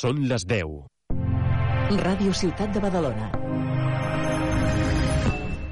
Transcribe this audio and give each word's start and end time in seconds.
Són 0.00 0.22
les 0.30 0.46
10. 0.48 0.68
Ràdio 2.00 2.32
Ciutat 2.32 2.70
de 2.72 2.80
Badalona. 2.80 3.26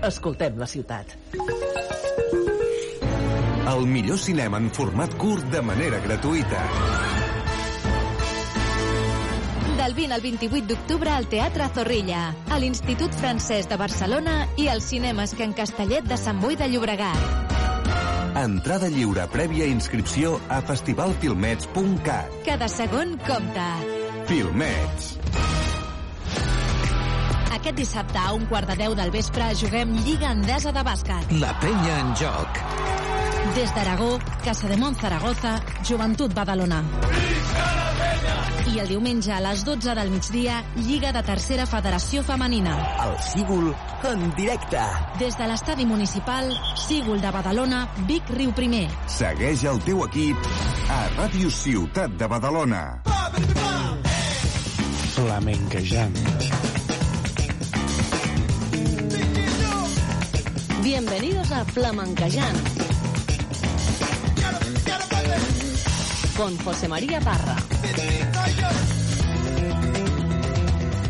Escoltem 0.04 0.58
la 0.60 0.66
ciutat. 0.68 1.14
El 3.72 3.86
millor 3.88 4.20
cinema 4.20 4.60
en 4.60 4.68
format 4.74 5.14
curt 5.22 5.48
de 5.54 5.62
manera 5.64 6.02
gratuïta. 6.04 6.60
Del 9.78 9.96
20 9.96 10.18
al 10.18 10.24
28 10.26 10.68
d'octubre 10.74 11.14
al 11.14 11.28
Teatre 11.32 11.70
Zorrilla, 11.78 12.26
a 12.52 12.58
l'Institut 12.60 13.16
Francès 13.22 13.70
de 13.70 13.78
Barcelona 13.80 14.42
i 14.60 14.68
als 14.68 14.90
cinemes 14.92 15.32
Can 15.38 15.56
Castellet 15.56 16.04
de 16.04 16.20
Sant 16.20 16.42
Boi 16.44 16.58
de 16.60 16.68
Llobregat. 16.68 17.56
Entrada 18.42 18.92
lliure 18.92 19.24
prèvia 19.32 19.64
inscripció 19.72 20.36
a 20.52 20.60
festivalfilmets.cat. 20.68 22.42
Cada 22.44 22.68
segon 22.68 23.16
compta. 23.24 23.97
Filmets. 24.28 25.14
Aquest 27.48 27.76
dissabte 27.78 28.20
a 28.20 28.34
un 28.36 28.44
quart 28.50 28.68
de 28.68 28.74
deu 28.76 28.92
del 28.94 29.10
vespre 29.10 29.46
juguem 29.56 29.94
Lliga 30.04 30.34
Endesa 30.36 30.72
de 30.72 30.82
Bàsquet. 30.84 31.32
La 31.40 31.54
penya 31.62 31.94
en 32.02 32.12
joc. 32.20 32.60
Des 33.56 33.72
d'Aragó, 33.72 34.10
Casa 34.44 34.68
de 34.68 34.76
Mont 34.76 35.00
Zaragoza, 35.00 35.54
Joventut 35.80 36.34
Badalona. 36.36 36.82
I 38.68 38.82
el 38.82 38.92
diumenge 38.92 39.32
a 39.32 39.40
les 39.40 39.64
12 39.64 39.94
del 39.96 40.12
migdia, 40.12 40.60
Lliga 40.76 41.14
de 41.16 41.24
Tercera 41.24 41.64
Federació 41.64 42.22
Femenina. 42.22 42.76
El 43.06 43.16
Sígul 43.30 43.72
en 44.12 44.28
directe. 44.36 44.84
Des 45.18 45.40
de 45.40 45.48
l'estadi 45.48 45.88
municipal, 45.88 46.52
Sígul 46.76 47.24
de 47.24 47.32
Badalona, 47.32 47.86
Vic 48.04 48.28
Riu 48.36 48.52
Primer. 48.52 48.86
Segueix 49.08 49.64
el 49.64 49.80
teu 49.88 50.04
equip 50.04 50.52
a 50.92 51.06
Ràdio 51.16 51.48
Ciutat 51.48 52.20
de 52.20 52.28
Badalona. 52.28 52.84
Flamenquejant. 55.18 56.16
Bienvenidos 60.84 61.50
a 61.50 61.64
Flamencayán. 61.64 62.54
Con 66.36 66.56
José 66.58 66.86
María 66.86 67.20
Parra. 67.20 67.56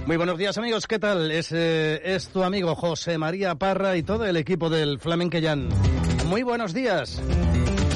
Muy 0.06 0.17
buenos 0.17 0.39
días 0.39 0.56
amigos, 0.56 0.87
¿qué 0.87 0.98
tal? 0.98 1.31
Es, 1.31 1.53
eh, 1.53 2.00
es 2.03 2.28
tu 2.28 2.43
amigo 2.43 2.75
José 2.75 3.19
María 3.19 3.56
Parra 3.56 3.95
y 3.98 4.03
todo 4.03 4.25
el 4.25 4.39
equipo 4.39 4.70
del 4.70 4.98
Flamenquellán. 4.98 5.69
Muy 6.28 6.43
buenos 6.43 6.72
días. 6.72 7.20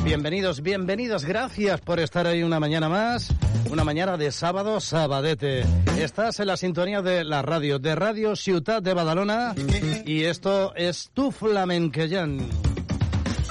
Bienvenidos, 0.05 0.63
bienvenidos, 0.63 1.25
gracias 1.25 1.81
por 1.81 2.01
estar 2.01 2.27
ahí 2.27 2.43
una 2.43 2.59
mañana 2.59 2.89
más, 2.89 3.33
una 3.71 3.85
mañana 3.85 4.17
de 4.17 4.33
sábado, 4.33 4.81
sabadete. 4.81 5.65
Estás 5.97 6.41
en 6.41 6.49
la 6.49 6.57
sintonía 6.57 7.03
de 7.03 7.23
la 7.23 7.41
radio, 7.41 7.79
de 7.79 7.95
Radio 7.95 8.35
Ciutat 8.35 8.83
de 8.83 8.95
Badalona 8.95 9.55
y 10.05 10.25
esto 10.25 10.75
es 10.75 11.11
tu 11.15 11.31
Flamenquellán. 11.31 12.41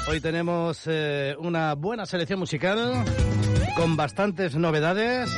Hoy 0.10 0.20
tenemos 0.20 0.82
eh, 0.88 1.36
una 1.40 1.74
buena 1.76 2.06
selección 2.06 2.40
musical 2.40 3.06
con 3.78 3.96
bastantes 3.96 4.54
novedades, 4.56 5.32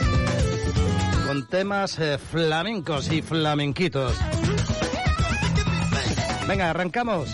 con 1.28 1.48
temas 1.48 2.00
eh, 2.00 2.18
flamencos 2.18 3.12
y 3.12 3.22
flamenquitos. 3.22 4.18
Venga, 6.48 6.72
arrancamos. 6.72 7.30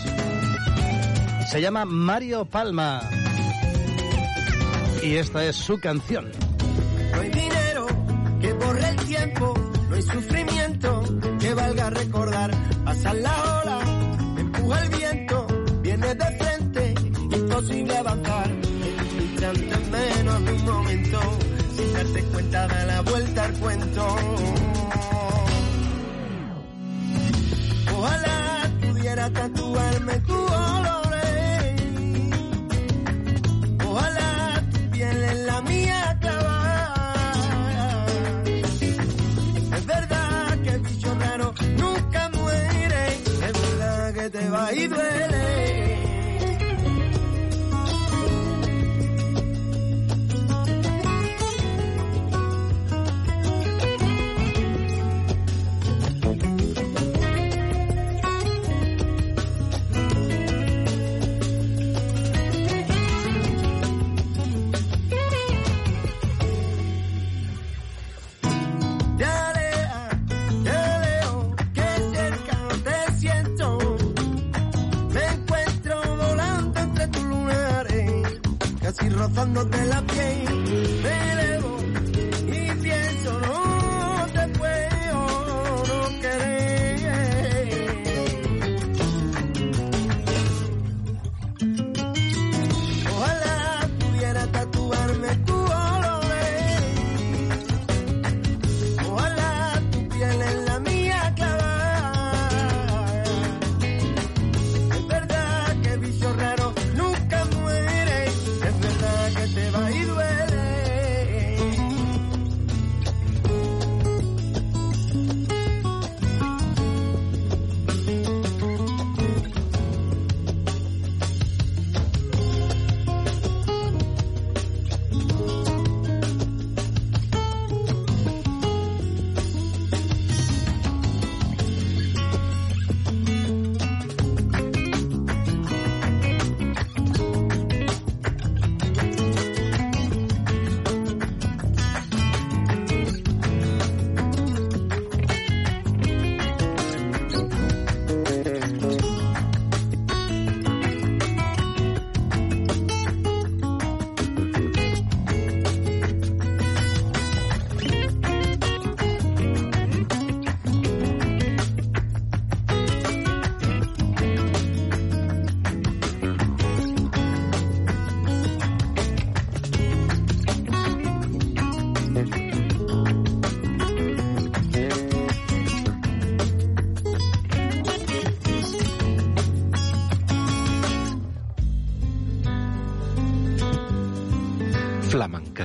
Se 1.49 1.61
llama 1.61 1.85
Mario 1.85 2.45
Palma 2.45 3.09
y 5.03 5.15
esta 5.15 5.45
es 5.45 5.55
su 5.55 5.79
canción. 5.79 6.31
No 7.13 7.21
hay 7.21 7.29
dinero 7.29 7.87
que 8.41 8.53
borre 8.53 8.89
el 8.89 8.95
tiempo, 9.05 9.53
no 9.89 9.95
hay 9.95 10.01
sufrimiento 10.01 11.03
que 11.39 11.53
valga 11.53 11.89
recordar. 11.89 12.51
Pasa 12.83 13.13
la 13.13 13.61
ola, 13.61 13.79
empuja 14.37 14.83
el 14.83 14.89
viento, 14.89 15.47
viene 15.81 16.15
de 16.15 16.37
frente, 16.37 16.95
imposible 17.37 17.97
avanzar. 17.97 18.51
Un 18.51 19.21
instante 19.21 19.77
menos 19.91 20.45
de 20.45 20.53
un 20.53 20.65
momento, 20.65 21.19
sin 21.75 21.93
darte 21.93 22.23
cuenta 22.23 22.67
da 22.67 22.85
la 22.85 23.01
vuelta 23.01 23.45
al 23.45 23.53
cuento. 23.53 24.15
Ojalá 27.95 28.71
pudiera 28.81 29.29
tatuarme 29.29 30.19
tu 30.19 30.35
olores. 30.35 30.88
Va 44.49 44.73
y 44.73 44.87
duele. 44.87 45.68
Rozándote 79.19 79.85
la 79.85 80.01
piel. 80.01 80.58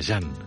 Azerbaiyán. 0.05 0.44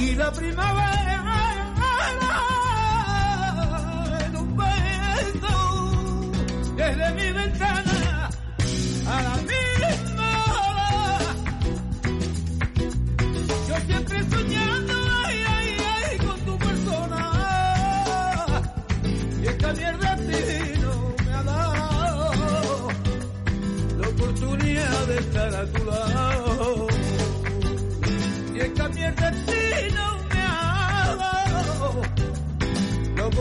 Y 0.00 0.14
la 0.14 0.32
primavera 0.32 1.22
en 4.26 4.36
un 4.36 4.56
beso 4.56 6.30
desde 6.76 7.12
mi 7.12 7.32
ventana 7.32 7.89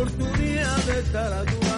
oportunidad 0.01 0.77
de 0.85 0.99
estar 0.99 1.33
a 1.33 1.43
tu 1.43 1.68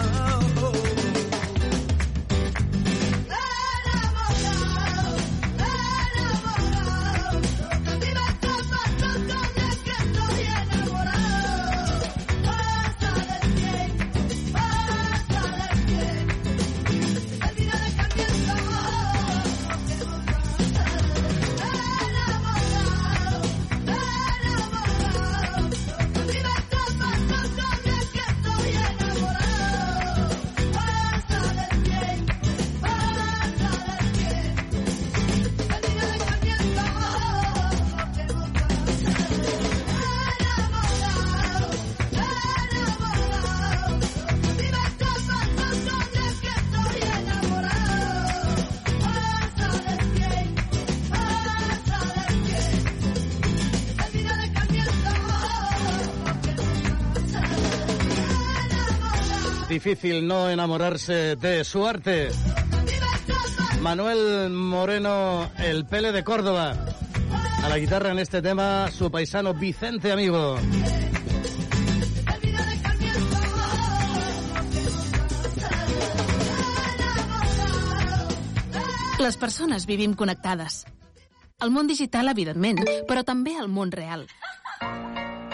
Difícil 59.92 60.26
no 60.26 60.48
enamorarse 60.48 61.36
de 61.36 61.64
su 61.64 61.86
arte. 61.86 62.30
Manuel 63.82 64.48
Moreno, 64.48 65.50
el 65.58 65.84
Pele 65.84 66.12
de 66.12 66.24
Córdoba. 66.24 66.74
A 67.62 67.68
la 67.68 67.76
guitarra 67.76 68.12
en 68.12 68.18
este 68.18 68.40
tema, 68.40 68.90
su 68.90 69.10
paisano 69.10 69.52
Vicente 69.52 70.10
Amigo. 70.10 70.56
Les 79.18 79.36
persones 79.36 79.84
vivim 79.84 80.14
connectades. 80.14 80.86
El 81.60 81.70
món 81.70 81.86
digital, 81.86 82.32
evidentment, 82.32 82.80
però 83.04 83.28
també 83.28 83.58
el 83.60 83.68
món 83.68 83.92
real. 83.92 84.24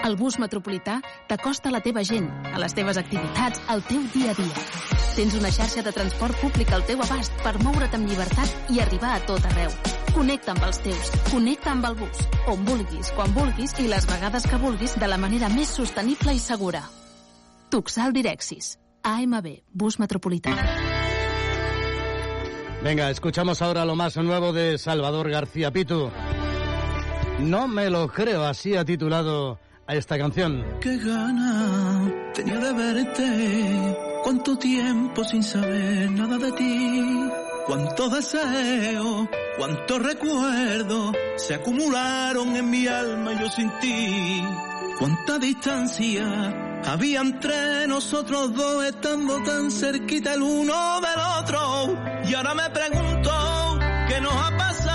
El 0.09 0.17
bus 0.17 0.39
metropolità 0.41 1.03
t'acosta 1.29 1.69
a 1.69 1.73
la 1.75 1.83
teva 1.85 2.01
gent, 2.01 2.31
a 2.49 2.57
les 2.63 2.73
teves 2.73 2.97
activitats, 2.97 3.61
al 3.69 3.83
teu 3.85 4.07
dia 4.15 4.31
a 4.33 4.37
dia. 4.39 4.63
Tens 5.19 5.35
una 5.37 5.51
xarxa 5.53 5.83
de 5.85 5.93
transport 5.93 6.39
públic 6.41 6.73
al 6.73 6.87
teu 6.89 7.03
abast 7.05 7.35
per 7.45 7.53
moure't 7.61 7.93
amb 7.99 8.09
llibertat 8.09 8.71
i 8.73 8.81
arribar 8.81 9.11
a 9.19 9.19
tot 9.29 9.45
arreu. 9.51 9.75
Connecta 10.15 10.55
amb 10.55 10.65
els 10.65 10.81
teus, 10.87 11.11
connecta 11.29 11.75
amb 11.75 11.91
el 11.91 11.99
bus, 12.01 12.25
on 12.49 12.65
vulguis, 12.65 13.13
quan 13.19 13.37
vulguis 13.37 13.77
i 13.85 13.91
les 13.91 14.09
vegades 14.09 14.49
que 14.49 14.63
vulguis 14.65 14.97
de 14.97 15.13
la 15.13 15.21
manera 15.21 15.53
més 15.53 15.77
sostenible 15.77 16.33
i 16.33 16.41
segura. 16.41 16.81
Tuxal 17.69 18.17
Direxis, 18.17 18.79
AMB, 19.05 19.53
bus 19.77 20.01
metropolità. 20.01 20.57
Venga, 22.81 23.11
escuchamos 23.11 23.61
ahora 23.61 23.85
lo 23.85 23.95
más 23.95 24.17
nuevo 24.17 24.55
de 24.55 24.79
Salvador 24.79 25.29
García 25.29 25.71
Pitu. 25.71 26.11
No 27.41 27.69
me 27.69 27.91
lo 27.91 28.09
creo, 28.09 28.45
así 28.45 28.75
ha 28.75 28.87
titulado 28.87 29.59
a 29.89 29.95
esta 29.95 30.19
canción. 30.19 30.65
Qué 30.81 30.99
gana 30.99 32.13
tenía 32.35 32.59
de 32.59 32.73
verte. 32.73 33.97
Cuánto 34.23 34.59
tiempo 34.59 35.25
sin 35.25 35.43
saber 35.43 36.11
nada 36.11 36.37
de 36.37 36.53
ti. 36.53 37.31
Cuánto 37.67 38.09
deseo, 38.11 39.29
cuánto 39.57 39.99
recuerdo. 39.99 41.13
se 41.37 41.55
acumularon 41.55 42.55
en 42.57 42.71
mi 42.71 42.87
alma 42.87 43.33
y 43.33 43.39
yo 43.41 43.49
sin 43.49 43.71
ti. 43.81 44.45
Cuánta 44.99 45.39
distancia 45.39 46.25
había 46.85 47.21
entre 47.21 47.87
nosotros 47.87 48.55
dos 48.55 48.85
estando 48.85 49.43
tan 49.43 49.71
cerquita 49.71 50.35
el 50.35 50.43
uno 50.43 51.01
del 51.01 51.21
otro. 51.41 51.97
Y 52.29 52.35
ahora 52.35 52.55
me 52.55 52.69
pregunto 52.71 53.79
qué 54.09 54.21
nos 54.21 54.35
ha 54.35 54.57
pasado, 54.57 54.88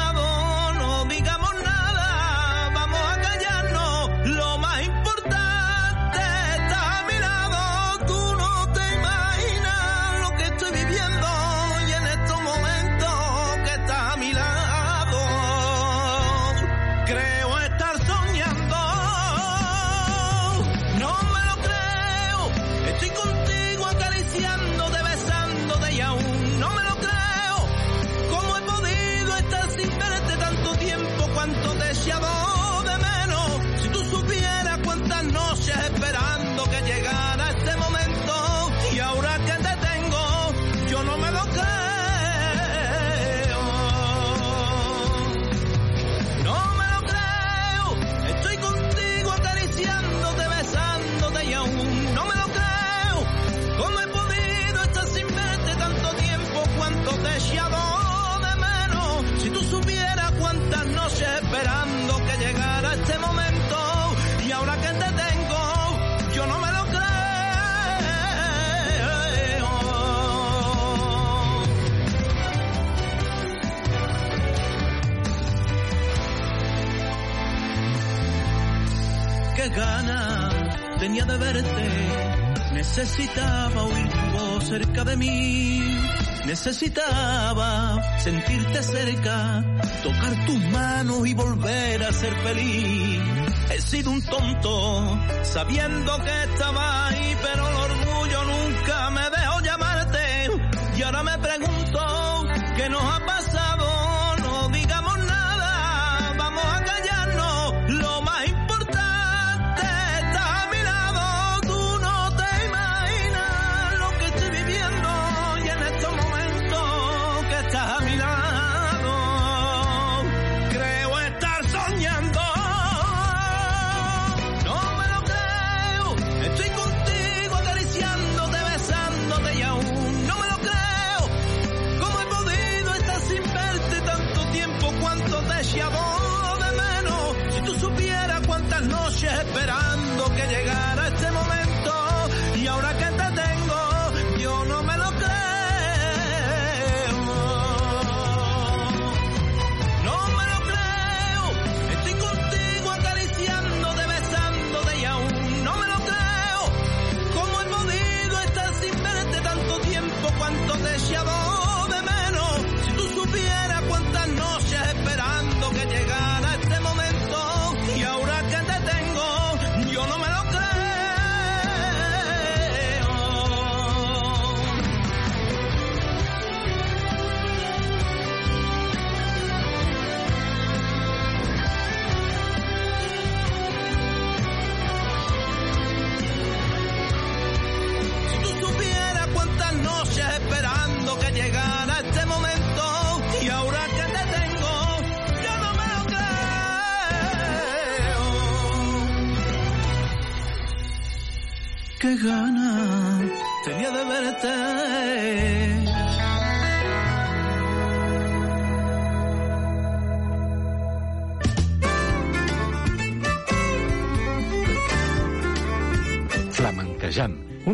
Necesitaba 83.34 83.84
oír 83.86 84.10
tu 84.10 84.38
voz 84.38 84.68
cerca 84.68 85.04
de 85.06 85.18
mí. 85.18 85.82
Necesitaba 86.46 88.00
sentirte 88.20 88.84
cerca, 88.84 89.64
tocar 90.04 90.46
tus 90.46 90.60
manos 90.70 91.28
y 91.28 91.34
volver 91.34 92.04
a 92.04 92.12
ser 92.12 92.36
feliz. 92.44 93.22
He 93.72 93.82
sido 93.82 94.12
un 94.12 94.22
tonto, 94.22 95.20
sabiendo 95.42 96.16
que 96.20 96.44
estaba 96.44 97.08
ahí, 97.08 97.36
pero 97.42 97.68
el 97.70 97.76
orgullo 97.76 98.44
nunca 98.44 99.10
me 99.10 99.22
dejó 99.22 99.60
llamarte. 99.62 100.50
Y 100.96 101.02
ahora 101.02 101.24
me 101.24 101.38
pregunto, 101.40 102.46
¿qué 102.76 102.90
nos 102.90 103.02
ha 103.02 103.20
pasado? 103.26 103.43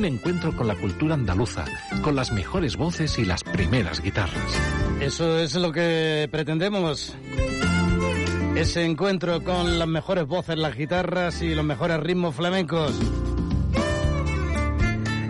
Encuentro 0.09 0.55
con 0.55 0.67
la 0.67 0.75
cultura 0.75 1.13
andaluza, 1.13 1.65
con 2.01 2.15
las 2.15 2.31
mejores 2.31 2.75
voces 2.75 3.17
y 3.17 3.25
las 3.25 3.43
primeras 3.43 4.01
guitarras. 4.01 4.59
Eso 4.99 5.39
es 5.39 5.55
lo 5.55 5.71
que 5.71 6.27
pretendemos. 6.31 7.15
Ese 8.55 8.83
encuentro 8.83 9.41
con 9.43 9.79
las 9.79 9.87
mejores 9.87 10.27
voces, 10.27 10.57
las 10.57 10.75
guitarras 10.75 11.41
y 11.41 11.55
los 11.55 11.63
mejores 11.63 11.99
ritmos 12.01 12.35
flamencos. 12.35 12.93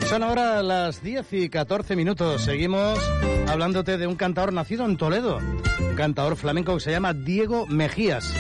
Son 0.08 0.24
ahora 0.24 0.64
las 0.64 1.04
10 1.04 1.34
y 1.34 1.50
14 1.50 1.96
minutos. 1.96 2.42
Seguimos 2.42 2.98
hablándote 3.48 4.00
de 4.00 4.08
un 4.08 4.16
cantador 4.16 4.54
nacido 4.54 4.86
en 4.86 4.98
Toledo. 4.98 5.38
Un 5.38 5.96
cantador 5.96 6.36
flamenco 6.36 6.74
que 6.76 6.80
se 6.80 6.92
llama 6.92 7.14
Diego 7.14 7.68
Mejías. 7.68 8.34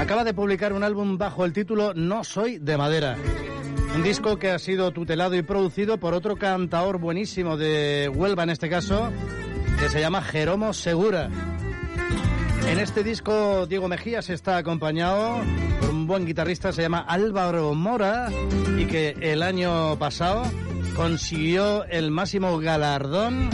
Acaba 0.00 0.24
de 0.24 0.34
publicar 0.34 0.72
un 0.72 0.82
álbum 0.82 1.16
bajo 1.16 1.44
el 1.44 1.52
título 1.52 1.94
No 1.94 2.24
soy 2.24 2.58
de 2.58 2.76
madera. 2.76 3.16
Un 3.96 4.02
disco 4.02 4.38
que 4.38 4.50
ha 4.50 4.58
sido 4.58 4.92
tutelado 4.92 5.34
y 5.36 5.42
producido 5.42 5.96
por 5.96 6.12
otro 6.12 6.36
cantador 6.36 6.98
buenísimo 6.98 7.56
de 7.56 8.10
Huelva 8.14 8.42
en 8.42 8.50
este 8.50 8.68
caso, 8.68 9.10
que 9.80 9.88
se 9.88 10.00
llama 10.00 10.20
Jeromo 10.20 10.74
Segura. 10.74 11.30
En 12.68 12.78
este 12.78 13.02
disco 13.02 13.66
Diego 13.66 13.88
Mejías 13.88 14.28
está 14.28 14.58
acompañado 14.58 15.38
por 15.80 15.88
un 15.88 16.06
buen 16.06 16.26
guitarrista, 16.26 16.72
se 16.72 16.82
llama 16.82 17.06
Álvaro 17.08 17.72
Mora, 17.72 18.28
y 18.76 18.84
que 18.84 19.16
el 19.18 19.42
año 19.42 19.98
pasado 19.98 20.42
consiguió 20.94 21.84
el 21.86 22.10
máximo 22.10 22.58
galardón, 22.58 23.48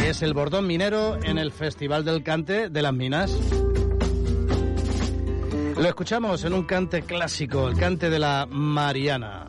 que 0.00 0.10
es 0.10 0.22
el 0.22 0.34
Bordón 0.34 0.66
Minero, 0.66 1.16
en 1.22 1.38
el 1.38 1.52
Festival 1.52 2.04
del 2.04 2.24
Cante 2.24 2.70
de 2.70 2.82
las 2.82 2.92
Minas. 2.92 3.38
Lo 5.84 5.90
escuchamos 5.90 6.42
en 6.44 6.54
un 6.54 6.62
cante 6.62 7.02
clásico, 7.02 7.68
el 7.68 7.76
cante 7.76 8.08
de 8.08 8.18
la 8.18 8.48
Mariana. 8.50 9.48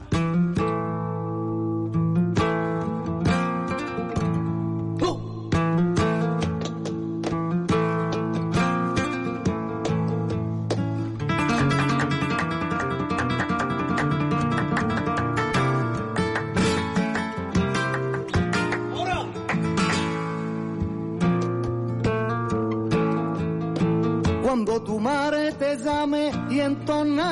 Entona 26.66 27.30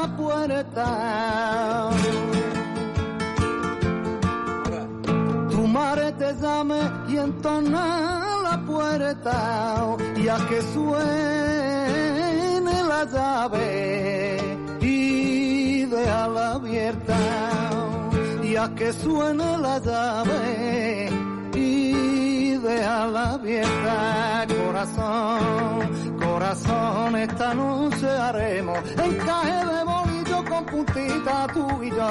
la 0.00 0.16
puerta. 0.16 1.90
Tu 5.50 5.66
madre 5.66 6.12
te 6.12 6.32
llame 6.40 6.80
y 7.08 7.16
entona 7.16 8.22
la 8.42 8.62
puerta. 8.66 9.96
Y 10.16 10.28
a 10.28 10.36
que 10.48 10.62
suene 10.74 12.76
la 12.92 13.04
llave 13.14 14.38
y 14.80 15.84
déjala 15.84 16.52
abierta. 16.52 17.18
Y 18.42 18.56
a 18.56 18.74
que 18.74 18.92
suene 18.92 19.58
la 19.58 19.78
llave 19.78 21.10
y 21.54 22.56
déjala 22.56 23.34
abierta. 23.34 24.46
Corazón, 24.64 26.03
corazón, 26.34 27.14
esta 27.14 27.54
noche 27.54 28.08
haremos 28.08 28.78
encaje 28.90 29.66
de 29.72 29.84
bolillo 29.84 30.44
con 30.50 30.66
puntita 30.66 31.46
tú 31.54 31.80
y 31.80 31.90
yo. 31.90 32.10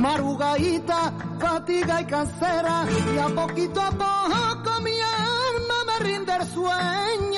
Marugaita, 0.00 1.12
fatiga 1.38 2.00
y 2.02 2.06
cansera, 2.06 2.84
y 3.14 3.18
a 3.18 3.28
poquito 3.28 3.80
a 3.80 3.90
poco 3.90 4.80
mi 4.82 4.96
alma 5.00 5.78
me 5.86 6.04
rinde 6.04 6.32
el 6.34 6.46
sueño. 6.48 7.37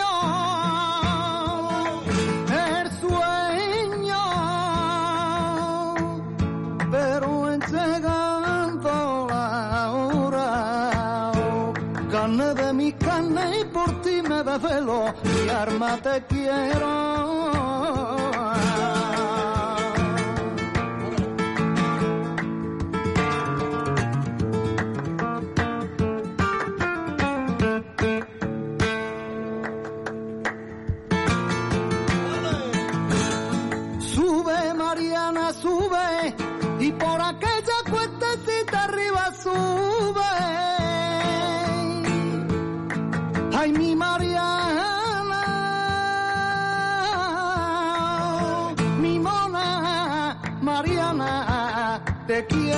Mi 15.25 15.49
arma 15.49 15.97
te 15.99 16.23
quiero. 16.29 17.39
Te 52.30 52.47
quiero. 52.47 52.70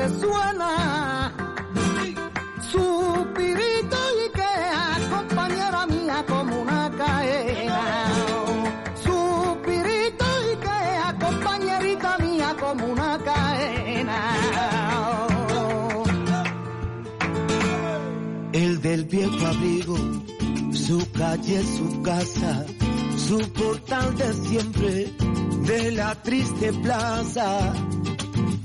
De 0.00 0.08
no 0.08 0.14
se 0.14 0.20
suena 0.20 1.32
suspirito 2.60 3.96
y 4.24 4.32
queja 4.32 4.98
compañera 5.10 5.86
mía 5.86 6.24
como 6.26 6.62
una 6.62 6.90
caena 6.96 8.06
suspirito 9.04 10.24
y 10.52 10.56
queja 10.56 11.16
compañerita 11.20 12.18
mía 12.18 12.56
como 12.58 12.86
una 12.86 13.18
caena 13.18 14.20
El 18.52 18.80
del 18.80 19.04
viejo 19.04 19.46
abrigo, 19.46 19.96
su 20.72 21.10
calle, 21.12 21.62
su 21.62 22.02
casa, 22.02 22.66
su 23.16 23.38
portal 23.52 24.16
de 24.16 24.32
siempre, 24.32 25.12
de 25.66 25.92
la 25.92 26.20
triste 26.20 26.72
plaza. 26.72 27.72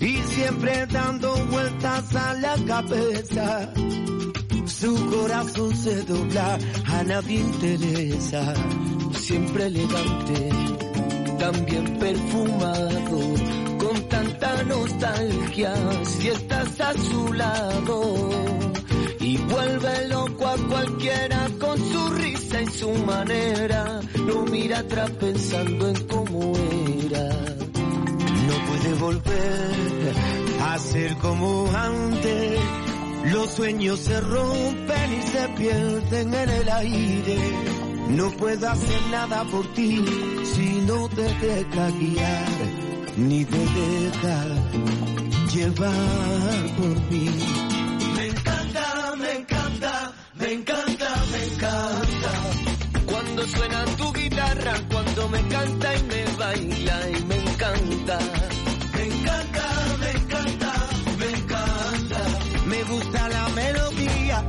Y 0.05 0.17
siempre 0.17 0.85
dando 0.85 1.35
vueltas 1.47 2.15
a 2.15 2.33
la 2.35 2.55
cabeza, 2.67 3.73
su 4.67 5.09
corazón 5.09 5.75
se 5.75 6.03
dobla, 6.03 6.59
a 6.85 7.03
nadie 7.03 7.39
interesa. 7.39 8.53
Siempre 9.15 9.65
elegante, 9.65 10.49
también 11.39 11.97
perfumado, 11.97 13.19
con 13.79 14.07
tanta 14.07 14.63
nostalgia, 14.65 15.73
si 16.03 16.27
estás 16.27 16.79
a 16.81 16.93
su 16.93 17.33
lado 17.33 18.29
y 19.19 19.37
vuelve 19.37 20.07
loco 20.09 20.47
a 20.47 20.57
cualquiera 20.67 21.49
con 21.59 21.79
su 21.79 22.09
risa 22.09 22.61
y 22.61 22.67
su 22.67 22.91
manera. 22.91 24.01
Lo 24.27 24.43
mira 24.43 24.79
atrás 24.79 25.09
pensando 25.19 25.89
en 25.89 26.07
cómo 26.07 26.53
era. 27.07 27.27
No 28.47 28.55
puede 28.67 28.93
volver 28.99 29.94
a 30.75 30.79
ser 30.79 31.15
como 31.17 31.71
antes. 31.73 32.59
Los 33.31 33.49
sueños 33.51 33.97
se 33.99 34.19
rompen 34.19 35.13
y 35.13 35.21
se 35.21 35.47
pierden 35.57 36.33
en 36.33 36.49
el 36.49 36.69
aire. 36.69 37.37
No 38.09 38.29
puedo 38.31 38.69
hacer 38.69 39.01
nada 39.09 39.45
por 39.45 39.65
ti 39.73 40.03
si 40.43 40.81
no 40.81 41.07
te 41.09 41.23
deja 41.23 41.89
guiar, 41.91 42.49
ni 43.15 43.45
te 43.45 43.57
deja 43.57 44.37
llevar 45.53 46.75
por 46.77 46.95
mí. 47.09 47.29
Me 48.15 48.27
encanta, 48.27 49.13
me 49.17 49.31
encanta, 49.31 50.13
me 50.35 50.51
encanta, 50.51 51.09
me 51.31 51.45
encanta. 51.53 52.31
Cuando 53.05 53.47
suena 53.47 53.85
tu 53.97 54.11
guitarra, 54.11 54.73
cuando 54.91 55.29
me 55.29 55.41
canta 55.47 55.95
y 55.95 56.03
me 56.03 56.25
baila 56.37 57.09
y 57.09 57.23
me 57.23 57.35
encanta. 57.35 57.45
Me 57.45 57.93
encanta, 57.93 58.54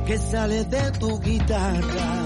que 0.07 0.17
sale 0.17 0.63
de 0.63 0.91
tu 0.99 1.19
guitarra. 1.19 2.25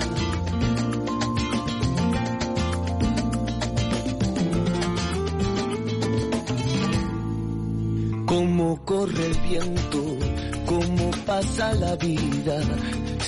Cómo 8.28 8.86
corre 8.86 9.26
el 9.26 9.38
viento, 9.50 10.04
cómo 10.67 11.10
pasa 11.26 11.74
la 11.74 11.96
vida. 11.96 12.62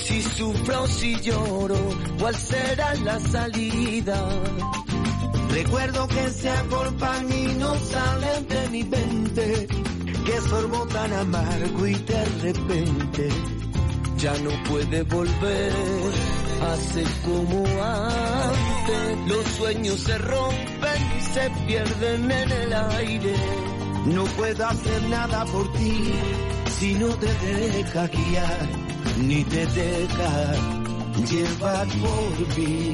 Si 0.04 0.22
sufro 0.22 0.82
o 0.84 0.86
si 0.86 1.16
lloro, 1.20 1.80
cuál 2.20 2.36
será 2.36 2.94
la 2.94 3.18
salida. 3.18 4.18
Recuerdo 5.50 6.06
que 6.06 6.30
se 6.30 6.48
agolpan 6.48 7.32
y 7.32 7.54
no 7.54 7.74
salen 7.74 8.46
de 8.46 8.68
mi 8.70 8.84
mente. 8.84 9.66
Que 10.24 10.40
sorbo 10.48 10.86
tan 10.86 11.12
amargo 11.12 11.86
y 11.86 11.94
de 11.94 12.24
repente 12.40 13.53
ya 14.16 14.32
no 14.38 14.50
puede 14.64 15.02
volver 15.02 15.72
a 16.62 16.76
ser 16.76 17.06
como 17.24 17.64
antes. 17.82 19.28
Los 19.28 19.44
sueños 19.56 20.00
se 20.00 20.18
rompen 20.18 21.02
y 21.18 21.22
se 21.22 21.50
pierden 21.66 22.30
en 22.30 22.52
el 22.52 22.72
aire. 22.72 23.34
No 24.06 24.24
puedo 24.24 24.66
hacer 24.66 25.02
nada 25.08 25.44
por 25.46 25.72
ti 25.72 26.12
si 26.78 26.94
no 26.94 27.08
te 27.08 27.32
deja 27.32 28.06
guiar, 28.08 28.68
ni 29.18 29.44
te 29.44 29.66
deja 29.66 30.52
llevar 31.30 31.86
por 31.86 32.58
mí. 32.58 32.92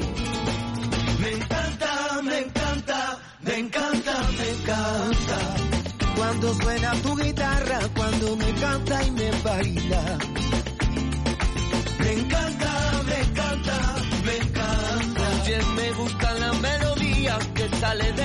Me 1.19 1.31
encanta, 1.31 2.21
me 2.23 2.39
encanta, 2.39 3.19
me 3.41 3.57
encanta, 3.57 4.13
me 4.37 4.49
encanta. 4.49 5.37
Cuando 6.15 6.53
suena 6.53 6.93
tu 7.01 7.15
guitarra, 7.15 7.79
cuando 7.95 8.35
me 8.37 8.53
canta 8.53 9.03
y 9.03 9.11
me 9.11 9.31
baila 9.43 10.17
encanta, 12.31 12.71
me 13.07 13.17
encanta, 13.25 13.75
me 14.25 14.35
encanta. 14.37 15.21
Oye, 15.43 15.57
me 15.77 15.91
gusta 15.91 16.33
la 16.33 16.53
melodía 16.53 17.37
que 17.55 17.69
sale 17.79 18.11
de 18.13 18.20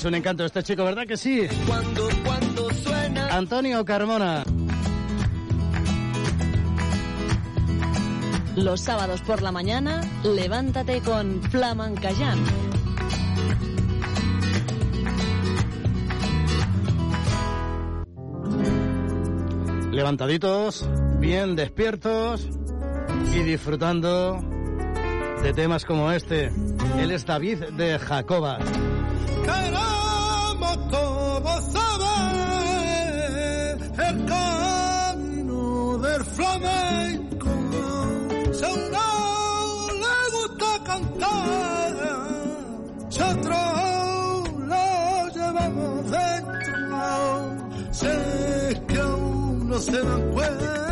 es 0.00 0.06
un 0.06 0.14
encanto 0.14 0.46
este 0.46 0.62
chico, 0.62 0.82
¿verdad 0.82 1.06
que 1.06 1.18
sí? 1.18 1.46
Cuando, 1.66 2.08
cuando 2.24 2.70
suena. 2.72 3.36
Antonio 3.36 3.84
Carmona. 3.84 4.44
Los 8.56 8.80
sábados 8.80 9.20
por 9.20 9.42
la 9.42 9.52
mañana, 9.52 10.00
levántate 10.24 11.02
con 11.02 11.42
Flamancayán. 11.42 12.38
Levantaditos, 19.92 20.88
bien 21.18 21.56
despiertos 21.56 22.48
y 23.34 23.42
disfrutando 23.42 24.40
de 25.42 25.52
temas 25.52 25.84
como 25.84 26.10
este. 26.10 26.50
Él 26.98 27.10
es 27.10 27.26
David 27.26 27.64
de 27.76 27.98
Jacobas 27.98 28.64
queremos 29.42 30.88
todos 30.90 31.64
saber 31.72 33.78
el 34.08 34.24
camino 34.26 35.98
del 35.98 36.24
flamenco. 36.24 37.48
Si 38.52 38.64
a 38.64 38.68
uno 38.68 38.98
le 40.02 40.16
gusta 40.36 40.70
cantar, 40.84 41.92
si 43.08 43.20
a 43.20 43.22
otro 43.28 43.56
lo 44.66 44.84
llevamos 45.34 46.10
dentro, 46.10 47.06
sé 47.92 48.82
que 48.88 48.98
aún 49.00 49.68
no 49.68 49.78
se 49.78 50.02
dan 50.02 50.22
cuenta. 50.32 50.89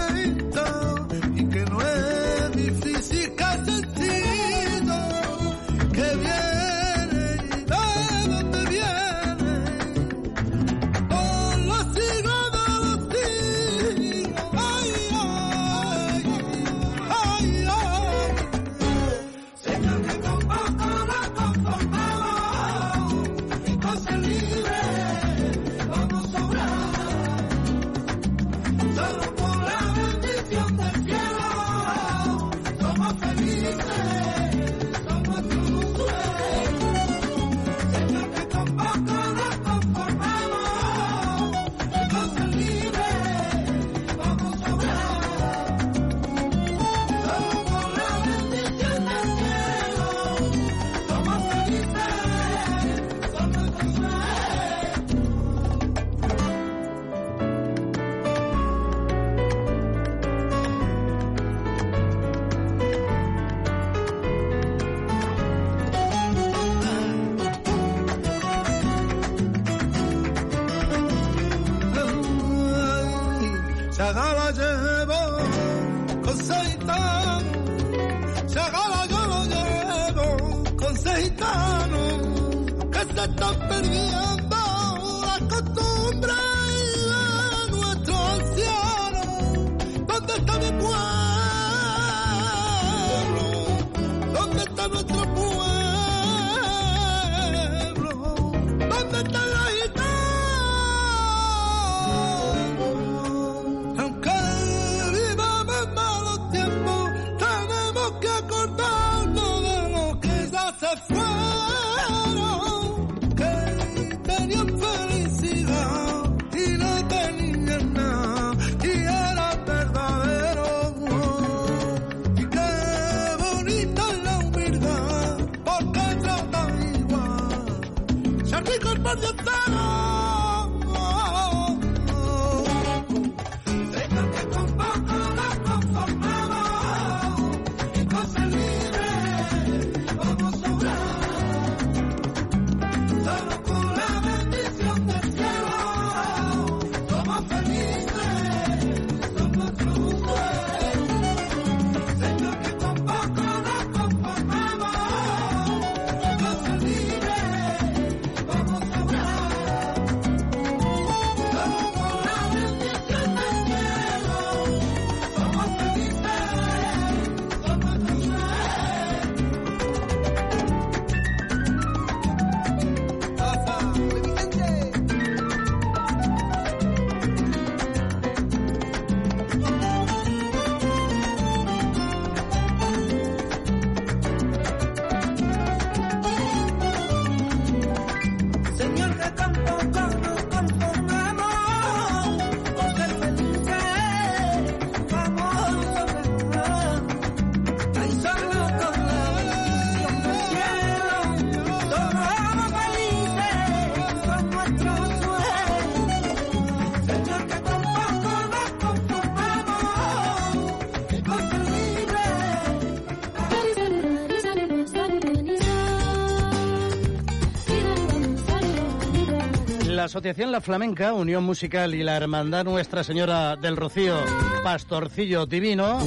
Asociación 220.09 220.51
La 220.51 220.63
Flamenca, 220.63 221.13
Unión 221.13 221.45
Musical 221.45 221.95
y 221.95 222.03
la 222.03 222.17
Hermandad 222.17 222.65
Nuestra 222.65 223.05
Señora 223.05 223.57
del 223.57 223.77
Rocío, 223.77 224.17
Pastorcillo 224.65 225.45
Divino, 225.45 225.99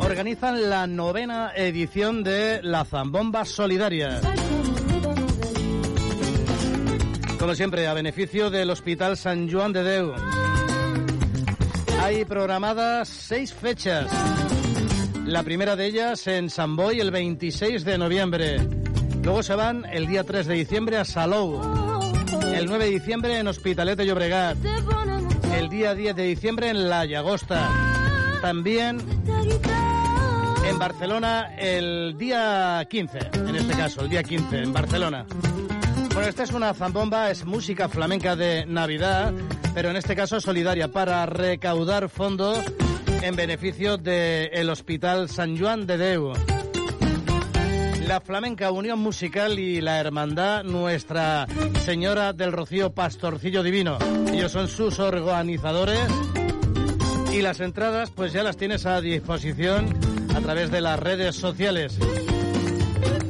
organizan 0.00 0.70
la 0.70 0.86
novena 0.86 1.52
edición 1.54 2.24
de 2.24 2.60
la 2.62 2.86
Zambomba 2.86 3.44
Solidaria. 3.44 4.22
Como 7.38 7.54
siempre, 7.54 7.86
a 7.86 7.92
beneficio 7.92 8.48
del 8.48 8.70
Hospital 8.70 9.18
San 9.18 9.52
Juan 9.52 9.74
de 9.74 9.82
Deu. 9.82 10.14
Hay 12.02 12.24
programadas 12.24 13.06
seis 13.06 13.52
fechas. 13.52 14.10
La 15.26 15.42
primera 15.42 15.76
de 15.76 15.84
ellas 15.84 16.26
en 16.26 16.48
San 16.48 16.74
Boy 16.74 17.00
el 17.00 17.10
26 17.10 17.84
de 17.84 17.98
noviembre. 17.98 18.66
Luego 19.22 19.42
se 19.42 19.54
van 19.54 19.84
el 19.92 20.06
día 20.06 20.24
3 20.24 20.46
de 20.46 20.54
diciembre 20.54 20.96
a 20.96 21.04
Salou. 21.04 21.89
El 22.60 22.66
9 22.66 22.84
de 22.84 22.90
diciembre 22.90 23.38
en 23.38 23.46
Hospitalet 23.46 23.96
de 23.96 24.04
Llobregat. 24.04 24.58
El 25.56 25.70
día 25.70 25.94
10 25.94 26.14
de 26.14 26.24
diciembre 26.24 26.68
en 26.68 26.90
La 26.90 27.06
Llagosta. 27.06 27.70
También 28.42 28.98
en 30.68 30.78
Barcelona 30.78 31.56
el 31.56 32.18
día 32.18 32.86
15, 32.86 33.18
en 33.48 33.56
este 33.56 33.72
caso, 33.72 34.02
el 34.02 34.10
día 34.10 34.22
15 34.22 34.58
en 34.58 34.74
Barcelona. 34.74 35.24
Bueno, 36.12 36.28
esta 36.28 36.42
es 36.42 36.52
una 36.52 36.74
zambomba, 36.74 37.30
es 37.30 37.46
música 37.46 37.88
flamenca 37.88 38.36
de 38.36 38.66
Navidad, 38.66 39.32
pero 39.72 39.88
en 39.88 39.96
este 39.96 40.14
caso 40.14 40.38
solidaria 40.38 40.88
para 40.88 41.24
recaudar 41.24 42.10
fondos 42.10 42.58
en 43.22 43.36
beneficio 43.36 43.96
del 43.96 44.68
Hospital 44.68 45.30
San 45.30 45.58
Juan 45.58 45.86
de 45.86 45.96
Deu. 45.96 46.59
La 48.10 48.20
Flamenca 48.20 48.72
Unión 48.72 48.98
Musical 48.98 49.60
y 49.60 49.80
la 49.80 50.00
Hermandad 50.00 50.64
Nuestra 50.64 51.46
Señora 51.84 52.32
del 52.32 52.50
Rocío 52.50 52.92
Pastorcillo 52.92 53.62
Divino. 53.62 53.98
Ellos 54.32 54.50
son 54.50 54.66
sus 54.66 54.98
organizadores 54.98 56.00
y 57.32 57.40
las 57.40 57.60
entradas 57.60 58.10
pues 58.10 58.32
ya 58.32 58.42
las 58.42 58.56
tienes 58.56 58.84
a 58.84 59.00
disposición 59.00 59.96
a 60.34 60.40
través 60.40 60.72
de 60.72 60.80
las 60.80 60.98
redes 60.98 61.36
sociales. 61.36 62.00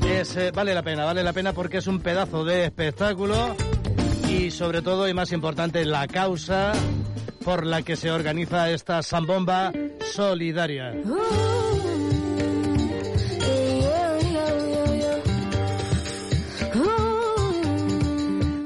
Es, 0.09 0.35
eh, 0.39 0.51
vale 0.51 0.73
la 0.73 0.83
pena, 0.83 1.05
vale 1.05 1.23
la 1.23 1.35
pena 1.35 1.53
porque 1.53 1.77
es 1.77 1.87
un 1.87 2.01
pedazo 2.01 2.47
de 2.47 2.65
espectáculo 2.65 3.55
y 4.31 4.51
sobre 4.51 4.81
todo 4.81 5.07
y 5.07 5.13
más 5.13 5.31
importante 5.33 5.85
la 5.85 6.07
causa 6.07 6.73
por 7.45 7.67
la 7.67 7.83
que 7.83 7.97
se 7.97 8.11
organiza 8.11 8.71
esta 8.71 9.03
zambomba 9.03 9.73
solidaria. 10.11 10.95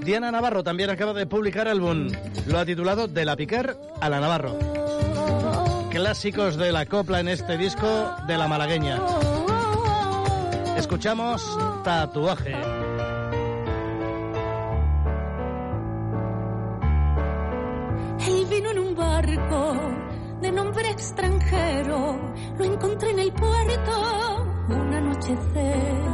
Diana 0.05 0.31
Navarro 0.31 0.63
también 0.63 0.91
acaba 0.91 1.15
de 1.15 1.27
publicar 1.27 1.67
álbum. 1.67 2.11
Lo 2.47 2.59
ha 2.59 2.67
titulado 2.67 3.09
De 3.09 3.25
la 3.25 3.37
Piquer 3.37 3.75
a 4.03 4.11
la 4.11 4.21
Navarro. 4.21 4.59
Clásicos 5.91 6.57
de 6.57 6.73
la 6.73 6.85
copla 6.85 7.21
en 7.21 7.29
este 7.29 7.57
disco 7.57 8.11
de 8.27 8.37
la 8.37 8.47
malagueña. 8.47 9.01
Escuchamos 10.77 11.43
Tatuaje. 11.85 12.53
Él 18.27 18.47
vino 18.51 18.71
en 18.73 18.79
un 18.79 18.95
barco 18.95 19.77
de 20.43 20.53
nombre 20.53 20.91
extranjero. 20.91 22.21
Lo 22.59 22.65
encontré 22.65 23.11
en 23.11 23.19
el 23.21 23.33
puerto 23.33 24.47
un 24.69 24.95
anochecer. 24.95 26.05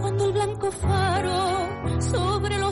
Cuando 0.00 0.24
el 0.24 0.32
blanco 0.32 0.70
faro 0.70 1.68
sobre 2.00 2.58
los 2.58 2.67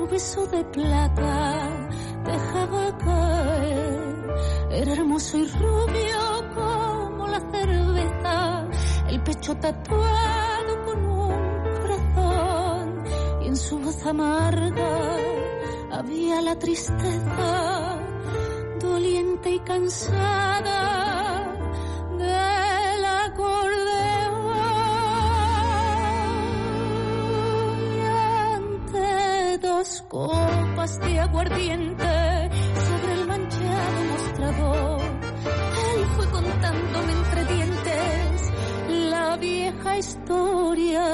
su 0.00 0.06
beso 0.06 0.46
de 0.46 0.64
plata 0.64 1.68
dejaba 2.24 2.98
caer. 2.98 4.34
Era 4.70 4.92
hermoso 4.92 5.36
y 5.36 5.46
rubio 5.46 6.20
como 6.54 7.28
la 7.28 7.40
cerveza, 7.50 8.66
el 9.08 9.22
pecho 9.22 9.54
tatuado 9.56 10.84
con 10.86 11.04
un 11.04 11.34
corazón 11.82 13.04
y 13.42 13.48
en 13.48 13.56
su 13.56 13.78
voz 13.78 14.06
amarga 14.06 15.16
había 15.92 16.40
la 16.40 16.58
tristeza 16.58 17.98
doliente 18.80 19.50
y 19.50 19.58
cansada 19.60 21.09
dos 29.80 30.04
copas 30.08 31.00
de 31.00 31.20
aguardiente 31.20 32.50
sobre 32.88 33.12
el 33.14 33.26
manchado 33.26 33.98
mostrador 34.12 35.00
él 35.92 36.04
fue 36.16 36.26
contándome 36.30 37.12
entre 37.12 37.44
dientes 37.54 38.52
la 39.10 39.36
vieja 39.38 39.96
historia 39.96 41.04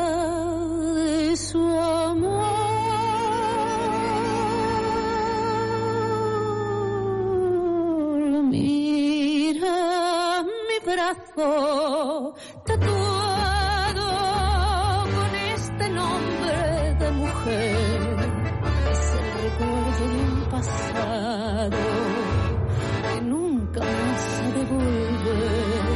de 0.94 1.36
su 1.36 1.60
amor. 1.78 2.56
Mira 8.50 10.42
mi 10.68 10.78
brazo 10.90 12.34
tatuado 12.64 14.08
con 15.16 15.34
este 15.54 15.88
nombre 15.90 16.94
de 16.98 17.10
mujer. 17.12 18.15
Recuerdo 19.58 20.04
de 20.08 20.18
un 20.20 20.40
pasado 20.50 21.78
que 23.14 23.20
nunca 23.22 23.80
más 23.80 24.40
ha 24.42 24.50
de 24.50 24.64
volver. 24.66 25.86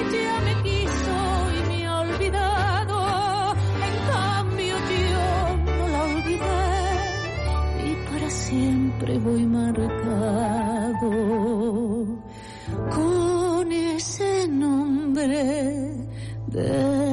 Ella 0.00 0.34
me 0.46 0.54
quiso 0.62 1.16
y 1.52 1.60
me 1.68 1.78
ha 1.86 2.00
olvidado, 2.00 2.96
en 3.88 3.96
cambio 4.10 4.74
yo 4.88 5.28
no 5.66 5.88
la 5.88 6.00
olvidé 6.04 6.64
y 7.84 7.88
para 8.10 8.28
siempre 8.30 9.18
voy 9.18 9.44
marcado 9.44 11.10
con 12.94 13.72
ese 13.72 14.48
nombre 14.48 16.08
de 16.46 17.09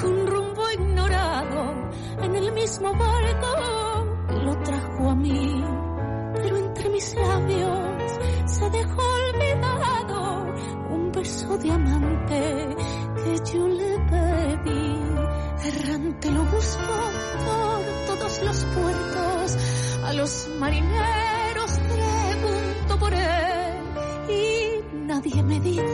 con 0.00 0.26
rumbo 0.26 0.70
ignorado 0.70 1.74
en 2.22 2.34
el 2.36 2.52
mismo 2.52 2.92
barco 2.92 4.06
lo 4.44 4.62
trajo 4.62 5.10
a 5.10 5.14
mí. 5.14 5.64
Pero 6.34 6.56
entre 6.56 6.88
mis 6.90 7.14
labios 7.14 8.12
se 8.46 8.70
dejó 8.70 9.02
olvidado 9.02 10.46
un 10.90 11.12
beso 11.12 11.58
de 11.58 11.70
amante 11.70 12.76
que 13.16 13.52
yo 13.52 13.68
le 13.68 13.98
pedí. 14.10 15.04
Errante 15.64 16.30
lo 16.30 16.44
busco 16.44 16.94
por 17.46 18.16
todos 18.16 18.42
los 18.42 18.64
puertos, 18.64 19.56
a 20.04 20.12
los 20.12 20.48
marineros 20.58 21.70
pregunto 21.88 22.98
por 22.98 23.14
él 23.14 23.74
y 24.28 24.96
nadie 25.06 25.42
me 25.42 25.60
dice 25.60 25.93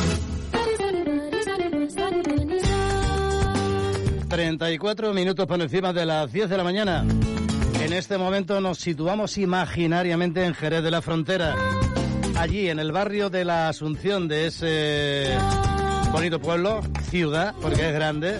34 4.31 5.13
minutos 5.13 5.45
por 5.45 5.59
encima 5.59 5.91
de 5.91 6.05
las 6.05 6.31
10 6.31 6.49
de 6.49 6.55
la 6.55 6.63
mañana. 6.63 7.05
En 7.83 7.91
este 7.91 8.17
momento 8.17 8.61
nos 8.61 8.77
situamos 8.77 9.37
imaginariamente 9.37 10.45
en 10.45 10.53
Jerez 10.53 10.81
de 10.81 10.89
la 10.89 11.01
Frontera. 11.01 11.53
Allí, 12.39 12.69
en 12.69 12.79
el 12.79 12.93
barrio 12.93 13.29
de 13.29 13.43
la 13.43 13.67
Asunción 13.67 14.29
de 14.29 14.47
ese 14.47 15.37
bonito 16.13 16.39
pueblo, 16.39 16.79
ciudad, 17.09 17.53
porque 17.61 17.89
es 17.89 17.93
grande, 17.93 18.39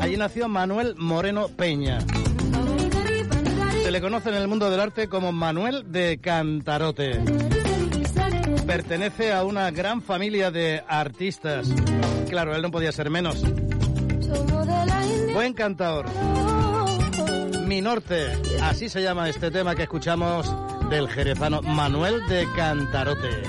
allí 0.00 0.16
nació 0.16 0.48
Manuel 0.48 0.94
Moreno 0.96 1.48
Peña. 1.48 1.98
Se 3.82 3.90
le 3.90 4.00
conoce 4.00 4.28
en 4.28 4.36
el 4.36 4.46
mundo 4.46 4.70
del 4.70 4.78
arte 4.78 5.08
como 5.08 5.32
Manuel 5.32 5.90
de 5.90 6.18
Cantarote. 6.18 7.20
Pertenece 8.64 9.32
a 9.32 9.42
una 9.42 9.72
gran 9.72 10.02
familia 10.02 10.52
de 10.52 10.84
artistas. 10.86 11.66
Claro, 12.30 12.54
él 12.54 12.62
no 12.62 12.70
podía 12.70 12.92
ser 12.92 13.10
menos. 13.10 13.42
Buen 15.36 15.52
cantador. 15.52 16.06
Mi 17.66 17.82
norte, 17.82 18.26
así 18.62 18.88
se 18.88 19.02
llama 19.02 19.28
este 19.28 19.50
tema 19.50 19.74
que 19.74 19.82
escuchamos 19.82 20.50
del 20.88 21.10
jerezano 21.10 21.60
Manuel 21.60 22.26
de 22.26 22.48
Cantarote. 22.56 23.42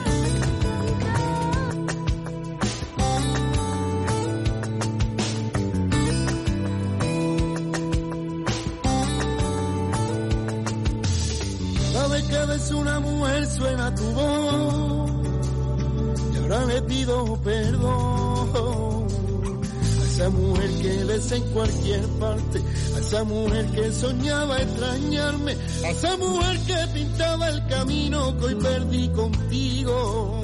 Vez 12.11 12.23
que 12.23 12.45
ves 12.47 12.71
una 12.71 12.99
mujer 12.99 13.45
suena 13.45 13.95
tu 13.95 14.11
voz 14.11 15.11
y 16.33 16.37
ahora 16.37 16.65
le 16.65 16.81
pido 16.81 17.41
perdón 17.41 18.26
esa 20.17 20.31
mujer 20.31 20.69
que 20.81 21.03
ves 21.03 21.31
en 21.31 21.43
cualquier 21.53 22.01
parte, 22.19 22.59
a 22.95 22.99
esa 22.99 23.23
mujer 23.23 23.67
que 23.67 23.91
soñaba 23.91 24.59
extrañarme, 24.59 25.55
a 25.83 25.89
esa 25.91 26.17
mujer 26.17 26.57
que 26.65 26.87
pintaba 26.91 27.49
el 27.49 27.67
camino 27.67 28.35
que 28.39 28.45
hoy 28.45 28.55
perdí 28.55 29.09
contigo 29.09 30.41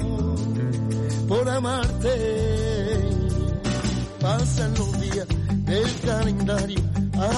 por 1.26 1.48
amarte. 1.48 2.08
Pasan 4.20 4.74
los 4.74 5.00
días 5.00 5.26
del 5.64 6.00
calendario, 6.06 6.80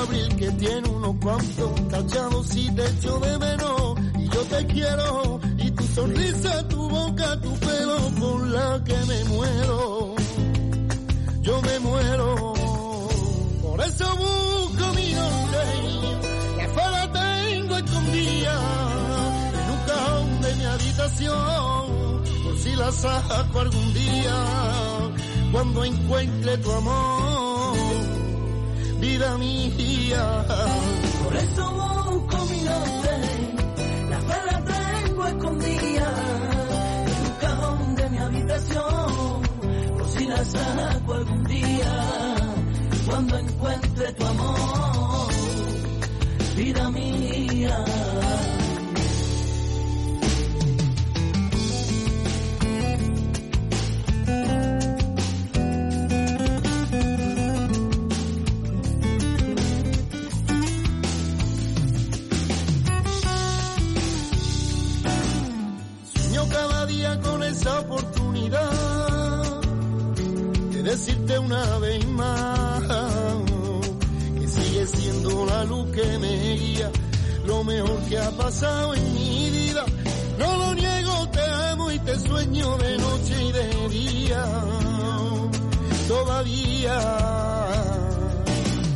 abril 0.03 0.37
que 0.37 0.51
tiene 0.51 0.91
unos 0.91 1.17
cuantos 1.23 1.89
tachados 1.89 2.55
y 2.55 2.71
te 2.71 2.87
echo 2.87 3.19
de 3.19 3.39
menos 3.39 3.95
y 4.19 4.29
yo 4.29 4.43
te 4.43 4.67
quiero 4.67 5.41
y 5.57 5.71
tu 5.71 5.85
sonrisa, 5.85 6.69
tu 6.69 6.87
boca, 6.87 7.41
tu 7.41 7.55
pelo 7.55 7.97
por 8.21 8.47
la 8.49 8.85
que 8.85 8.97
me 9.07 9.25
muero. 9.25 9.96
Yo 11.47 11.63
me 11.63 11.79
muero, 11.79 12.55
por 13.63 13.81
eso 13.81 14.05
busco 14.17 14.93
mi 14.95 15.13
nombre, 15.13 15.65
la 16.57 16.69
fuera 16.71 17.13
tengo 17.13 17.77
escondida 17.77 18.55
en 19.55 19.71
un 19.71 19.79
cajón 19.87 20.41
de 20.41 20.55
mi 20.57 20.65
habitación, 20.65 22.23
por 22.43 22.59
si 22.59 22.75
la 22.75 22.91
saco 22.91 23.61
algún 23.61 23.95
día, 23.95 24.45
cuando 25.53 25.85
encuentre 25.85 26.59
tu 26.59 26.73
amor, 26.73 27.77
vida 28.99 29.39
mía. 29.39 30.47
Por 31.23 31.37
eso 31.37 31.71
busco 32.11 32.45
mi 32.47 32.61
nombre, 32.63 33.15
la 34.11 34.19
fe 34.19 34.39
la 34.51 34.65
tengo 34.65 35.27
escondida 35.29 36.56
día, 41.49 42.37
cuando 43.07 43.39
encuentre 43.39 44.13
tu 44.13 44.27
amor, 44.27 45.33
vida 46.57 46.91
mía. 46.91 47.85
Sueño 66.15 66.49
cada 66.51 66.87
día 66.87 67.21
con 67.21 67.43
esa 67.43 67.81
oportunidad 67.81 68.16
decirte 70.97 71.39
una 71.39 71.79
vez 71.79 72.07
más 72.09 72.83
que 74.41 74.49
sigue 74.49 74.87
siendo 74.87 75.45
la 75.45 75.65
luz 75.65 75.91
que 75.91 76.19
me 76.19 76.55
guía, 76.55 76.91
lo 77.45 77.63
mejor 77.65 78.01
que 78.09 78.19
ha 78.19 78.31
pasado 78.31 78.95
en 78.95 79.15
mi 79.15 79.51
vida. 79.51 79.85
No 80.39 80.57
lo 80.57 80.75
niego, 80.75 81.29
te 81.29 81.43
amo 81.71 81.93
y 81.93 81.99
te 81.99 82.19
sueño 82.19 82.79
de 82.79 82.97
noche 82.97 83.45
y 83.45 83.53
de 83.53 83.89
día. 83.91 84.45
Todavía 86.09 86.99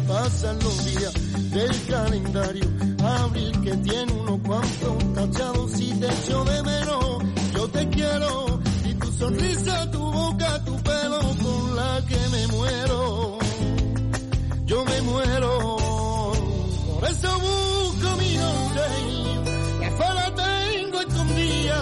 pasan 0.08 0.58
los 0.60 0.84
días 0.86 1.12
del 1.50 1.86
calendario. 1.86 2.64
Abril 3.04 3.60
que 3.60 3.76
tiene 3.76 4.12
unos 4.12 4.40
cuantos 4.40 5.14
tachados 5.14 5.78
y 5.78 5.92
te 6.00 6.06
echo 6.06 6.44
de 6.44 6.62
menos. 6.62 7.22
Yo 7.54 7.68
te 7.68 7.88
quiero 7.90 8.60
y 8.86 8.94
tu 8.94 9.12
sonrisa, 9.12 9.90
tu 9.90 10.00
boca, 10.00 10.64
tu 10.64 10.76
pelo 10.82 10.99
la 11.90 12.06
que 12.06 12.20
me 12.34 12.46
muero. 12.48 13.38
Yo 14.66 14.84
me 14.84 14.98
muero. 15.02 15.52
Por 16.90 17.04
eso 17.12 17.30
busco 17.48 18.08
mi 18.22 18.32
nombre. 18.42 18.86
Que 19.80 19.90
fuera 19.98 20.24
tengo 20.44 21.00
escondida 21.00 21.78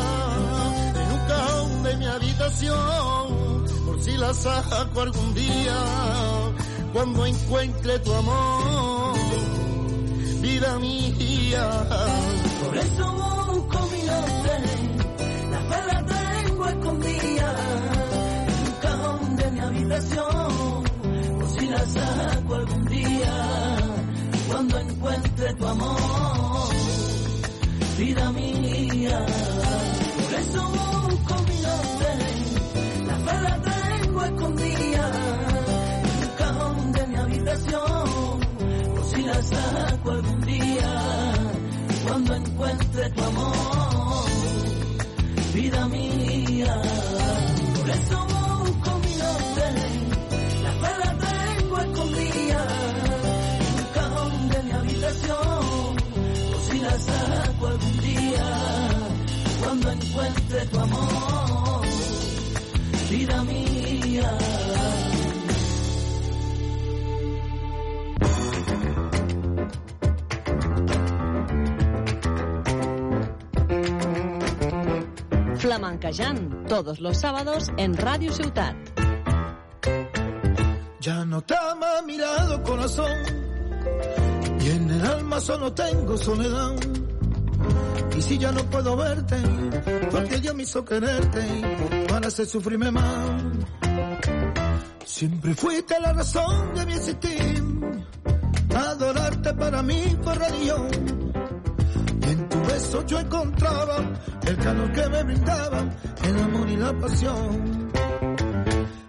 en 1.00 1.09
un 1.16 1.22
cajón 1.32 1.82
de 1.82 1.96
mi 1.96 2.06
habitación. 2.06 3.24
Por 3.86 3.96
si 4.04 4.12
la 4.16 4.32
saco 4.34 5.00
algún 5.00 5.34
día. 5.34 5.78
Cuando 6.92 7.26
encuentre 7.26 7.98
tu 8.00 8.12
amor. 8.14 9.14
Vida 10.40 10.78
mía. 10.78 11.66
Por 12.64 12.76
eso 12.76 13.04
busco 13.12 13.78
mi 13.92 14.02
nombre, 14.12 14.54
la 15.52 15.61
fe 15.68 15.80
la 15.90 15.98
tengo 16.06 16.66
escondida 16.66 17.97
habitación, 19.68 20.84
por 21.38 21.50
si 21.50 21.66
la 21.66 21.86
saco 21.86 22.54
algún 22.54 22.84
día, 22.86 23.76
cuando 24.48 24.78
encuentre 24.78 25.54
tu 25.54 25.66
amor, 25.66 26.68
vida 27.98 28.32
mía. 28.32 29.26
Por 30.16 30.40
eso 30.40 30.62
busco 30.68 31.34
mi 31.48 31.58
nombre, 31.66 32.10
la 33.06 33.16
fe 33.26 33.36
tengo 34.00 34.24
escondida 34.24 35.10
en 36.02 36.28
un 36.28 36.34
cajón 36.38 36.92
de 36.92 37.06
mi 37.06 37.16
habitación, 37.16 38.40
por 38.94 39.04
si 39.04 39.22
la 39.22 39.42
saco 39.42 40.10
algún 40.10 40.40
día 40.40 41.34
cuando 42.06 42.34
encuentre 42.34 43.10
tu 43.10 43.22
amor, 43.22 44.24
vida 45.54 45.88
mía. 45.88 47.07
Saco 56.99 57.66
algún 57.66 58.01
día, 58.01 58.46
cuando 59.62 59.90
encuentre 59.90 60.66
tu 60.66 60.78
amor, 60.78 61.86
vida 63.11 63.42
mía. 63.44 64.38
Flamencayán, 75.57 76.64
todos 76.68 77.01
los 77.01 77.18
sábados 77.18 77.70
en 77.76 77.96
Radio 77.96 78.32
Ciutat. 78.32 78.76
Ya 81.01 81.24
no 81.24 81.42
te 81.42 81.55
ama 81.57 82.03
mi 82.07 82.16
lado 82.16 82.62
corazón 82.62 83.38
en 84.70 84.90
el 84.90 85.04
alma 85.04 85.40
solo 85.40 85.72
tengo 85.72 86.16
soledad. 86.16 86.74
Y 88.16 88.22
si 88.22 88.38
ya 88.38 88.50
no 88.52 88.62
puedo 88.64 88.96
verte, 88.96 89.36
porque 90.10 90.38
Dios 90.40 90.54
me 90.54 90.62
hizo 90.64 90.84
quererte 90.84 91.42
para 92.08 92.28
hacer 92.28 92.46
sufrirme 92.46 92.90
más. 92.90 93.42
Siempre 95.04 95.54
fuiste 95.54 95.98
la 96.00 96.12
razón 96.12 96.74
de 96.74 96.86
mi 96.86 96.92
existir. 96.92 97.64
Adorarte 98.74 99.54
para 99.54 99.82
mí 99.82 100.16
fue 100.22 100.34
religión. 100.34 100.88
En 102.22 102.48
tu 102.48 102.60
beso 102.62 103.06
yo 103.06 103.18
encontraba 103.18 103.96
el 104.46 104.56
calor 104.58 104.92
que 104.92 105.08
me 105.08 105.22
brindaba, 105.24 105.84
el 106.24 106.38
amor 106.38 106.68
y 106.68 106.76
la 106.76 106.98
pasión. 106.98 107.90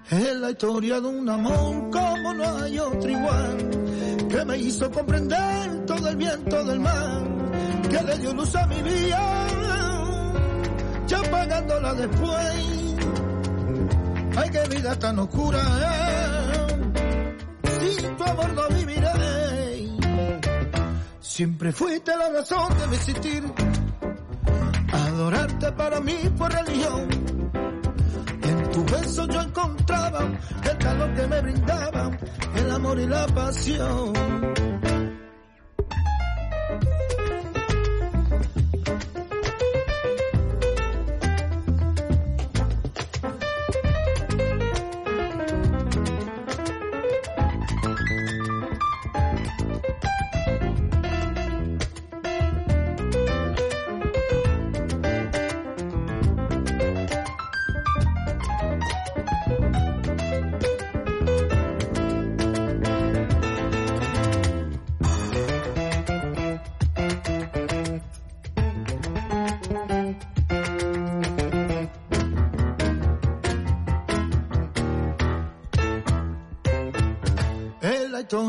Es 0.09 0.35
la 0.37 0.51
historia 0.51 0.99
de 0.99 1.07
un 1.07 1.29
amor 1.29 1.89
como 1.91 2.33
no 2.33 2.57
hay 2.63 2.79
otro 2.79 3.09
igual, 3.09 3.78
que 4.29 4.45
me 4.45 4.57
hizo 4.57 4.89
comprender 4.91 5.85
todo 5.85 6.07
el 6.07 6.15
viento 6.15 6.63
del 6.63 6.79
mar, 6.79 7.23
que 7.89 8.03
le 8.03 8.17
dio 8.19 8.33
luz 8.33 8.55
a 8.55 8.67
mi 8.67 8.81
vida, 8.81 9.47
ya 11.07 11.21
pagándola 11.23 11.93
después. 11.95 12.95
Ay, 14.37 14.49
qué 14.51 14.75
vida 14.75 14.97
tan 14.99 15.19
oscura, 15.19 15.59
eh. 15.81 17.37
sin 17.97 18.15
tu 18.17 18.23
amor 18.23 18.53
no 18.53 18.67
viviré. 18.69 19.89
Siempre 21.19 21.71
fuiste 21.71 22.15
la 22.15 22.29
razón 22.29 22.77
de 22.79 22.87
mi 22.87 22.95
existir, 22.95 23.43
adorarte 24.93 25.71
para 25.71 25.99
mí 25.99 26.17
fue 26.37 26.49
religión. 26.49 27.28
Tu 28.79 28.85
beso 28.85 29.27
yo 29.27 29.41
encontraba 29.41 30.21
el 30.63 30.77
calor 30.77 31.13
que 31.13 31.27
me 31.27 31.41
brindaba, 31.41 32.11
el 32.55 32.71
amor 32.71 32.97
y 32.97 33.07
la 33.07 33.27
pasión. 33.27 34.13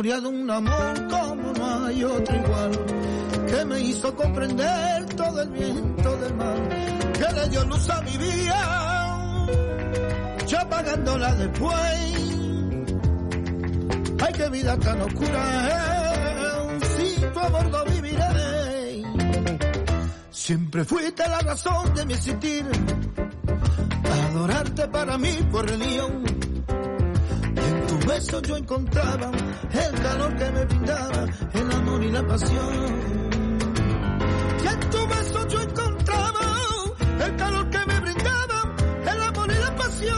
De 0.02 0.26
un 0.26 0.50
amor 0.50 1.08
como 1.10 1.52
no 1.52 1.84
hay 1.84 2.02
otro 2.02 2.34
igual, 2.34 2.70
que 3.46 3.64
me 3.66 3.80
hizo 3.80 4.16
comprender 4.16 5.04
todo 5.14 5.42
el 5.42 5.50
viento 5.50 6.16
del 6.16 6.34
mar, 6.36 6.56
que 7.12 7.34
le 7.34 7.48
dio 7.50 7.64
luz 7.66 7.90
a 7.90 8.00
mi 8.00 8.16
vida, 8.16 9.46
ya 10.46 10.66
pagándola 10.70 11.34
después. 11.34 11.76
Ay, 14.22 14.32
qué 14.32 14.48
vida 14.48 14.78
tan 14.78 15.02
oscura, 15.02 15.68
eh, 15.68 16.78
sin 16.96 17.32
tu 17.32 17.38
amor 17.38 17.70
no 17.70 17.84
viviré. 17.84 19.02
Siempre 20.30 20.84
fuiste 20.86 21.28
la 21.28 21.40
razón 21.40 21.94
de 21.94 22.06
mi 22.06 22.14
existir, 22.14 22.64
adorarte 24.30 24.88
para 24.88 25.18
mí 25.18 25.46
por 25.52 25.68
religión. 25.68 26.39
Y 28.00 28.02
en 28.02 28.08
tu 28.08 28.12
beso 28.12 28.42
yo 28.42 28.56
encontraba 28.56 29.30
el 29.72 30.00
calor 30.00 30.36
que 30.36 30.50
me 30.50 30.64
brindaba, 30.64 31.26
el 31.52 31.70
amor 31.70 32.02
y 32.02 32.10
la 32.10 32.26
pasión. 32.26 33.00
Y 34.62 34.66
en 34.66 34.90
tu 34.90 35.06
beso 35.06 35.48
yo 35.48 35.60
encontraba 35.60 36.40
el 37.24 37.36
calor 37.36 37.70
que 37.70 37.78
me 37.86 38.00
brindaba, 38.00 38.74
el 39.12 39.22
amor 39.22 39.50
y 39.50 39.58
la 39.60 39.76
pasión. 39.76 40.16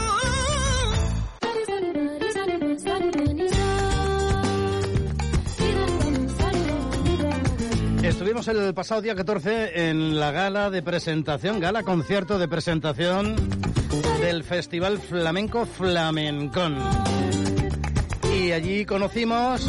Estuvimos 8.03 8.47
el 8.47 8.73
pasado 8.73 9.01
día 9.01 9.15
14 9.15 9.89
en 9.89 10.19
la 10.19 10.31
gala 10.31 10.69
de 10.69 10.81
presentación, 10.81 11.59
gala 11.59 11.83
concierto 11.83 12.39
de 12.39 12.47
presentación 12.47 13.35
del 14.21 14.43
Festival 14.43 14.99
Flamenco 14.99 15.65
Flamencón. 15.65 17.42
Y 18.43 18.51
allí 18.51 18.85
conocimos 18.85 19.65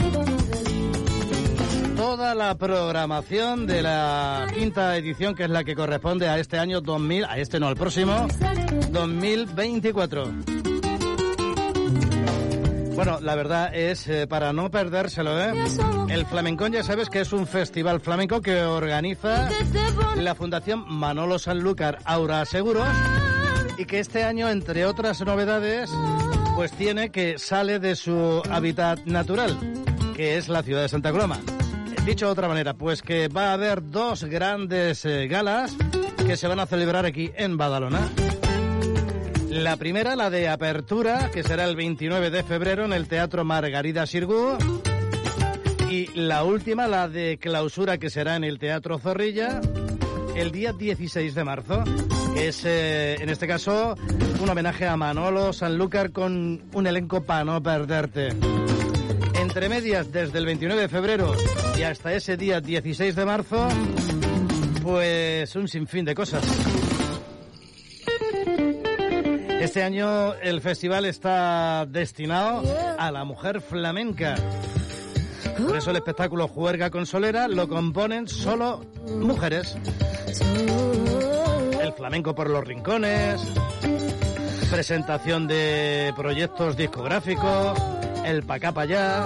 toda 1.96 2.34
la 2.34 2.56
programación 2.56 3.68
de 3.68 3.82
la 3.82 4.48
quinta 4.52 4.96
edición, 4.96 5.36
que 5.36 5.44
es 5.44 5.50
la 5.50 5.62
que 5.62 5.76
corresponde 5.76 6.28
a 6.28 6.40
este 6.40 6.58
año 6.58 6.80
2000, 6.80 7.24
a 7.24 7.38
este 7.38 7.60
no, 7.60 7.68
al 7.68 7.76
próximo, 7.76 8.26
2024. 8.90 10.32
Bueno, 12.96 13.20
la 13.20 13.36
verdad 13.36 13.72
es 13.72 14.08
eh, 14.08 14.26
para 14.26 14.52
no 14.52 14.72
perdérselo, 14.72 15.40
¿eh? 15.40 15.52
El 16.08 16.26
Flamencón 16.26 16.72
ya 16.72 16.82
sabes 16.82 17.08
que 17.08 17.20
es 17.20 17.32
un 17.32 17.46
festival 17.46 18.00
flamenco 18.00 18.40
que 18.40 18.62
organiza 18.62 19.50
la 20.16 20.34
Fundación 20.34 20.84
Manolo 20.88 21.38
Sanlúcar 21.38 22.00
Aura 22.04 22.44
Seguros 22.44 22.88
y 23.78 23.84
que 23.84 24.00
este 24.00 24.24
año, 24.24 24.48
entre 24.48 24.84
otras 24.84 25.20
novedades, 25.24 25.90
pues 26.54 26.72
tiene 26.72 27.10
que 27.10 27.38
sale 27.38 27.78
de 27.78 27.96
su 27.96 28.42
hábitat 28.50 29.04
natural, 29.06 29.58
que 30.14 30.36
es 30.36 30.48
la 30.48 30.62
ciudad 30.62 30.82
de 30.82 30.88
Santa 30.88 31.10
Coloma. 31.10 31.40
Dicho 32.06 32.26
de 32.26 32.32
otra 32.32 32.48
manera, 32.48 32.74
pues 32.74 33.02
que 33.02 33.28
va 33.28 33.50
a 33.50 33.52
haber 33.54 33.90
dos 33.90 34.24
grandes 34.24 35.04
eh, 35.04 35.26
galas 35.26 35.76
que 36.26 36.36
se 36.36 36.46
van 36.46 36.60
a 36.60 36.66
celebrar 36.66 37.06
aquí 37.06 37.32
en 37.36 37.56
Badalona. 37.56 38.08
La 39.48 39.76
primera, 39.76 40.16
la 40.16 40.30
de 40.30 40.48
apertura, 40.48 41.30
que 41.32 41.42
será 41.42 41.64
el 41.64 41.76
29 41.76 42.30
de 42.30 42.42
febrero 42.42 42.84
en 42.84 42.92
el 42.92 43.08
Teatro 43.08 43.44
Margarida 43.44 44.06
Sirgu. 44.06 44.56
Y 45.90 46.06
la 46.18 46.44
última, 46.44 46.86
la 46.88 47.08
de 47.08 47.38
clausura, 47.40 47.98
que 47.98 48.10
será 48.10 48.36
en 48.36 48.44
el 48.44 48.58
Teatro 48.58 48.98
Zorrilla 48.98 49.60
el 50.36 50.50
día 50.50 50.72
16 50.72 51.34
de 51.34 51.44
marzo. 51.44 51.84
Es, 52.36 52.64
eh, 52.64 53.16
en 53.20 53.28
este 53.28 53.46
caso, 53.46 53.94
un 54.40 54.48
homenaje 54.48 54.86
a 54.86 54.96
Manolo 54.96 55.52
Sanlúcar 55.52 56.12
con 56.12 56.62
un 56.72 56.86
elenco 56.86 57.22
para 57.24 57.44
no 57.44 57.62
perderte. 57.62 58.28
Entre 59.40 59.68
medias, 59.68 60.10
desde 60.10 60.38
el 60.38 60.46
29 60.46 60.82
de 60.82 60.88
febrero 60.88 61.34
y 61.78 61.82
hasta 61.82 62.12
ese 62.12 62.36
día 62.36 62.60
16 62.60 63.14
de 63.14 63.24
marzo, 63.24 63.68
pues 64.82 65.54
un 65.56 65.68
sinfín 65.68 66.04
de 66.04 66.14
cosas. 66.14 66.44
Este 69.60 69.82
año 69.82 70.34
el 70.34 70.60
festival 70.60 71.06
está 71.06 71.86
destinado 71.86 72.62
a 72.98 73.10
la 73.10 73.24
mujer 73.24 73.60
flamenca. 73.60 74.36
Por 75.56 75.76
eso 75.76 75.90
el 75.90 75.96
espectáculo 75.96 76.48
Juerga 76.48 76.90
con 76.90 77.06
Solera 77.06 77.48
lo 77.48 77.68
componen 77.68 78.26
solo 78.28 78.84
mujeres. 79.06 79.76
El 81.80 81.92
flamenco 81.92 82.34
por 82.34 82.50
los 82.50 82.64
rincones, 82.64 83.40
presentación 84.70 85.46
de 85.46 86.12
proyectos 86.16 86.76
discográficos, 86.76 87.78
el 88.24 88.42
pa' 88.42 88.54
acá 88.54 88.72
pa' 88.72 88.82
allá. 88.82 89.24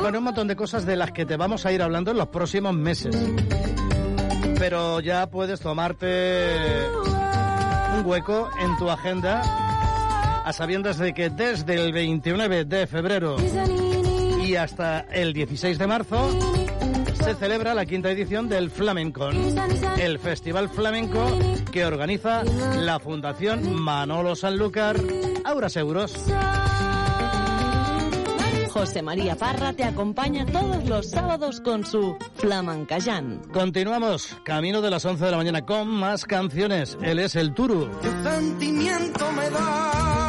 Bueno, 0.00 0.18
un 0.18 0.24
montón 0.24 0.48
de 0.48 0.56
cosas 0.56 0.86
de 0.86 0.96
las 0.96 1.12
que 1.12 1.26
te 1.26 1.36
vamos 1.36 1.66
a 1.66 1.72
ir 1.72 1.82
hablando 1.82 2.10
en 2.10 2.18
los 2.18 2.28
próximos 2.28 2.74
meses. 2.74 3.16
Pero 4.58 5.00
ya 5.00 5.28
puedes 5.28 5.60
tomarte 5.60 6.88
un 7.98 8.06
hueco 8.06 8.48
en 8.60 8.76
tu 8.78 8.90
agenda 8.90 9.42
a 10.44 10.52
sabiendas 10.52 10.98
de 10.98 11.12
que 11.12 11.28
desde 11.28 11.74
el 11.74 11.92
29 11.92 12.64
de 12.64 12.86
febrero 12.86 13.36
y 14.46 14.54
hasta 14.54 15.00
el 15.10 15.32
16 15.32 15.76
de 15.78 15.86
marzo 15.88 16.28
se 17.14 17.34
celebra 17.34 17.74
la 17.74 17.84
quinta 17.84 18.10
edición 18.10 18.48
del 18.48 18.70
Flamencon, 18.70 19.34
el 19.98 20.20
festival 20.20 20.68
flamenco 20.68 21.26
que 21.72 21.84
organiza 21.84 22.44
la 22.44 23.00
Fundación 23.00 23.74
Manolo 23.74 24.36
Sanlúcar 24.36 25.00
Aura 25.44 25.68
Seguros. 25.68 26.14
José 28.70 29.02
María 29.02 29.34
Parra 29.36 29.72
te 29.72 29.82
acompaña 29.82 30.46
todos 30.46 30.84
los 30.84 31.10
sábados 31.10 31.60
con 31.60 31.84
su 31.84 32.16
Flamencayán. 32.34 33.40
Continuamos, 33.52 34.36
camino 34.44 34.80
de 34.80 34.90
las 34.90 35.04
11 35.04 35.24
de 35.24 35.30
la 35.30 35.36
mañana 35.38 35.62
con 35.62 35.88
más 35.88 36.24
canciones. 36.24 36.96
Él 37.02 37.18
es 37.18 37.34
el 37.34 37.52
Turu. 37.52 37.90
¿Qué 38.00 38.10
sentimiento 38.22 39.32
me 39.32 39.50
da? 39.50 40.25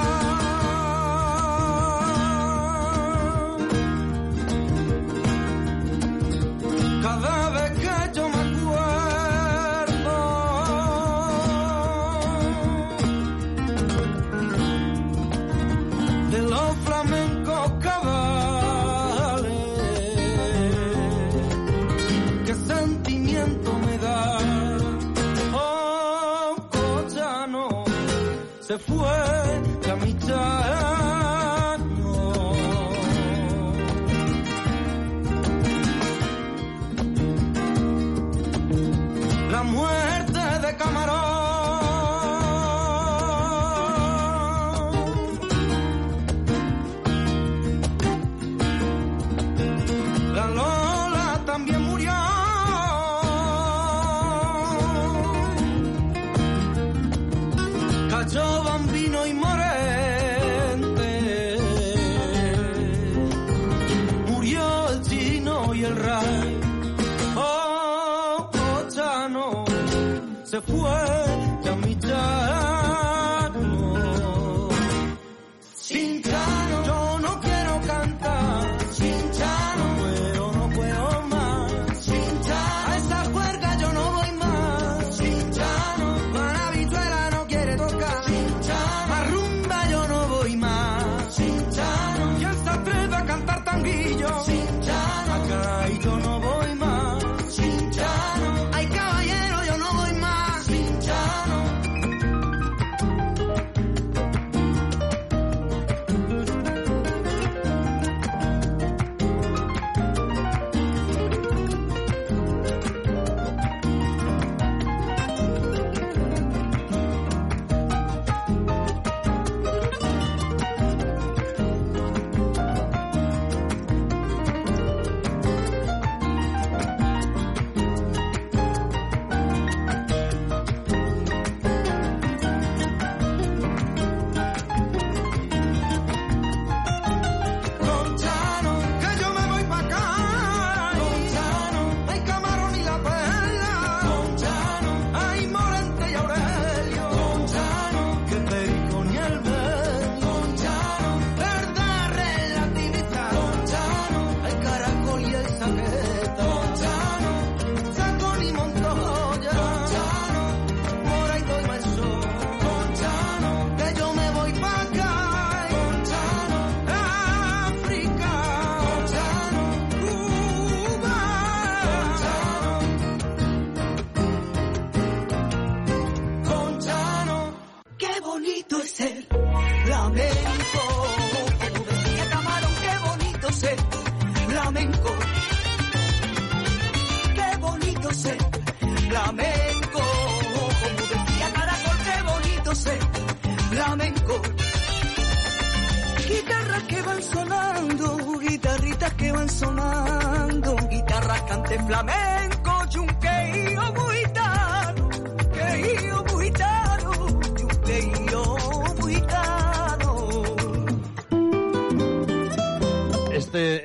Se 28.68 28.78
fue 28.78 29.47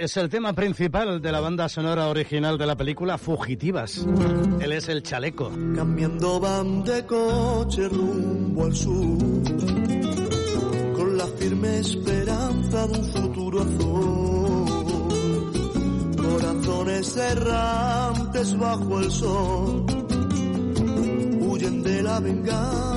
es 0.03 0.17
el 0.17 0.29
tema 0.29 0.53
principal 0.53 1.23
de 1.23 1.31
la 1.31 1.39
banda 1.39 1.69
sonora 1.69 2.09
original 2.09 2.59
de 2.59 2.67
la 2.67 2.77
película 2.77 3.19
Fugitivas. 3.19 4.05
Él 4.61 4.73
es 4.73 4.89
el 4.89 5.01
chaleco. 5.05 5.51
Cambiando 5.77 6.41
van 6.41 6.83
de 6.83 7.07
coche 7.07 7.89
rumbo 7.89 8.65
al 8.65 8.75
sur, 8.75 9.19
con 10.97 11.17
la 11.17 11.27
firme 11.39 11.79
esperanza 11.79 12.87
de 12.89 12.99
un 12.99 13.05
futuro 13.05 13.63
azul. 13.63 14.67
Corazones 16.17 17.17
errantes 17.17 18.59
bajo 18.59 18.99
el 18.99 19.11
sol, 19.11 19.87
huyen 21.47 21.83
de 21.85 22.03
la 22.03 22.19
venganza 22.19 22.92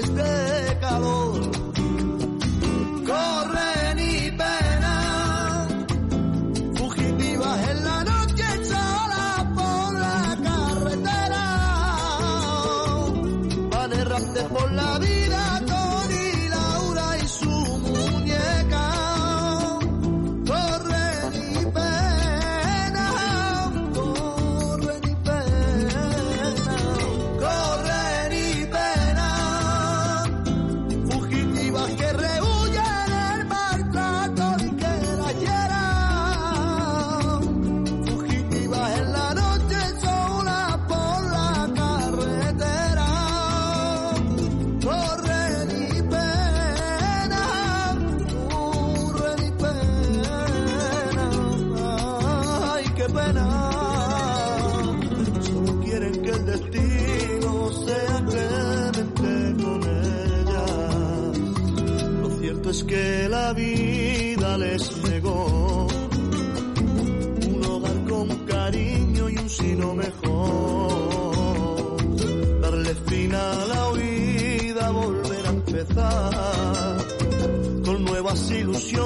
desde 0.00 0.69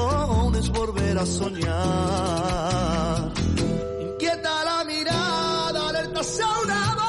ilusiones, 0.05 0.71
volver 0.71 1.19
a 1.19 1.27
soñar. 1.27 1.73
Inquieta 4.01 4.65
la 4.65 4.85
mirada, 4.85 5.89
alerta 5.89 6.21
a 6.21 6.61
una 6.63 7.04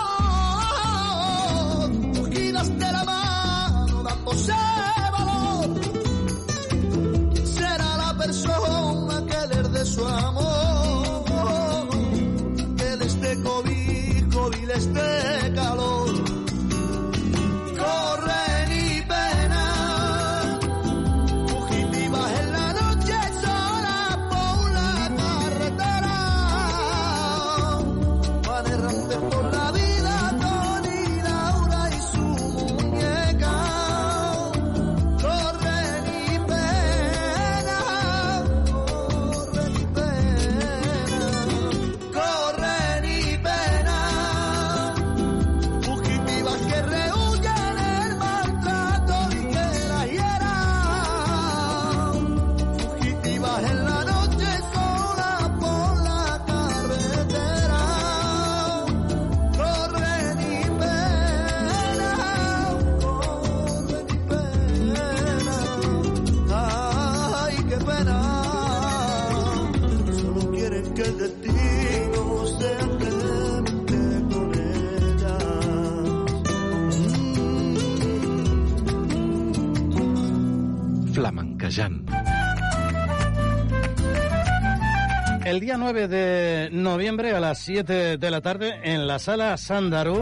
El 85.55 85.61
día 85.61 85.77
9 85.77 86.09
de 86.09 86.69
noviembre 86.69 87.33
a 87.33 87.39
las 87.39 87.59
7 87.59 88.17
de 88.17 88.29
la 88.29 88.41
tarde 88.41 88.77
en 88.83 89.07
la 89.07 89.19
sala 89.19 89.55
Sandarú, 89.55 90.21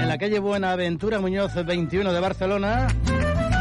en 0.00 0.08
la 0.08 0.18
calle 0.18 0.40
Buenaventura 0.40 1.20
Muñoz 1.20 1.54
21 1.54 2.12
de 2.12 2.18
Barcelona, 2.18 2.88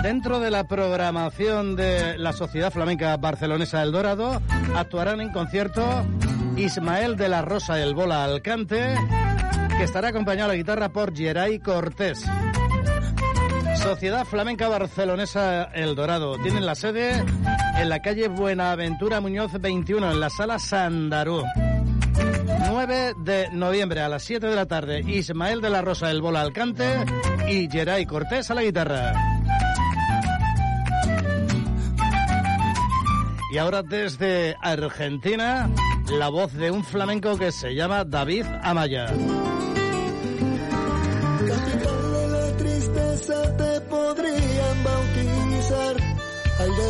dentro 0.02 0.40
de 0.40 0.50
la 0.50 0.68
programación 0.68 1.76
de 1.76 2.18
la 2.18 2.34
Sociedad 2.34 2.74
Flamenca 2.74 3.16
Barcelonesa 3.18 3.84
El 3.84 3.92
Dorado, 3.92 4.42
actuarán 4.76 5.22
en 5.22 5.32
concierto 5.32 6.08
Ismael 6.58 7.18
de 7.18 7.30
la 7.30 7.44
Rosa 7.44 7.80
El 7.80 7.94
Bola 7.94 8.24
Alcante, 8.24 8.96
que 9.78 9.84
estará 9.84 10.08
acompañado 10.08 10.50
a 10.50 10.54
la 10.54 10.58
guitarra 10.58 10.90
por 10.90 11.16
Geray 11.16 11.60
Cortés. 11.60 12.26
Sociedad 13.84 14.26
Flamenca 14.26 14.68
Barcelonesa 14.68 15.64
El 15.74 15.96
Dorado. 15.96 16.38
Tienen 16.40 16.66
la 16.66 16.76
sede 16.76 17.24
en 17.78 17.90
la 17.90 18.02
calle 18.02 18.28
Buenaventura 18.28 19.22
Muñoz 19.22 19.54
21, 19.60 20.12
en 20.12 20.20
la 20.20 20.30
sala 20.30 20.60
Sandarú. 20.60 21.44
9 22.68 23.14
de 23.24 23.50
noviembre 23.52 24.02
a 24.02 24.10
las 24.10 24.24
7 24.24 24.48
de 24.48 24.56
la 24.56 24.66
tarde, 24.66 25.00
Ismael 25.00 25.62
de 25.62 25.70
la 25.70 25.82
Rosa 25.82 26.12
El 26.12 26.22
Bola 26.22 26.42
Alcante 26.42 27.06
y 27.48 27.70
Geray 27.70 28.06
Cortés 28.06 28.52
a 28.52 28.56
la 28.56 28.64
guitarra. 28.64 29.14
Y 33.52 33.58
ahora 33.58 33.82
desde 33.82 34.58
Argentina, 34.62 35.70
la 36.12 36.30
voz 36.30 36.54
de 36.54 36.70
un 36.70 36.84
flamenco 36.84 37.38
que 37.38 37.52
se 37.52 37.74
llama 37.74 38.04
David 38.04 38.46
Amaya. 38.62 39.08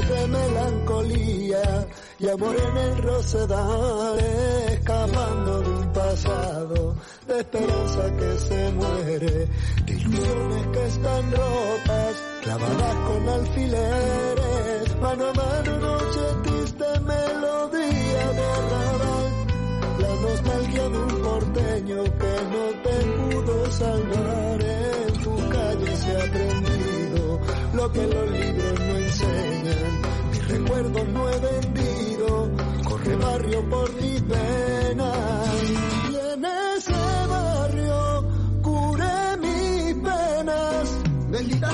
De 0.10 0.28
melancolía 0.28 1.88
y 2.18 2.28
amor 2.30 2.56
en 2.56 2.78
el 2.78 2.98
rosedal, 3.04 4.20
escapando 4.72 5.62
de 5.62 5.70
un 5.70 5.94
pasado, 5.94 6.96
de 7.28 7.40
esperanza 7.40 8.18
que 8.18 8.38
se 8.40 8.72
muere, 8.72 9.48
de 9.86 9.94
ilusiones 9.94 10.68
que 10.74 10.88
están 10.88 11.32
rotas, 11.32 12.16
clavadas 12.42 12.96
con 13.08 13.30
alfileres, 13.30 14.98
mano 15.00 15.26
a 15.28 15.34
mano, 15.34 15.78
noche 15.78 16.22
triste, 16.44 17.00
melodía 17.02 18.24
de 18.38 18.46
arrabal, 18.58 19.28
la 20.00 20.16
nostalgia 20.28 20.90
de 20.90 20.98
un 20.98 21.22
porteño 21.22 22.04
que 22.04 22.34
no 22.54 22.64
te 22.84 22.96
pudo 23.16 23.72
salvar, 23.72 24.62
en 24.62 25.14
tu 25.24 25.50
calle 25.50 25.98
se 25.98 26.18
ha 26.18 26.24
aprendido 26.24 27.40
lo 27.74 27.92
que 27.92 28.08
los 28.08 28.32
libros 28.32 28.89
no 30.84 31.30
he 31.30 31.40
vendido, 31.40 32.52
corre 32.88 33.16
barrio 33.16 33.70
por 33.70 33.94
mis 33.96 34.28
venas, 34.28 35.64
y 36.10 36.16
en 36.16 36.46
ese 36.46 37.28
barrio 37.28 38.28
curé 38.62 39.38
mis 39.42 39.94
penas, 39.96 40.90
bendita 41.30 41.70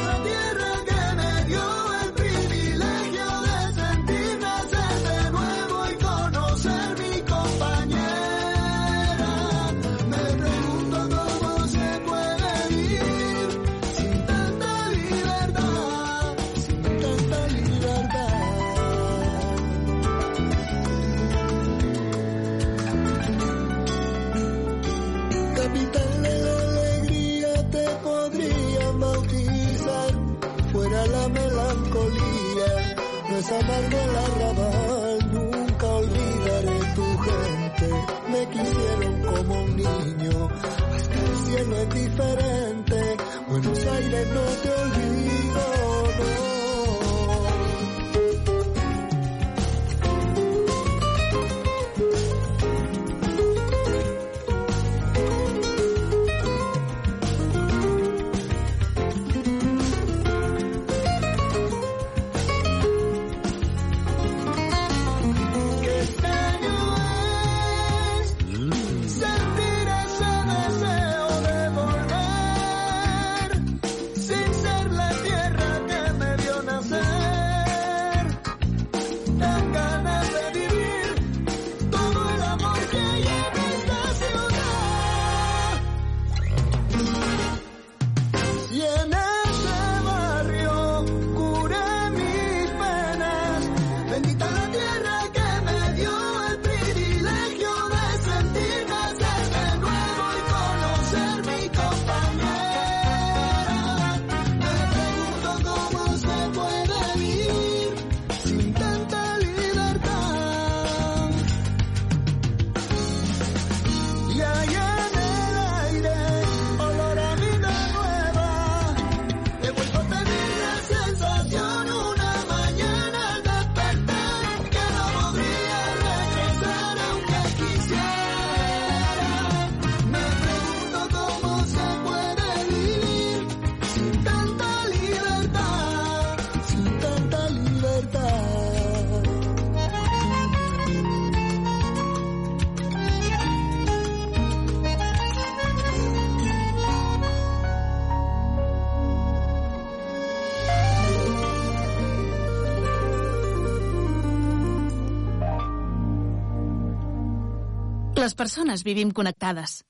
Les 158.25 158.33
persones 158.33 158.81
vivim 158.81 159.11
connectades. 159.13 159.83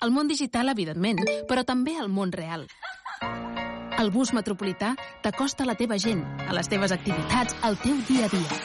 El 0.00 0.12
món 0.14 0.28
digital, 0.30 0.70
evidentment, 0.72 1.18
però 1.50 1.66
també 1.68 1.98
el 2.00 2.06
món 2.08 2.30
real. 2.32 2.62
El 4.00 4.08
bus 4.14 4.30
metropolità 4.32 4.94
t'acosta 5.20 5.66
a 5.66 5.68
la 5.68 5.74
teva 5.76 5.98
gent, 6.00 6.22
a 6.46 6.54
les 6.56 6.70
teves 6.72 6.94
activitats, 6.96 7.58
al 7.68 7.76
teu 7.82 7.98
dia 8.08 8.24
a 8.24 8.30
dia. 8.32 8.60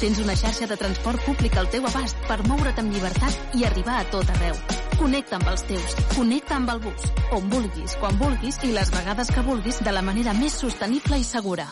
Tens 0.00 0.18
una 0.24 0.34
xarxa 0.40 0.66
de 0.66 0.78
transport 0.80 1.22
públic 1.28 1.54
al 1.54 1.70
teu 1.70 1.86
abast 1.86 2.18
per 2.26 2.40
moure't 2.48 2.82
amb 2.82 2.96
llibertat 2.96 3.54
i 3.60 3.62
arribar 3.68 4.00
a 4.00 4.08
tot 4.10 4.34
arreu. 4.34 4.58
Connecta 4.96 5.38
amb 5.38 5.52
els 5.52 5.62
teus, 5.70 5.94
connecta 6.16 6.58
amb 6.58 6.74
el 6.74 6.82
bus, 6.88 7.06
on 7.38 7.46
vulguis, 7.54 7.94
quan 8.02 8.18
vulguis 8.18 8.58
i 8.66 8.72
les 8.74 8.90
vegades 8.96 9.30
que 9.30 9.46
vulguis 9.52 9.78
de 9.86 9.94
la 9.94 10.02
manera 10.02 10.34
més 10.34 10.58
sostenible 10.64 11.22
i 11.22 11.30
segura. 11.30 11.68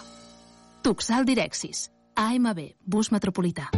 Tuxal 0.86 1.26
Direxis. 1.26 1.88
AMB, 2.14 2.62
bus 2.86 3.10
metropolità. 3.10 3.72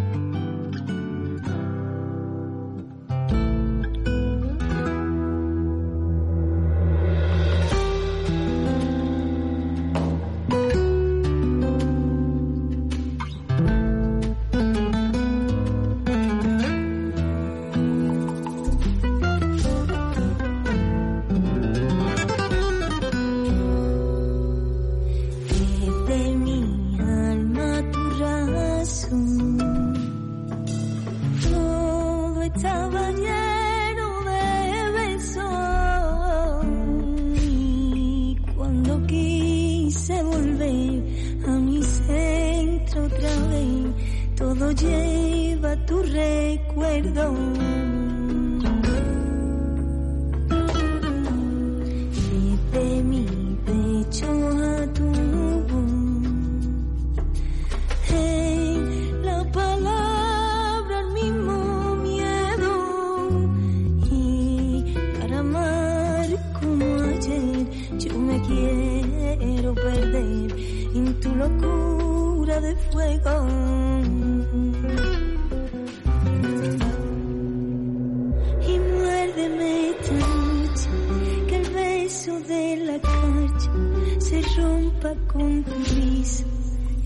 Rompa 84.58 85.14
con 85.32 85.64
tu 85.64 85.74
risa 85.94 86.44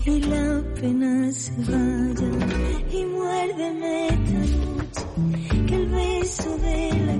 y 0.05 0.19
la 0.21 0.63
pena 0.79 1.31
se 1.31 1.51
vaya. 1.69 2.31
Y 2.91 3.05
muérdeme 3.05 4.07
esta 4.07 4.39
noche 4.39 5.05
que 5.67 5.75
el 5.75 5.87
beso 5.87 6.57
de 6.57 7.05
la 7.05 7.13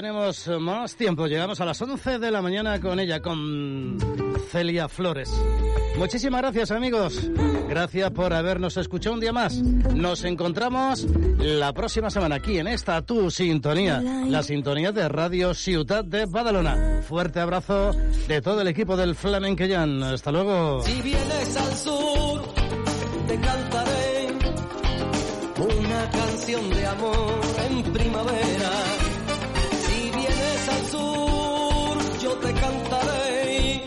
tenemos 0.00 0.48
más 0.60 0.96
tiempo. 0.96 1.26
Llegamos 1.26 1.60
a 1.60 1.66
las 1.66 1.82
11 1.82 2.18
de 2.18 2.30
la 2.30 2.40
mañana 2.40 2.80
con 2.80 2.98
ella, 2.98 3.20
con 3.20 3.98
Celia 4.50 4.88
Flores. 4.88 5.30
Muchísimas 5.98 6.40
gracias, 6.40 6.70
amigos. 6.70 7.30
Gracias 7.68 8.10
por 8.12 8.32
habernos 8.32 8.78
escuchado 8.78 9.12
un 9.12 9.20
día 9.20 9.34
más. 9.34 9.56
Nos 9.58 10.24
encontramos 10.24 11.06
la 11.38 11.74
próxima 11.74 12.08
semana 12.08 12.36
aquí 12.36 12.56
en 12.56 12.68
esta 12.68 13.02
tu 13.02 13.30
sintonía, 13.30 14.00
la 14.00 14.42
sintonía 14.42 14.90
de 14.90 15.06
Radio 15.06 15.52
Ciudad 15.52 16.02
de 16.02 16.24
Badalona. 16.24 17.02
Fuerte 17.06 17.40
abrazo 17.40 17.90
de 18.26 18.40
todo 18.40 18.62
el 18.62 18.68
equipo 18.68 18.96
del 18.96 19.14
Flamenquellán. 19.14 20.02
Hasta 20.02 20.32
luego. 20.32 20.82
Si 20.82 21.02
vienes 21.02 21.56
al 21.58 21.76
sur, 21.76 22.42
te 23.28 23.34
cantaré 23.38 24.28
una 25.58 26.10
canción 26.10 26.70
de 26.70 26.86
amor 26.86 27.40
en 27.68 27.82
primavera. 27.92 28.89
Cantaré 32.60 33.82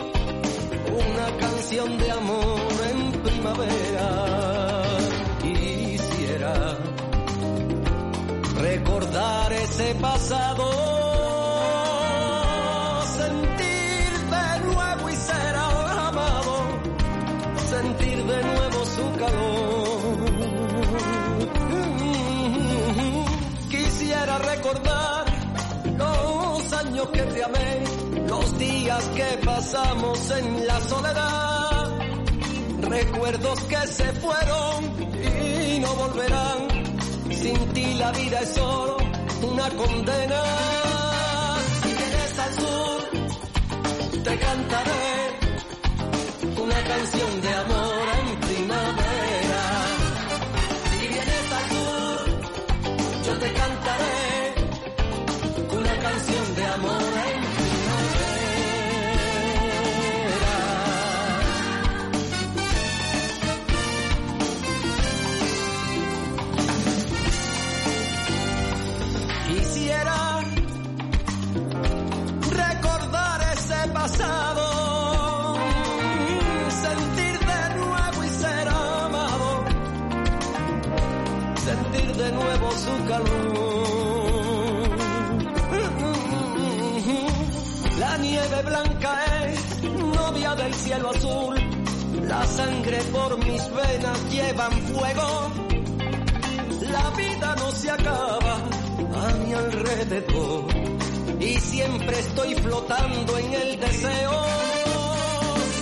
una 1.06 1.26
canción 1.38 1.98
de 1.98 2.10
amor 2.10 2.72
en 2.90 3.12
primavera. 3.22 4.08
Quisiera 5.42 6.76
recordar 8.60 9.52
ese 9.52 9.94
pasado, 9.96 10.64
pasamos 29.54 30.30
en 30.32 30.66
la 30.66 30.80
soledad, 30.80 31.90
recuerdos 32.80 33.60
que 33.70 33.86
se 33.86 34.12
fueron 34.14 34.78
y 35.22 35.78
no 35.78 35.94
volverán. 35.94 36.58
Sin 37.30 37.58
ti 37.72 37.94
la 37.94 38.10
vida 38.10 38.40
es 38.40 38.48
solo 38.48 38.96
una 39.42 39.68
condena. 39.70 40.42
Si 41.80 41.88
vienes 42.00 42.38
al 42.44 42.52
sur, 42.62 42.98
te 44.24 44.38
cantaré 44.38 45.08
una 46.64 46.80
canción 46.90 47.40
de 47.42 47.54
amor 47.54 47.83
La 87.98 88.16
nieve 88.16 88.62
blanca 88.64 89.24
es 89.44 89.82
novia 89.82 90.54
del 90.54 90.72
cielo 90.72 91.10
azul, 91.10 91.54
la 92.22 92.46
sangre 92.46 92.98
por 93.12 93.36
mis 93.44 93.62
venas 93.74 94.32
llevan 94.32 94.72
fuego, 94.72 95.52
la 96.80 97.10
vida 97.10 97.54
no 97.58 97.70
se 97.72 97.90
acaba 97.90 98.54
a 98.54 99.34
mi 99.44 99.52
alrededor. 99.52 100.64
Y 101.40 101.60
siempre 101.60 102.18
estoy 102.18 102.54
flotando 102.54 103.38
en 103.38 103.52
el 103.52 103.80
deseo. 103.80 104.44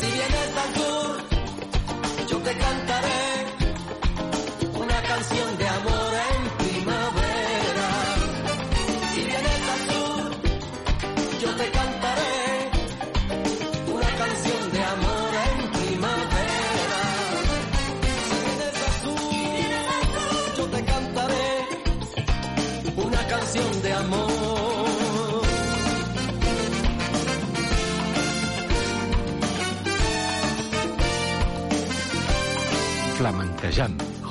Si 0.00 0.06
vienes 0.10 0.56
al 0.64 0.74
sur, 0.74 2.28
yo 2.30 2.38
te 2.38 2.56
cantaré 2.56 3.21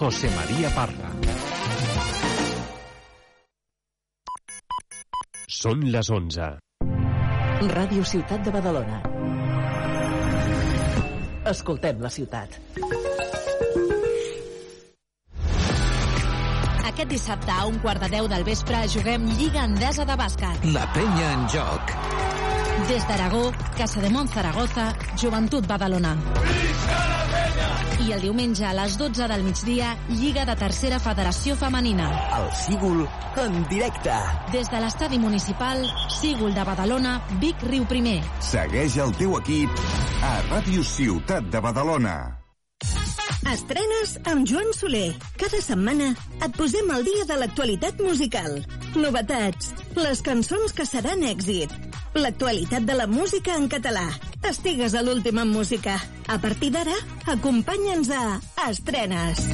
José 0.01 0.31
María 0.33 0.69
Parra. 0.73 1.09
Són 5.45 5.83
les 5.93 6.09
11. 6.09 6.47
Ràdio 7.69 8.07
Ciutat 8.09 8.41
de 8.41 8.53
Badalona. 8.55 8.97
Escoltem 11.53 12.01
la 12.01 12.09
ciutat. 12.17 12.57
Aquest 16.89 17.13
dissabte 17.13 17.53
a 17.53 17.69
un 17.69 17.77
quart 17.85 18.01
de 18.01 18.09
deu 18.17 18.33
del 18.33 18.49
vespre 18.49 18.81
juguem 18.97 19.29
Lliga 19.37 19.69
Endesa 19.69 20.09
de 20.09 20.17
Bàsquet. 20.17 20.69
La 20.73 20.89
penya 20.97 21.31
en 21.37 21.45
joc. 21.59 21.95
Des 22.89 23.05
d'Aragó, 23.05 23.47
Casa 23.77 24.01
de 24.01 24.09
Mont 24.09 24.33
Zaragoza, 24.33 24.95
Joventut 25.13 25.69
Badalona. 25.69 26.17
I 28.01 28.13
el 28.15 28.21
diumenge 28.23 28.65
a 28.65 28.71
les 28.73 28.95
12 28.97 29.27
del 29.29 29.43
migdia, 29.45 29.91
Lliga 30.09 30.41
de 30.47 30.55
Tercera 30.57 30.97
Federació 30.99 31.53
Femenina. 31.59 32.07
El 32.39 32.47
Sígul 32.57 33.03
en 33.37 33.61
directe. 33.69 34.15
Des 34.51 34.69
de 34.71 34.79
l'estadi 34.81 35.19
municipal, 35.21 35.85
Sígul 36.09 36.55
de 36.55 36.65
Badalona, 36.65 37.19
Vic 37.43 37.61
Riu 37.69 37.85
Primer. 37.85 38.17
Segueix 38.41 38.97
el 39.05 39.13
teu 39.19 39.37
equip 39.37 39.83
a 40.25 40.33
Ràdio 40.49 40.83
Ciutat 40.87 41.51
de 41.53 41.61
Badalona. 41.61 42.17
Estrenes 43.51 44.17
amb 44.31 44.49
Joan 44.49 44.73
Soler. 44.73 45.11
Cada 45.37 45.61
setmana 45.61 46.11
et 46.41 46.57
posem 46.57 46.89
al 46.89 47.05
dia 47.05 47.29
de 47.29 47.37
l'actualitat 47.37 48.01
musical. 48.01 48.61
Novetats, 48.95 49.73
les 49.99 50.25
cançons 50.25 50.73
que 50.73 50.89
seran 50.89 51.21
èxit, 51.27 51.73
l'actualitat 52.17 52.85
de 52.87 52.97
la 52.97 53.09
música 53.11 53.57
en 53.61 53.69
català. 53.69 54.07
Estigues 54.49 54.95
a 54.97 55.03
l'últim 55.05 55.37
en 55.37 55.51
música. 55.53 55.99
A 56.27 56.39
partir 56.41 56.71
d'ara, 56.73 56.95
acompanya'ns 57.29 58.09
a 58.15 58.23
Estrenes. 58.69 59.45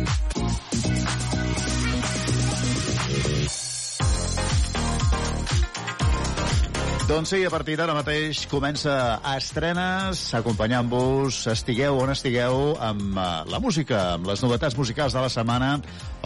Doncs 7.08 7.30
sí, 7.32 7.38
a 7.48 7.50
partir 7.50 7.78
d'ara 7.80 7.94
mateix 7.96 8.42
comença 8.52 8.94
a 9.24 9.38
estrenes, 9.40 10.26
acompanyant-vos, 10.36 11.38
estigueu 11.54 12.02
on 12.04 12.12
estigueu, 12.12 12.74
amb 12.84 13.16
uh, 13.16 13.46
la 13.48 13.62
música, 13.64 14.02
amb 14.18 14.28
les 14.28 14.44
novetats 14.44 14.76
musicals 14.76 15.16
de 15.16 15.24
la 15.24 15.32
setmana, 15.32 15.70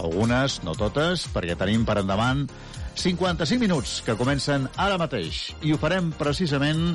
algunes, 0.02 0.58
no 0.66 0.74
totes, 0.74 1.28
perquè 1.30 1.54
tenim 1.60 1.86
per 1.86 2.00
endavant 2.02 2.48
55 3.02 3.58
minuts 3.58 3.92
que 4.06 4.14
comencen 4.14 4.68
ara 4.78 4.98
mateix. 5.02 5.48
I 5.66 5.72
ho 5.74 5.78
farem 5.82 6.12
precisament 6.14 6.92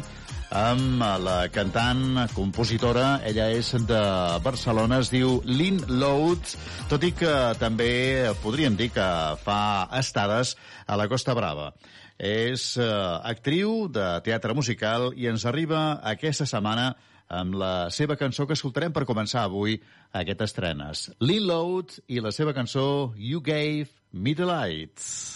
amb 0.55 1.01
la 1.25 1.49
cantant, 1.51 2.29
compositora, 2.31 3.17
ella 3.27 3.49
és 3.51 3.73
de 3.89 4.03
Barcelona, 4.45 5.01
es 5.03 5.11
diu 5.11 5.41
Lynn 5.43 5.83
Load, 5.99 6.53
tot 6.87 7.03
i 7.03 7.11
que 7.11 7.33
també 7.59 7.89
podríem 8.45 8.77
dir 8.79 8.93
que 8.95 9.07
fa 9.43 9.59
estades 9.99 10.55
a 10.87 10.95
la 11.01 11.09
Costa 11.11 11.35
Brava. 11.35 11.73
És 12.23 12.77
eh, 12.79 12.87
actriu 13.27 13.89
de 13.91 14.07
teatre 14.29 14.55
musical 14.55 15.11
i 15.19 15.27
ens 15.27 15.43
arriba 15.51 15.99
aquesta 16.07 16.47
setmana 16.47 16.93
amb 17.27 17.59
la 17.59 17.73
seva 17.91 18.15
cançó 18.15 18.47
que 18.47 18.55
escoltarem 18.55 18.95
per 18.95 19.09
començar 19.11 19.43
avui 19.43 19.75
aquest 20.15 20.47
estrenes. 20.47 21.09
Lynn 21.19 21.51
Load 21.51 21.99
i 22.07 22.23
la 22.23 22.31
seva 22.31 22.55
cançó 22.55 23.11
You 23.19 23.43
Gave 23.43 23.91
Me 24.13 24.39
the 24.39 24.47
Lights. 24.47 25.36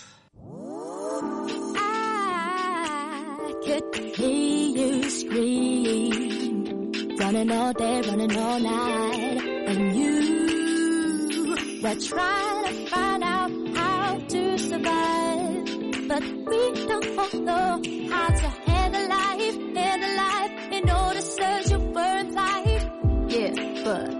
Could 3.70 4.16
hear 4.16 4.68
you 4.78 5.10
scream. 5.10 6.92
Running 7.18 7.50
all 7.52 7.72
day, 7.72 8.00
running 8.02 8.36
all 8.36 8.60
night. 8.60 9.38
And 9.68 9.96
you 9.96 11.80
were 11.82 11.94
trying 11.94 12.64
to 12.64 12.86
find 12.86 13.22
out 13.22 13.50
how 13.76 14.18
to 14.18 14.58
survive. 14.58 16.08
But 16.08 16.22
we 16.22 16.72
don't 16.88 17.34
know 17.44 17.82
how 18.10 18.28
to 18.28 18.48
handle 18.66 19.08
life, 19.08 19.56
handle 19.76 20.16
life 20.16 20.52
in 20.72 20.90
order 20.90 21.20
to 21.20 21.22
search 21.22 21.70
your 21.70 21.80
birthright. 21.94 22.82
Yeah, 23.28 23.52
but 23.84 24.10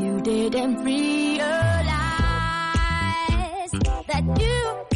you 0.00 0.20
didn't 0.22 0.82
realize 0.82 1.70
that 4.08 4.24
you 4.40 4.89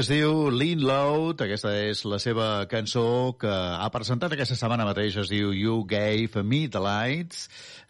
es 0.00 0.08
diu 0.08 0.48
Lynn 0.48 0.80
Loud, 0.86 1.42
aquesta 1.44 1.74
és 1.76 1.98
la 2.08 2.16
seva 2.22 2.44
cançó 2.70 3.34
que 3.36 3.50
ha 3.50 3.88
presentat 3.92 4.32
aquesta 4.32 4.56
setmana 4.56 4.86
mateix, 4.88 5.18
es 5.20 5.28
diu 5.28 5.50
You 5.52 5.82
Gave 5.88 6.40
Me 6.40 6.62
the 6.72 6.80
Lights, 6.80 7.42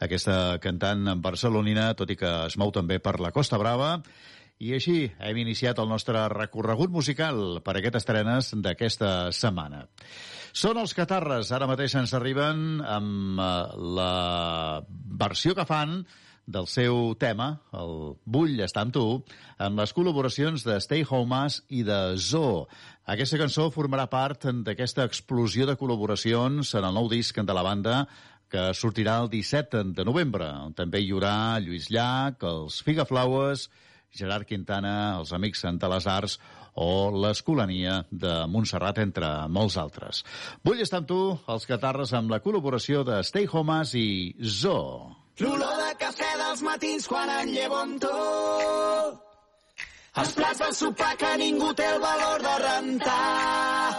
aquesta 0.03 0.57
cantant 0.65 1.13
barcelonina, 1.23 1.93
tot 1.95 2.11
i 2.11 2.17
que 2.19 2.31
es 2.49 2.57
mou 2.59 2.73
també 2.75 2.99
per 2.99 3.21
la 3.23 3.31
Costa 3.37 3.61
Brava, 3.63 3.93
i 4.59 4.73
així 4.75 4.97
hem 5.23 5.39
iniciat 5.45 5.79
el 5.79 5.91
nostre 5.93 6.25
recorregut 6.33 6.91
musical 6.91 7.61
per 7.63 7.77
aquestes 7.79 8.03
estrenes 8.03 8.51
d'aquesta 8.59 9.13
setmana. 9.31 9.85
Són 10.51 10.83
els 10.83 10.97
Catarres, 10.99 11.53
ara 11.55 11.71
mateix 11.71 11.95
ens 12.01 12.17
arriben 12.19 12.81
amb 12.83 13.39
eh, 13.39 13.53
la 14.01 14.83
versió 15.23 15.55
que 15.55 15.69
fan 15.69 16.01
del 16.51 16.67
seu 16.67 17.15
tema, 17.21 17.61
el 17.77 18.17
Vull 18.27 18.59
estar 18.65 18.83
amb 18.85 18.95
tu, 18.95 19.05
amb 19.63 19.79
les 19.81 19.95
col·laboracions 19.97 20.65
de 20.67 20.79
Stay 20.83 21.07
Homes 21.09 21.61
i 21.71 21.85
de 21.87 22.01
Zoo. 22.19 22.67
Aquesta 23.11 23.39
cançó 23.41 23.69
formarà 23.75 24.09
part 24.11 24.49
d'aquesta 24.67 25.07
explosió 25.07 25.69
de 25.69 25.79
col·laboracions 25.79 26.75
en 26.79 26.89
el 26.89 26.97
nou 26.99 27.09
disc 27.13 27.39
de 27.39 27.57
la 27.57 27.67
banda 27.67 28.03
que 28.51 28.71
sortirà 28.75 29.21
el 29.23 29.31
17 29.31 29.85
de 29.95 30.05
novembre. 30.07 30.49
També 30.79 31.01
hi 31.01 31.13
haurà 31.15 31.61
Lluís 31.63 31.87
Llach, 31.95 32.43
els 32.43 32.81
Figaflowers, 32.83 33.69
Gerard 34.11 34.49
Quintana, 34.49 35.21
els 35.21 35.31
Amics 35.33 35.63
de 35.79 35.93
les 35.95 36.07
Arts 36.11 36.41
o 36.75 37.11
l'Escolania 37.15 38.01
de 38.11 38.35
Montserrat, 38.51 38.99
entre 38.99 39.31
molts 39.49 39.79
altres. 39.79 40.25
Vull 40.67 40.83
estar 40.83 41.03
amb 41.03 41.11
tu, 41.11 41.23
els 41.55 41.67
Catarres, 41.71 42.15
amb 42.15 42.31
la 42.31 42.43
col·laboració 42.43 43.05
de 43.07 43.23
Stay 43.27 43.47
Homes 43.51 43.95
i 43.95 44.35
Zoo. 44.43 45.20
L'olor 45.41 45.77
de 45.81 45.93
cafè 46.01 46.31
dels 46.37 46.63
matins 46.67 47.07
quan 47.09 47.31
em 47.33 47.51
llevo 47.55 47.77
amb 47.81 48.01
tu. 48.03 48.17
Els 50.21 50.33
plats 50.37 50.59
del 50.61 50.75
sopar 50.77 51.13
que 51.23 51.31
ningú 51.41 51.71
té 51.79 51.87
el 51.95 52.01
valor 52.03 52.43
de 52.45 52.57
rentar. 52.65 53.95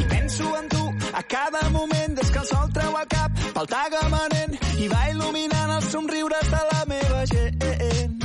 I 0.00 0.04
penso 0.12 0.52
en 0.60 0.68
tu 0.74 0.84
a 1.20 1.22
cada 1.34 1.62
moment 1.70 2.14
des 2.20 2.30
que 2.30 2.38
el 2.44 2.46
sol 2.52 2.70
treu 2.78 2.98
el 3.00 3.08
cap 3.16 3.42
pel 3.56 3.70
tagamanent 3.74 4.54
i 4.84 4.86
va 4.92 5.02
il·luminant 5.14 5.74
els 5.78 5.90
somriures 5.96 6.54
de 6.54 6.62
la 6.70 6.84
meva 6.92 7.24
gent. 7.32 8.24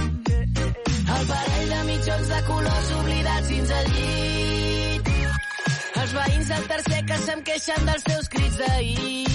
El 1.15 1.27
parell 1.33 1.73
de 1.73 1.81
mitjons 1.89 2.33
de 2.35 2.43
colors 2.51 2.93
oblidats 2.99 3.49
dins 3.55 3.73
el 3.79 3.91
llit. 3.97 5.13
Els 6.03 6.15
veïns 6.21 6.53
del 6.53 6.69
tercer 6.75 7.01
que 7.09 7.19
se'm 7.25 7.43
queixen 7.49 7.91
dels 7.91 8.09
teus 8.13 8.29
crits 8.37 8.61
d'ahir. 8.61 9.25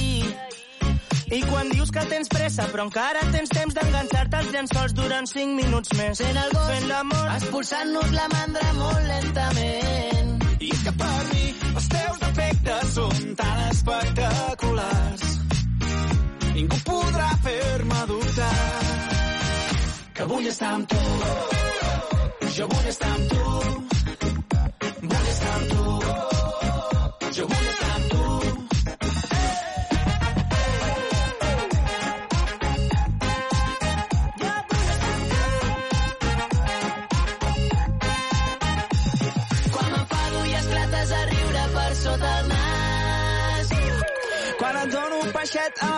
I 1.30 1.40
quan 1.46 1.68
dius 1.70 1.92
que 1.94 2.02
tens 2.10 2.28
pressa 2.32 2.64
però 2.72 2.84
encara 2.88 3.20
tens 3.30 3.52
temps 3.54 3.74
d'enganxar-te 3.76 4.38
als 4.40 4.48
llençols 4.54 4.94
durant 4.98 5.28
5 5.30 5.54
minuts 5.60 5.92
més. 5.98 6.18
Fent 6.18 6.40
el 6.42 6.54
gos, 6.56 6.70
Fent 6.72 6.88
l'amor, 6.90 7.28
expulsant-nos 7.36 8.10
la 8.16 8.26
mandra 8.32 8.72
molt 8.78 9.04
lentament. 9.12 10.32
I 10.58 10.72
és 10.74 10.82
que 10.88 10.94
per 11.02 11.20
mi 11.30 11.44
els 11.70 11.88
teus 11.94 12.18
defectes 12.24 12.96
són 12.96 13.22
tan 13.38 13.62
espectaculars. 13.68 15.28
Ningú 16.50 16.82
podrà 16.90 17.30
fer-me 17.46 18.02
dubtar 18.10 18.52
que 20.18 20.28
vull 20.34 20.50
estar 20.50 20.74
amb 20.74 20.90
tu. 20.90 21.04
Jo 22.58 22.66
vull 22.74 22.90
estar 22.90 23.14
amb 23.14 23.30
tu. 23.30 23.30
Vull 23.30 23.30
estar 23.30 23.30
amb 23.30 23.30
tu. 23.30 23.38
Jo 23.40 23.46
vull 23.46 23.76
estar 23.76 23.78
amb 23.78 23.88
tu. 23.88 23.99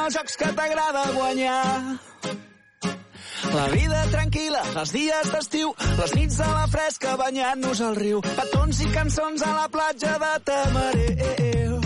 Els 0.06 0.16
jocs 0.16 0.36
que 0.40 0.48
t'agrada 0.56 1.02
guanyar. 1.14 1.98
La 3.52 3.66
vida 3.74 4.00
tranquil·la, 4.14 4.62
els 4.80 4.94
dies 4.94 5.30
d'estiu, 5.34 5.74
les 6.00 6.14
nits 6.16 6.40
a 6.40 6.48
la 6.54 6.66
fresca 6.72 7.16
banyant-nos 7.20 7.84
al 7.84 7.98
riu, 8.00 8.22
petons 8.32 8.82
i 8.86 8.90
cançons 8.94 9.44
a 9.44 9.54
la 9.60 9.68
platja 9.76 10.16
de 10.22 10.34
Tamareu. 10.48 11.81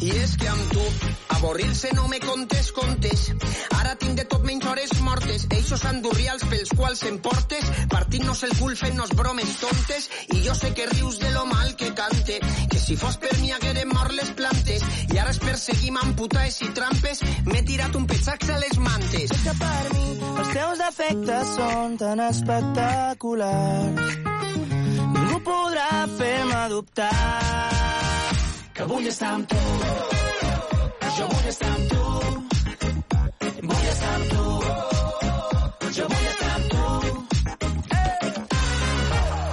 I 0.00 0.10
és 0.16 0.30
que 0.40 0.48
amb 0.48 0.70
tu, 0.72 0.84
avorrir-se 1.36 1.90
no 1.92 2.06
me 2.08 2.18
contes 2.20 2.70
contes. 2.72 3.24
Ara 3.76 3.92
tinc 4.00 4.16
de 4.16 4.24
tot 4.32 4.46
menys 4.48 4.64
hores 4.64 4.94
mortes. 5.04 5.44
Eixos 5.52 5.84
andurrials 5.90 6.44
pels 6.48 6.72
quals 6.76 7.02
em 7.10 7.18
portes, 7.20 7.66
partint-nos 7.92 8.40
el 8.48 8.54
cul 8.56 8.72
fent-nos 8.80 9.12
bromes 9.18 9.52
tontes. 9.60 10.08
I 10.32 10.40
jo 10.46 10.54
sé 10.56 10.72
que 10.72 10.86
rius 10.94 11.18
de 11.20 11.30
lo 11.34 11.44
mal 11.50 11.76
que 11.76 11.92
cante, 11.92 12.40
que 12.70 12.80
si 12.80 12.96
fos 12.96 13.18
per 13.20 13.34
mi 13.42 13.52
haguérem 13.52 13.92
mort 13.92 14.16
les 14.16 14.32
plantes. 14.40 14.86
I 15.12 15.20
ara 15.20 15.34
es 15.36 15.42
perseguim 15.44 16.00
amb 16.00 16.16
putaes 16.16 16.56
i 16.64 16.72
trampes, 16.80 17.20
m'he 17.50 17.62
tirat 17.68 18.00
un 18.00 18.08
petxax 18.08 18.54
a 18.56 18.58
les 18.64 18.80
mantes. 18.80 19.28
És 19.36 19.44
que 19.44 19.56
per 19.60 19.84
mi 19.98 20.08
els 20.30 20.54
teus 20.56 20.80
defectes 20.86 21.54
són 21.58 22.00
tan 22.00 22.24
espectaculars. 22.30 24.16
Ningú 25.12 25.44
podrà 25.44 25.90
fer-me 26.16 26.68
dubtar 26.72 28.09
que 28.80 28.86
vull 28.88 29.06
estar 29.08 29.30
amb 29.36 29.46
tu. 29.50 29.56
Jo 31.16 31.24
vull 31.30 31.48
estar 31.50 31.70
amb 31.70 31.90
tu. 31.90 32.04
Vull 33.70 33.88
estar 33.90 34.12
amb 34.18 34.30
tu. 34.30 34.44
Jo 35.96 36.06
vull 36.12 36.28
estar 36.30 36.52
amb 36.58 36.70
tu. 36.74 36.84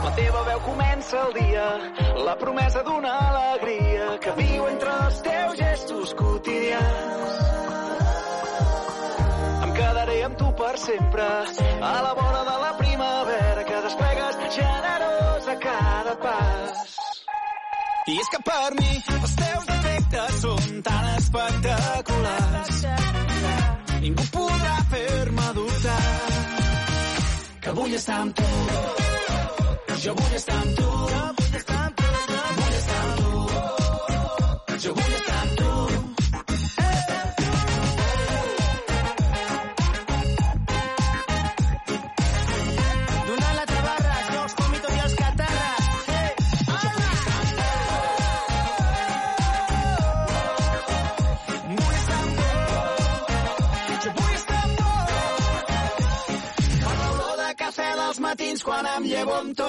La 0.05 0.11
teva 0.19 0.43
veu 0.49 0.61
comença 0.67 1.25
el 1.25 1.35
dia, 1.39 1.65
la 2.29 2.35
promesa 2.43 2.83
d'una 2.87 3.17
alegria 3.25 4.07
que 4.23 4.35
viu 4.39 4.69
entre 4.69 4.95
els 5.07 5.19
teus 5.27 5.59
gestos 5.63 6.15
quotidians. 6.21 7.35
Em 9.65 9.75
quedaré 9.81 10.21
amb 10.29 10.39
tu 10.39 10.53
per 10.63 10.75
sempre, 10.85 11.27
a 11.91 11.93
la 12.07 12.15
vora 12.21 12.45
de 12.53 12.55
la 12.63 12.71
primavera 12.79 13.67
que 13.71 13.83
desplegues 13.89 14.41
generós 14.61 15.51
a 15.55 15.59
cada 15.67 16.15
pas. 16.23 17.06
I 18.07 18.13
és 18.15 18.27
que 18.31 18.39
per 18.39 18.67
mi 18.79 18.91
els 19.13 19.31
teus 19.35 19.65
defectes 19.67 20.35
són 20.39 20.77
tan 20.85 21.07
espectaculars. 21.17 22.77
Ningú 24.05 24.27
podrà 24.35 24.77
fer-me 24.93 25.47
dubtar 25.57 25.97
que 27.65 27.75
vull 27.81 27.97
estar 27.99 28.21
amb 28.23 28.39
tu. 28.39 28.47
Jo 30.05 30.15
vull 30.21 30.39
estar 30.39 30.57
amb 30.61 30.79
tu. 30.79 30.89
Vull 31.41 31.59
estar 31.61 31.83
amb 31.83 31.99
tu. 31.99 32.09
Vull 32.61 32.79
estar 32.79 33.03
amb 33.03 33.21
tu. 33.21 34.81
Jo 34.87 34.97
vull 35.01 35.16
llevo 59.07 59.33
amb 59.37 59.55
tu. 59.57 59.67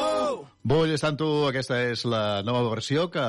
Vull 0.68 0.90
estar 0.92 1.12
amb 1.12 1.20
tu, 1.20 1.28
aquesta 1.48 1.78
és 1.88 2.02
la 2.08 2.42
nova 2.44 2.64
versió 2.68 3.06
que 3.12 3.24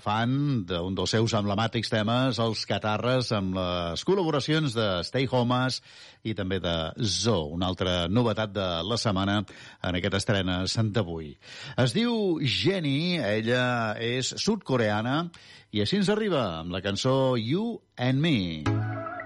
fan 0.00 0.62
d'un 0.68 0.94
dels 0.96 1.12
seus 1.12 1.34
emblemàtics 1.36 1.90
temes, 1.92 2.38
els 2.40 2.62
Catarres, 2.70 3.32
amb 3.36 3.58
les 3.58 4.04
col·laboracions 4.08 4.76
de 4.76 4.86
Stay 5.04 5.28
Homes 5.30 5.82
i 6.24 6.34
també 6.38 6.60
de 6.64 6.76
Zo, 7.02 7.42
una 7.58 7.68
altra 7.68 8.06
novetat 8.08 8.54
de 8.54 8.68
la 8.88 9.00
setmana 9.00 9.42
en 9.42 10.00
aquest 10.00 10.20
estrena 10.22 10.62
d'avui. 10.64 11.34
Es 11.76 11.92
diu 11.96 12.38
Jenny, 12.40 13.18
ella 13.18 13.94
és 14.00 14.32
sud-coreana, 14.40 15.28
i 15.72 15.84
així 15.84 16.00
ens 16.00 16.08
arriba 16.08 16.44
amb 16.62 16.72
la 16.72 16.80
cançó 16.80 17.36
You 17.36 17.80
and 17.98 18.22
Me. 18.24 19.17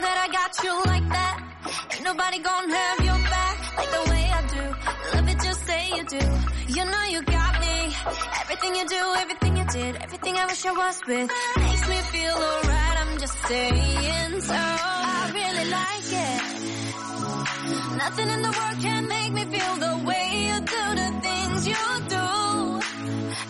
That 0.00 0.18
I 0.26 0.28
got 0.30 0.52
you 0.62 0.74
like 0.92 1.08
that. 1.08 1.36
Ain't 1.92 2.04
nobody 2.04 2.38
gonna 2.38 2.72
have 2.72 3.00
your 3.04 3.18
back 3.34 3.56
like 3.78 3.90
the 3.96 4.10
way 4.10 4.24
I 4.38 4.40
do. 4.56 4.64
Love 5.16 5.28
it, 5.28 5.38
just 5.42 5.60
say 5.66 5.82
you 5.96 6.04
do. 6.06 6.22
You 6.76 6.84
know 6.84 7.04
you 7.14 7.20
got 7.22 7.60
me. 7.60 7.76
Everything 8.42 8.72
you 8.76 8.86
do, 8.86 9.02
everything 9.22 9.56
you 9.56 9.66
did, 9.66 9.96
everything 9.96 10.36
I 10.36 10.46
wish 10.46 10.64
I 10.66 10.72
was 10.72 11.00
with 11.04 11.30
makes 11.58 11.88
me 11.88 11.96
feel 12.14 12.36
alright. 12.48 12.96
I'm 13.02 13.18
just 13.18 13.36
saying 13.48 14.40
so. 14.40 14.54
I 14.54 15.30
really 15.38 15.66
like 15.78 16.10
it. 16.28 16.40
Nothing 17.98 18.28
in 18.34 18.40
the 18.42 18.52
world 18.58 18.78
can 18.80 19.08
make 19.08 19.32
me 19.32 19.44
feel 19.54 19.74
the 19.86 19.94
way 20.08 20.26
you 20.46 20.56
do 20.74 20.84
the 21.02 21.08
things 21.26 21.66
you 21.66 21.84
do. 22.14 22.26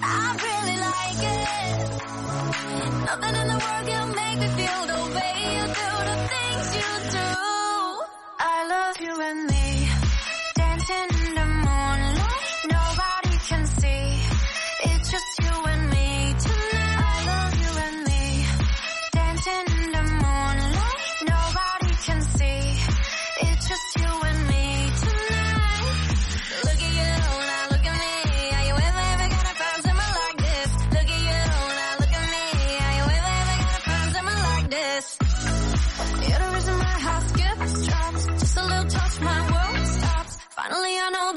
I 0.00 0.24
really 0.48 0.78
like 0.88 1.22
it. 1.36 1.78
Nothing 3.08 3.34
in 3.40 3.46
the 3.52 3.58
world 3.64 3.84
can 3.92 4.08
make 4.20 4.38
me 4.42 4.48
feel 4.58 4.80
the 4.92 5.00
way 5.16 5.34
you 5.56 5.64
do 5.80 5.87
love 8.68 9.00
you 9.00 9.20
and 9.20 9.46
me. 9.46 9.88
Dancing 10.54 11.17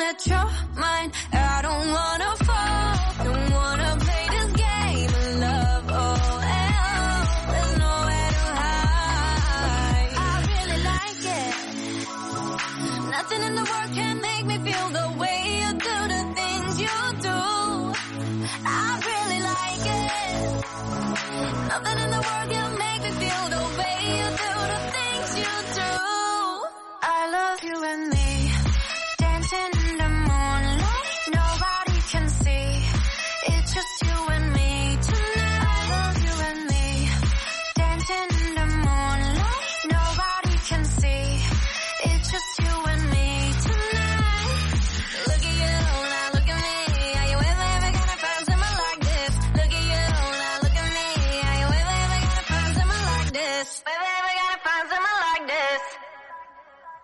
that 0.01 0.25
you're 0.25 0.81
mine. 0.81 1.11
I 1.31 1.61
don't 1.61 1.87
wanna 1.97 2.40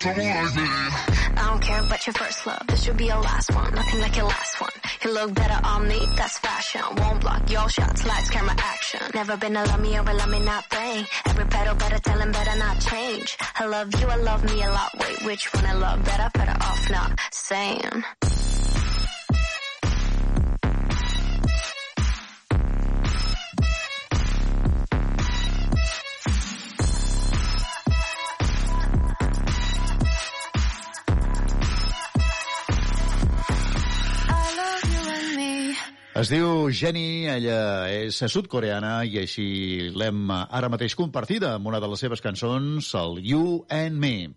I 0.06 1.34
don't 1.36 1.62
care 1.62 1.80
about 1.82 2.06
your 2.06 2.14
first 2.14 2.46
love. 2.46 2.62
This 2.68 2.84
should 2.84 2.98
be 2.98 3.06
your 3.06 3.20
last 3.22 3.54
one. 3.54 3.74
Nothing 3.74 4.00
like 4.00 4.16
your 4.16 4.26
last 4.26 4.62
one. 4.62 4.72
You 5.04 5.14
look 5.14 5.34
better 5.34 5.60
on 5.66 5.88
me, 5.88 6.00
that's 6.16 6.38
fashion. 6.38 6.82
Won't 6.98 7.22
block 7.22 7.50
your 7.50 7.68
shots, 7.70 8.06
lights, 8.06 8.30
camera, 8.30 8.56
action. 8.58 9.00
Never 9.14 9.38
been 9.38 9.56
a 9.56 9.66
love 9.66 9.82
me 9.82 9.98
or 9.98 10.02
a 10.02 10.14
love 10.14 10.30
me 10.30 10.40
not 10.44 10.70
thing. 10.70 11.06
Every 11.26 11.46
pedal 11.46 11.76
better 11.76 12.00
tell 12.00 12.20
him 12.20 12.32
better 12.32 12.58
not 12.60 12.80
change. 12.80 13.38
I 13.56 13.66
love 13.66 14.00
you, 14.00 14.08
I 14.08 14.16
love 14.18 14.44
me 14.44 14.62
a 14.62 14.70
lot. 14.70 14.92
Wait, 15.00 15.26
which 15.26 15.52
one 15.54 15.66
I 15.66 15.74
love 15.74 16.04
better? 16.06 16.30
Better 16.34 16.58
off 16.62 16.90
not 16.92 17.20
saying. 17.32 18.04
Es 36.18 36.32
diu 36.34 36.72
Jenny, 36.74 37.28
ella 37.30 37.86
és 37.94 38.18
sud-coreana 38.34 39.04
i 39.06 39.20
així 39.22 39.92
l'hem 39.94 40.32
ara 40.34 40.70
mateix 40.74 40.96
compartida 40.98 41.52
amb 41.54 41.70
una 41.70 41.78
de 41.78 41.90
les 41.92 42.02
seves 42.02 42.24
cançons, 42.26 42.88
el 42.98 43.20
You 43.22 43.68
and 43.70 44.00
Me. 44.02 44.32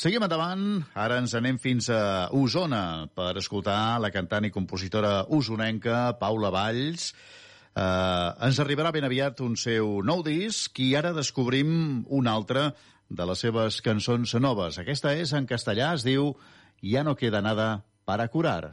Seguim 0.00 0.24
endavant, 0.24 0.62
ara 0.96 1.18
ens 1.20 1.34
anem 1.36 1.58
fins 1.60 1.90
a 1.92 2.30
Osona 2.32 3.10
per 3.12 3.34
escoltar 3.36 3.98
la 4.00 4.08
cantant 4.14 4.48
i 4.48 4.52
compositora 4.54 5.26
usonenca 5.28 6.14
Paula 6.22 6.48
Valls. 6.54 7.10
Eh, 7.12 8.46
ens 8.48 8.60
arribarà 8.64 8.94
ben 8.94 9.04
aviat 9.04 9.42
un 9.44 9.58
seu 9.60 9.98
nou 10.08 10.22
disc 10.24 10.80
i 10.80 10.94
ara 10.96 11.12
descobrim 11.12 12.06
un 12.08 12.32
altre 12.32 12.70
de 13.10 13.28
les 13.28 13.44
seves 13.44 13.82
cançons 13.84 14.32
noves. 14.40 14.80
Aquesta 14.80 15.12
és 15.12 15.36
en 15.36 15.44
castellà, 15.52 15.92
es 15.92 16.08
diu 16.08 16.32
Ja 16.80 17.04
no 17.04 17.12
queda 17.12 17.44
nada 17.44 17.84
para 18.08 18.30
curar. 18.32 18.72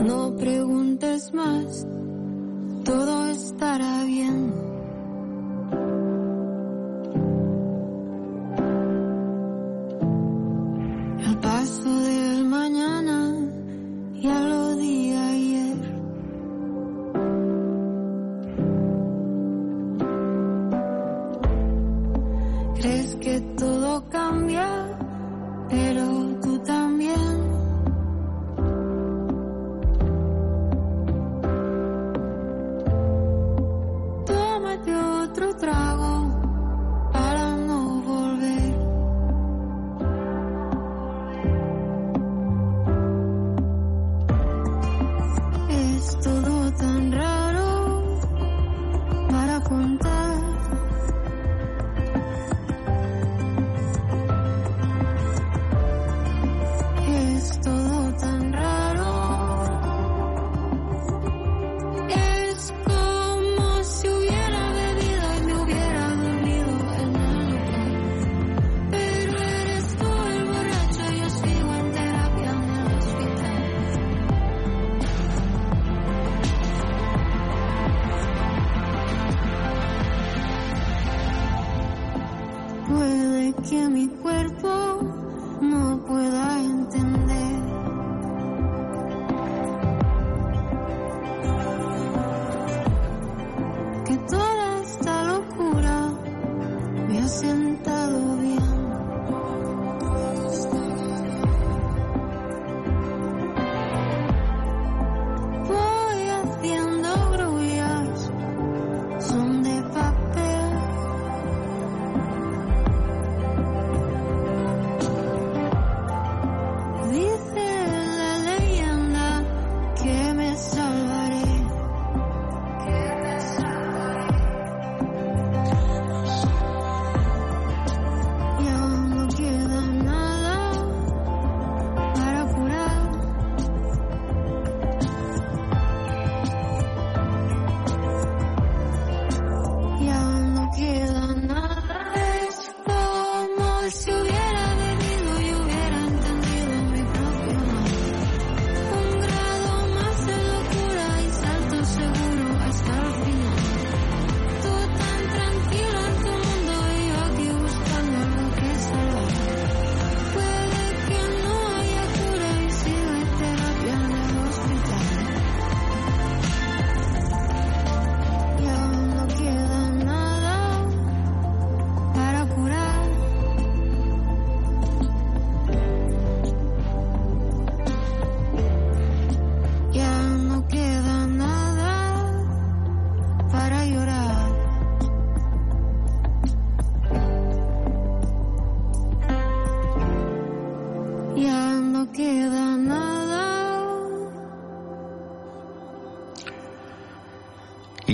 No 0.00 0.34
preguntes 0.34 1.32
más, 1.34 1.86
todo 2.84 3.26
estará 3.26 4.04
bien. 4.04 4.69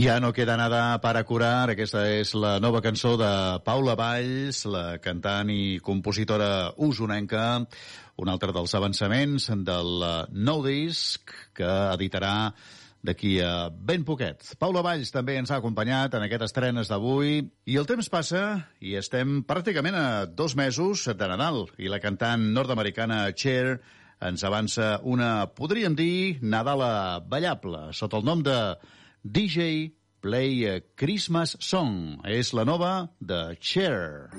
Ja 0.06 0.20
no 0.20 0.32
queda 0.32 0.56
nada 0.56 1.00
para 1.02 1.24
curar. 1.26 1.72
Aquesta 1.72 2.04
és 2.06 2.30
la 2.38 2.60
nova 2.62 2.78
cançó 2.78 3.16
de 3.18 3.28
Paula 3.66 3.96
Valls, 3.98 4.60
la 4.70 5.00
cantant 5.02 5.48
i 5.50 5.80
compositora 5.82 6.68
usonenca, 6.78 7.64
un 8.22 8.30
altre 8.30 8.54
dels 8.54 8.76
avançaments 8.78 9.48
del 9.66 10.04
nou 10.30 10.62
disc 10.62 11.32
que 11.58 11.66
editarà 11.96 12.52
d'aquí 13.02 13.40
a 13.42 13.66
ben 13.74 14.04
poquet. 14.06 14.46
Paula 14.62 14.84
Valls 14.86 15.10
també 15.10 15.40
ens 15.40 15.50
ha 15.50 15.58
acompanyat 15.58 16.14
en 16.14 16.26
aquest 16.28 16.44
estrenes 16.46 16.86
d'avui 16.92 17.40
i 17.66 17.74
el 17.74 17.88
temps 17.90 18.06
passa 18.06 18.44
i 18.78 18.94
estem 19.00 19.40
pràcticament 19.42 19.98
a 19.98 20.08
dos 20.30 20.54
mesos 20.54 21.08
de 21.10 21.30
Nadal 21.32 21.64
i 21.82 21.90
la 21.90 21.98
cantant 21.98 22.46
nord-americana 22.54 23.24
Cher 23.34 23.80
ens 24.22 24.46
avança 24.46 25.00
una, 25.02 25.48
podríem 25.50 25.98
dir, 25.98 26.38
Nadala 26.46 27.24
ballable, 27.26 27.88
sota 27.90 28.22
el 28.22 28.30
nom 28.30 28.46
de 28.46 28.60
DJ 29.26 29.92
Play 30.20 30.64
a 30.66 30.80
Christmas 30.94 31.56
Song. 31.58 32.20
És 32.24 32.52
la 32.52 32.62
nova 32.64 33.10
de 33.18 33.56
Cher. 33.60 34.30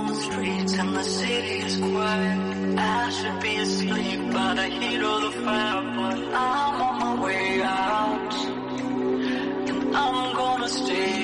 One 0.00 0.06
the 0.06 0.14
streets 0.14 0.72
and 0.74 0.94
the 0.96 1.02
city 1.02 1.58
is 1.66 1.76
quiet. 1.76 2.78
I 2.78 3.10
should 3.10 3.40
be 3.40 3.56
asleep 3.56 4.32
by 4.32 4.54
the 4.54 4.66
heat 4.66 5.02
of 5.02 5.22
the 5.22 5.30
fire, 5.44 5.82
but 5.96 6.18
I'm 6.34 6.82
on 6.82 6.98
my 6.98 7.24
way 7.24 7.62
out. 7.62 8.19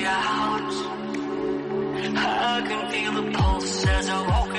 Out. 0.07 0.97
I 2.17 2.61
can 2.67 2.89
feel 2.91 3.11
the 3.21 3.31
pulse 3.37 3.85
as 3.85 4.09
I 4.09 4.27
walk 4.27 4.55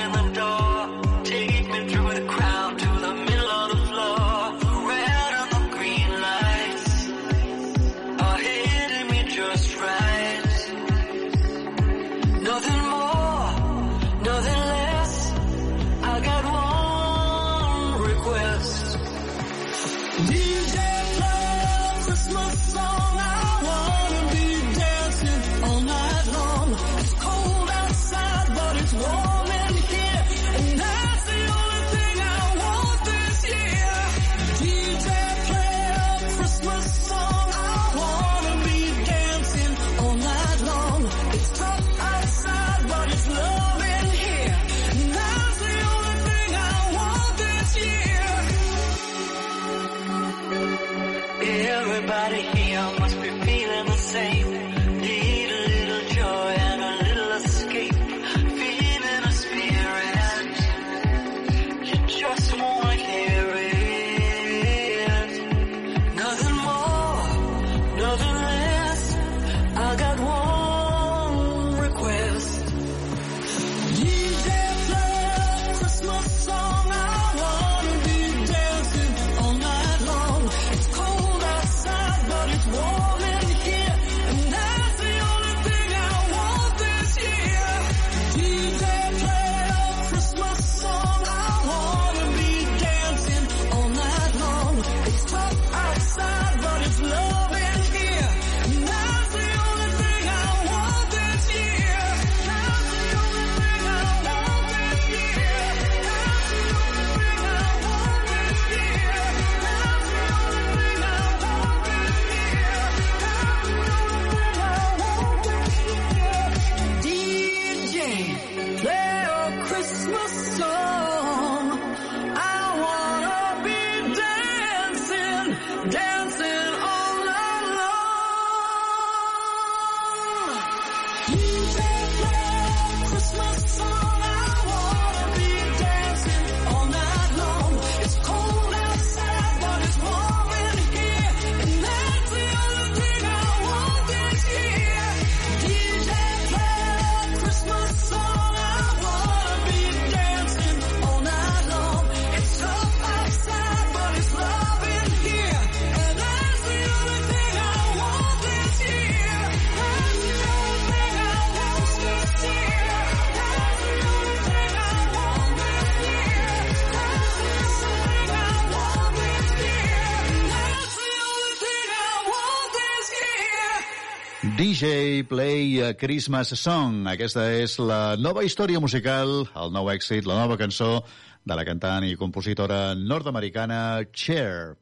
DJ 174.58 175.22
Play 175.22 175.80
a 175.86 175.94
Christmas 175.94 176.48
Song. 176.58 177.04
Aquesta 177.06 177.44
és 177.54 177.76
la 177.78 178.16
nova 178.18 178.42
història 178.42 178.80
musical, 178.82 179.44
el 179.54 179.70
nou 179.70 179.86
èxit, 179.92 180.26
la 180.26 180.34
nova 180.40 180.56
cançó 180.58 181.04
de 181.46 181.54
la 181.54 181.62
cantant 181.62 182.02
i 182.02 182.16
compositora 182.18 182.96
nord-americana 182.98 184.02
Cher. 184.10 184.74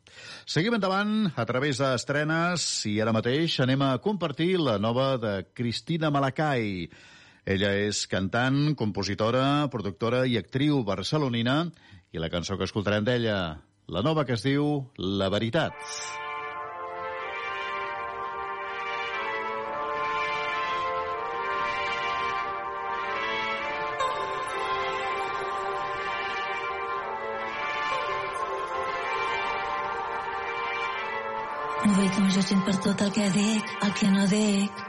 Seguim 0.48 0.78
endavant 0.78 1.28
a 1.36 1.44
través 1.44 1.84
d'estrenes 1.84 2.64
i 2.88 2.96
ara 3.04 3.12
mateix 3.12 3.60
anem 3.60 3.84
a 3.84 3.92
compartir 4.00 4.54
la 4.56 4.80
nova 4.80 5.12
de 5.20 5.36
Cristina 5.52 6.08
Malacai. 6.08 6.88
Ella 7.44 7.76
és 7.76 8.06
cantant, 8.08 8.72
compositora, 8.80 9.66
productora 9.68 10.24
i 10.24 10.40
actriu 10.40 10.86
barcelonina 10.88 11.66
i 12.16 12.22
la 12.22 12.32
cançó 12.32 12.56
que 12.56 12.64
escoltarem 12.64 13.04
d'ella, 13.04 13.40
la 13.92 14.00
nova 14.00 14.24
que 14.24 14.40
es 14.40 14.46
diu 14.48 14.86
La 14.96 15.28
Veritat. 15.28 15.76
No 15.76 16.25
vull 32.06 32.14
que 32.14 32.22
em 32.22 32.28
jutgin 32.30 32.60
per 32.66 32.74
tot 32.84 33.00
el 33.02 33.10
que 33.12 33.30
dic, 33.34 33.70
el 33.82 33.92
que 33.98 34.10
no 34.10 34.26
dic. 34.30 34.82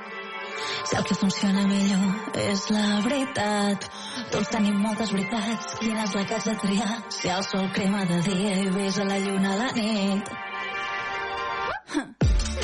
Si 0.87 0.95
el 0.97 1.03
que 1.03 1.15
funciona 1.15 1.63
millor 1.67 2.37
és 2.43 2.65
la 2.69 3.01
veritat. 3.05 3.87
Tots 4.31 4.51
tenim 4.53 4.77
moltes 4.81 5.11
veritats, 5.15 5.77
quina 5.79 6.03
és 6.03 6.13
la 6.15 6.25
que 6.25 6.35
haig 6.35 6.45
de 6.49 6.55
triar? 6.63 6.97
Si 7.17 7.29
el 7.29 7.43
sol 7.43 7.69
crema 7.73 8.03
de 8.05 8.19
dia 8.27 8.53
i 8.61 8.69
ves 8.75 8.99
a 8.99 9.07
la 9.09 9.17
lluna 9.19 9.53
a 9.53 9.57
la 9.61 9.71
nit. 9.77 10.31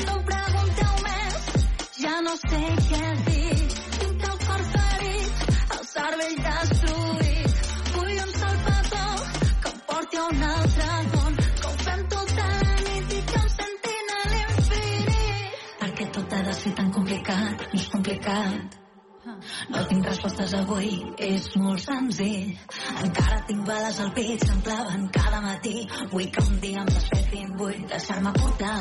No 0.06 0.18
pregunteu 0.30 0.94
més, 1.08 1.50
ja 2.00 2.20
no 2.28 2.36
sé 2.44 2.62
què 2.90 3.04
dir. 3.30 3.58
Tinc 3.98 4.28
el 4.30 4.38
cor 4.46 4.66
ferit, 4.76 5.48
el 5.78 5.88
cervell 5.94 6.38
destruït. 6.46 7.66
Vull 7.96 8.14
un 8.28 8.36
salvador 8.38 9.26
que 9.64 9.74
em 9.74 9.82
porti 9.90 10.22
a 10.22 10.28
un 10.28 10.63
complicat. 18.34 18.80
No 19.72 19.80
tinc 19.88 20.04
respostes 20.04 20.52
avui, 20.58 20.90
és 21.26 21.46
molt 21.56 21.80
senzill. 21.80 22.50
Encara 23.06 23.40
tinc 23.48 23.64
bales 23.66 24.00
al 24.04 24.12
pit, 24.18 24.44
se'm 24.44 24.60
claven 24.66 25.08
cada 25.16 25.40
matí. 25.40 25.88
Vull 26.12 26.28
que 26.34 26.44
un 26.44 26.60
dia 26.60 26.84
em 26.84 26.92
despertin, 26.92 27.56
vull 27.56 27.80
deixar-me 27.94 28.34
portar. 28.36 28.76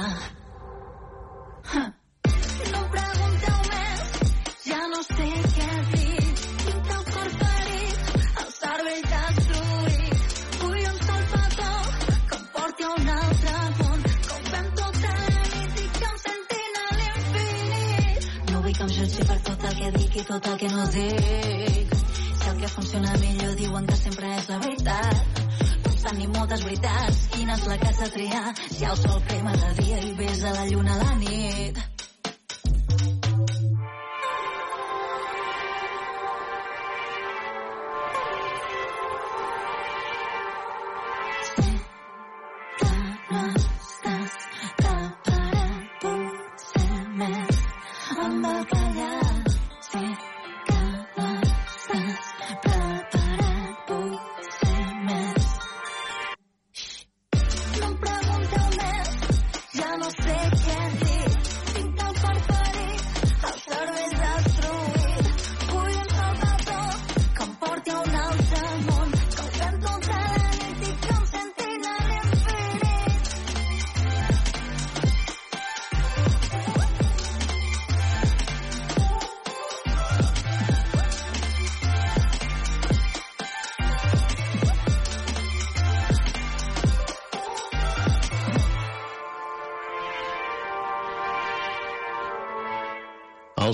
No 1.73 2.83
em 2.83 2.91
pregunteu 2.97 3.59
més, 3.71 4.37
ja 4.67 4.85
no 4.91 5.03
sé 5.13 5.31
què 5.55 5.69
dir. 5.91 5.92
Que 18.83 18.89
em 18.89 19.07
jutgi 19.07 19.23
per 19.27 19.37
tot 19.47 19.63
el 19.67 19.75
que 19.79 19.91
dic 19.97 20.15
i 20.19 20.23
tot 20.27 20.47
el 20.49 20.57
que 20.59 20.69
no 20.71 20.87
dic. 20.95 21.93
Si 22.41 22.49
el 22.49 22.57
que 22.59 22.67
funciona 22.67 23.15
millor 23.21 23.55
diuen 23.55 23.87
que 23.87 23.95
sempre 23.95 24.33
és 24.39 24.49
la 24.49 24.59
veritat. 24.65 25.41
Tots 25.87 26.03
tenim 26.09 26.35
moltes 26.35 26.67
veritats, 26.67 27.23
quina 27.37 27.55
és 27.55 27.65
la 27.71 27.79
que 27.79 27.89
has 27.93 28.03
de 28.03 28.11
triar? 28.17 28.45
Si 28.59 28.83
el 28.91 29.01
sol 29.05 29.23
crema 29.31 29.55
de 29.63 29.73
dia 29.81 30.03
i 30.03 30.13
ves 30.19 30.43
a 30.43 30.55
la 30.59 30.69
lluna 30.73 30.95
a 30.99 31.03
la 31.05 31.15
nit. 31.23 31.92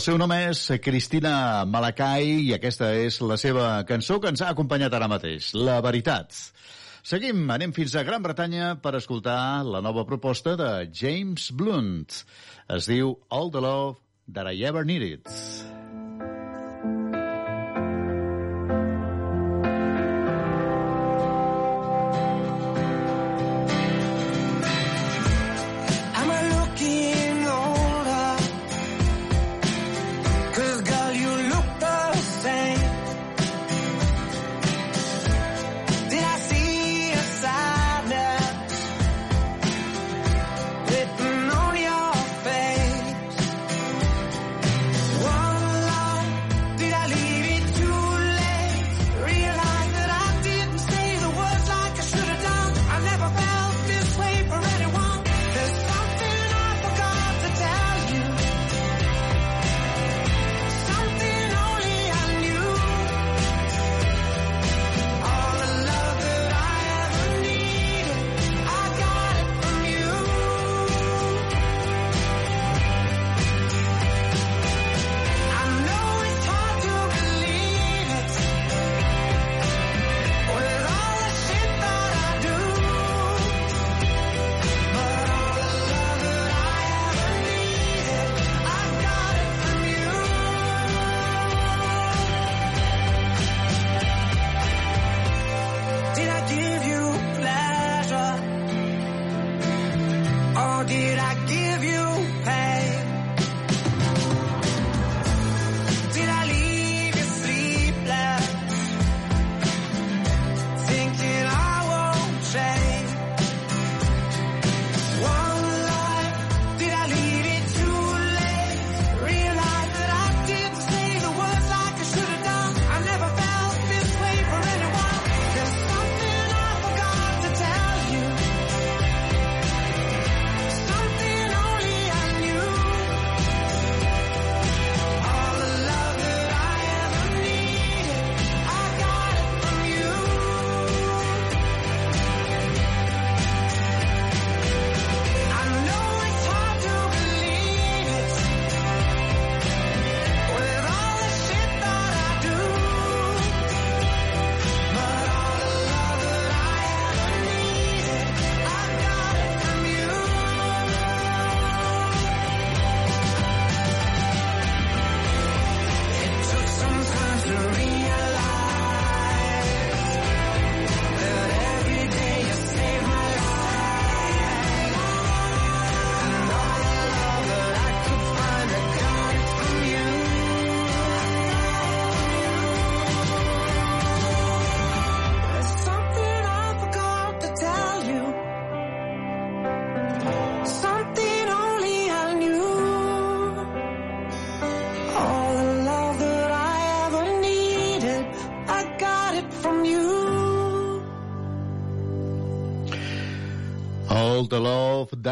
Seu 0.09 0.17
nom 0.17 0.31
és 0.33 0.63
Cristina 0.81 1.31
Malacai 1.69 2.31
i 2.47 2.53
aquesta 2.55 2.87
és 2.97 3.19
la 3.21 3.35
seva 3.37 3.65
cançó 3.85 4.17
que 4.17 4.31
ens 4.33 4.41
ha 4.41 4.47
acompanyat 4.55 4.95
ara 4.97 5.09
mateix, 5.11 5.51
La 5.53 5.75
Veritat. 5.85 6.33
Seguim, 7.05 7.43
anem 7.53 7.75
fins 7.77 7.93
a 7.93 8.01
Gran 8.07 8.25
Bretanya 8.25 8.71
per 8.81 8.95
escoltar 8.97 9.61
la 9.69 9.83
nova 9.85 10.07
proposta 10.09 10.55
de 10.57 10.71
James 10.89 11.51
Blunt. 11.53 12.23
Es 12.79 12.89
diu 12.89 13.19
All 13.29 13.53
the 13.53 13.61
Love 13.61 13.99
That 14.33 14.49
I 14.49 14.65
Ever 14.71 14.81
Needed. 14.81 15.29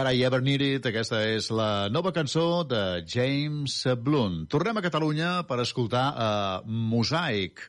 That 0.07 0.15
I 0.15 0.23
Ever 0.23 0.39
Needed. 0.41 0.85
Aquesta 0.87 1.17
és 1.27 1.49
la 1.51 1.89
nova 1.91 2.13
cançó 2.15 2.63
de 2.63 3.03
James 3.11 3.73
Blunt. 3.99 4.45
Tornem 4.47 4.79
a 4.79 4.83
Catalunya 4.85 5.41
per 5.49 5.57
escoltar 5.59 6.03
uh, 6.13 6.61
Mosaic. 6.63 7.65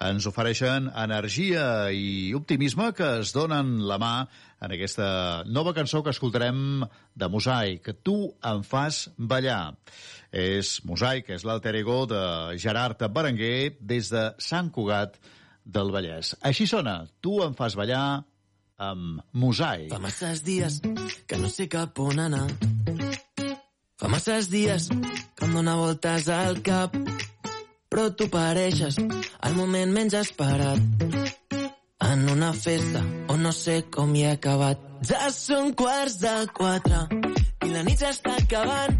Ens 0.00 0.24
ofereixen 0.24 0.88
energia 0.88 1.90
i 1.92 2.32
optimisme 2.38 2.88
que 2.96 3.10
es 3.20 3.34
donen 3.36 3.76
la 3.84 3.98
mà 4.00 4.14
en 4.64 4.72
aquesta 4.78 5.44
nova 5.44 5.74
cançó 5.76 6.00
que 6.00 6.14
escoltarem 6.16 6.86
de 7.12 7.28
Mosaic. 7.28 7.92
Tu 8.00 8.16
em 8.54 8.64
fas 8.64 9.04
ballar. 9.18 9.74
És 10.32 10.78
Mosaic, 10.88 11.34
és 11.36 11.44
l'alter 11.44 11.76
ego 11.82 12.06
de 12.08 12.22
Gerard 12.64 13.04
Berenguer 13.12 13.74
des 13.80 14.08
de 14.14 14.30
Sant 14.40 14.72
Cugat 14.72 15.20
del 15.64 15.92
Vallès. 15.92 16.32
Així 16.40 16.64
sona, 16.64 17.02
tu 17.20 17.42
em 17.44 17.52
fas 17.52 17.76
ballar 17.76 18.24
amb 18.78 19.20
Mosaic. 19.32 19.90
Fa 19.92 19.98
masses 20.02 20.42
dies 20.44 20.80
que 21.26 21.38
no 21.38 21.48
sé 21.48 21.68
cap 21.68 21.98
on 22.00 22.18
anar. 22.18 22.46
Fa 24.00 24.08
masses 24.10 24.50
dies 24.50 24.88
que 24.90 25.46
em 25.46 25.54
dóna 25.54 25.76
voltes 25.78 26.28
al 26.28 26.60
cap. 26.66 26.96
Però 27.88 28.08
tu 28.18 28.26
pareixes 28.30 28.98
al 28.98 29.54
moment 29.54 29.92
menys 29.94 30.16
esperat. 30.18 30.80
En 32.04 32.28
una 32.28 32.52
festa 32.52 33.04
on 33.32 33.42
no 33.46 33.52
sé 33.54 33.84
com 33.94 34.14
hi 34.14 34.24
he 34.24 34.32
acabat. 34.34 34.80
Ja 35.06 35.30
són 35.30 35.72
quarts 35.78 36.18
de 36.22 36.34
quatre 36.56 37.06
i 37.64 37.70
la 37.70 37.84
nit 37.86 38.02
ja 38.02 38.10
està 38.10 38.34
acabant. 38.40 38.98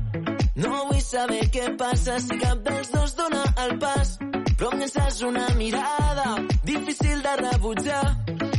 No 0.54 0.84
vull 0.88 1.02
saber 1.02 1.42
què 1.50 1.72
passa 1.80 2.20
si 2.22 2.38
cap 2.38 2.62
dels 2.64 2.92
dos 2.94 3.16
dona 3.18 3.42
el 3.66 3.76
pas. 3.82 4.14
Però 4.54 4.70
em 4.70 4.84
llences 4.84 5.20
una 5.26 5.48
mirada 5.58 6.38
difícil 6.62 7.22
de 7.26 7.36
rebutjar. 7.42 8.04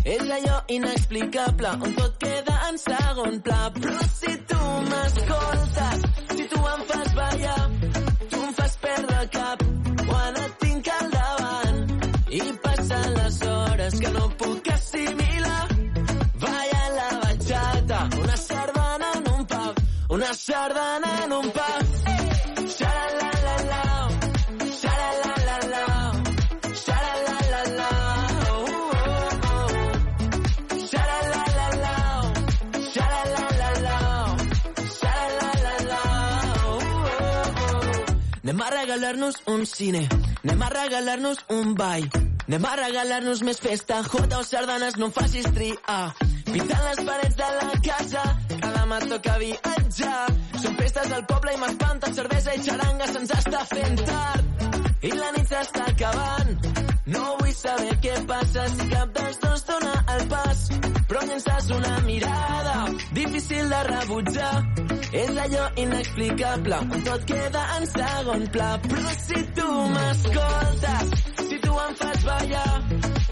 És 0.05 0.21
allò 0.29 0.57
inexplicable 0.67 1.69
on 1.81 1.93
tot 1.97 2.17
queda 2.21 2.55
en 2.69 2.77
segon 2.77 3.39
pla. 3.41 3.61
Però 3.73 4.03
si 4.13 4.33
tu 4.51 4.59
m'escoltes, 4.89 6.03
si 6.35 6.45
tu 6.51 6.59
em 6.73 6.83
fas 6.91 7.15
ballar, 7.19 7.63
tu 8.29 8.41
em 8.47 8.53
fas 8.59 8.75
perdre 8.83 9.17
el 9.23 9.31
cap 9.37 9.63
quan 10.03 10.37
et 10.43 10.53
tinc 10.61 10.91
al 10.97 11.09
davant. 11.15 11.81
I 12.37 12.41
passen 12.67 13.09
les 13.17 13.41
hores 13.49 13.99
que 14.05 14.13
no 14.19 14.29
puc 14.43 14.71
assimilar. 14.77 15.65
Balla 16.45 16.83
la 16.99 17.09
bachata, 17.25 17.99
una 18.21 18.37
sardana 18.45 19.11
en 19.17 19.31
un 19.33 19.45
pub, 19.55 19.83
una 20.19 20.33
sardana 20.45 21.15
en 21.25 21.33
un 21.41 21.51
Anem 38.45 38.61
a 38.61 38.69
regalar-nos 38.69 39.35
un 39.47 39.65
cine, 39.65 40.03
anem 40.43 40.59
a 40.61 40.67
regalar-nos 40.69 41.39
un 41.49 41.71
ball, 41.73 42.03
anem 42.45 42.67
a 42.69 42.73
regalar-nos 42.77 43.41
més 43.41 43.57
festa, 43.57 44.03
jota 44.05 44.37
o 44.37 44.45
sardanes, 44.45 44.99
no 45.01 45.07
em 45.09 45.15
facis 45.15 45.47
triar. 45.55 46.13
Pintant 46.51 46.83
les 46.85 47.01
parets 47.07 47.39
de 47.41 47.49
la 47.55 47.81
casa, 47.89 48.27
que 48.53 48.71
demà 48.77 49.01
toca 49.09 49.39
viatjar. 49.41 50.21
Són 50.61 50.77
festes 50.77 51.17
al 51.17 51.25
poble 51.33 51.57
i 51.57 51.61
m'espanten, 51.63 52.17
cervesa 52.21 52.53
i 52.53 52.63
xaranga 52.69 53.11
se'ns 53.15 53.37
està 53.41 53.65
fent 53.73 54.01
tard. 54.05 54.65
I 55.01 55.15
la 55.17 55.35
nit 55.39 55.49
s'està 55.49 55.89
acabant, 55.89 56.57
no 57.17 57.27
vull 57.41 57.55
saber 57.65 57.97
què 58.05 58.19
passa 58.29 58.69
si 58.77 58.91
cap 58.93 59.21
dels 59.21 59.41
dos 59.41 59.71
dona 59.73 60.01
el 60.19 60.27
pas. 60.37 60.67
Però 61.09 61.21
llenças 61.29 61.69
una 61.75 61.99
mirada 62.05 62.75
difícil 63.13 63.69
de 63.69 63.81
rebutjar. 63.89 64.55
És 65.15 65.37
allò 65.45 65.67
inexplicable, 65.83 66.79
on 66.95 67.05
tot 67.09 67.27
queda 67.29 67.65
en 67.77 67.85
segon 67.91 68.47
pla. 68.55 68.71
Però 68.87 69.13
si 69.25 69.43
tu 69.59 69.67
m'escoltes, 69.97 71.13
si 71.43 71.61
tu 71.67 71.77
em 71.85 71.99
fas 72.01 72.25
ballar, 72.31 72.73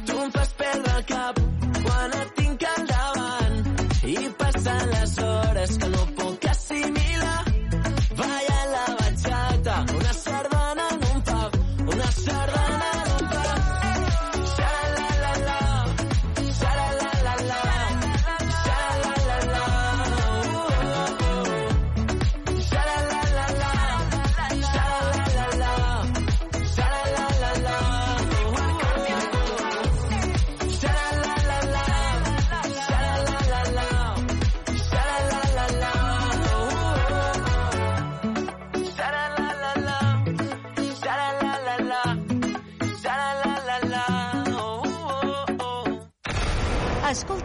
tu 0.06 0.22
em 0.28 0.38
fas 0.38 0.54
perdre 0.62 1.00
el 1.00 1.10
cap 1.16 1.44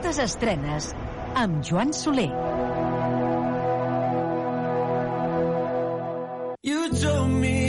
Escoltes 0.09 0.32
estrenes 0.32 0.86
amb 1.36 1.59
Joan 1.62 1.90
Soler. 1.93 2.30
You 6.62 6.89
told 7.02 7.28
me 7.28 7.67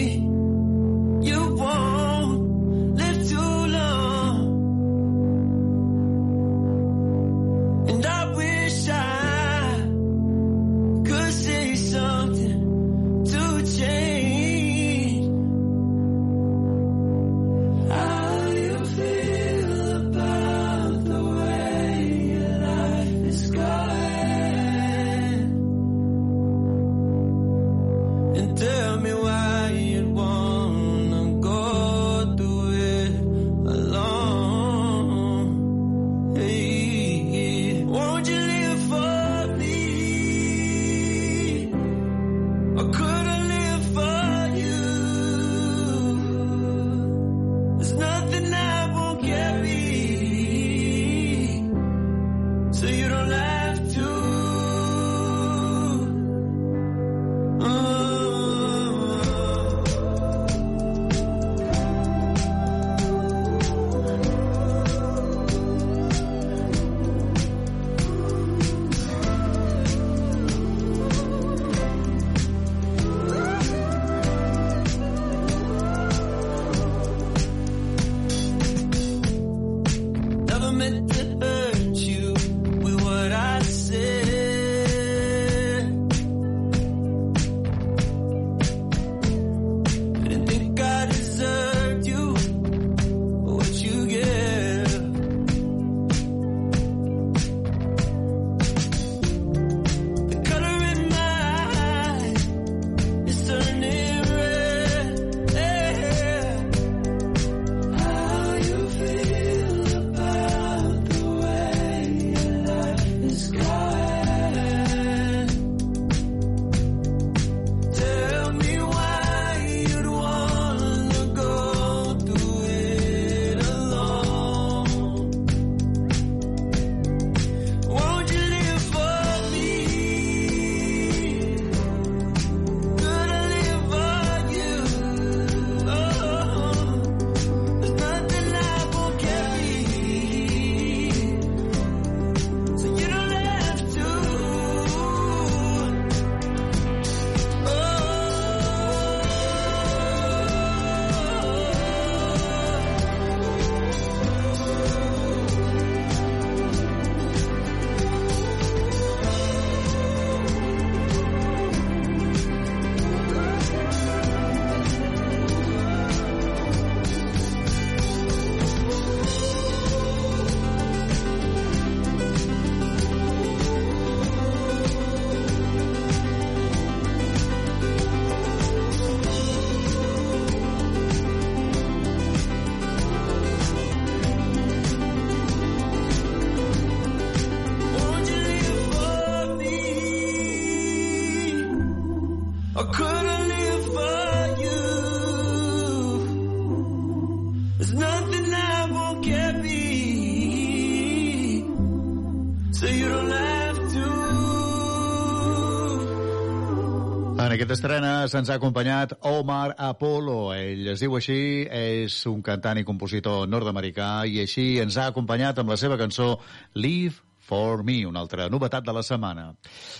aquesta 207.70 207.86
estrena 207.86 208.12
se'ns 208.26 208.50
ha 208.50 208.56
acompanyat 208.58 209.12
Omar 209.30 209.76
Apollo. 209.78 210.56
Ell 210.58 210.88
es 210.90 211.04
diu 211.04 211.14
així, 211.14 211.68
és 211.70 212.16
un 212.26 212.40
cantant 212.41 212.80
i 212.82 212.84
compositor 212.88 213.44
nord-americà 213.46 214.24
i 214.26 214.40
així 214.41 214.80
ens 214.82 214.96
ha 214.98 215.06
acompanyat 215.12 215.62
amb 215.62 215.70
la 215.70 215.78
seva 215.78 216.00
cançó 216.02 216.32
Live 216.74 217.22
for 217.38 217.84
Me, 217.86 218.00
una 218.10 218.24
altra 218.26 218.48
novetat 218.50 218.88
de 218.88 218.96
la 218.98 219.04
setmana. 219.06 219.52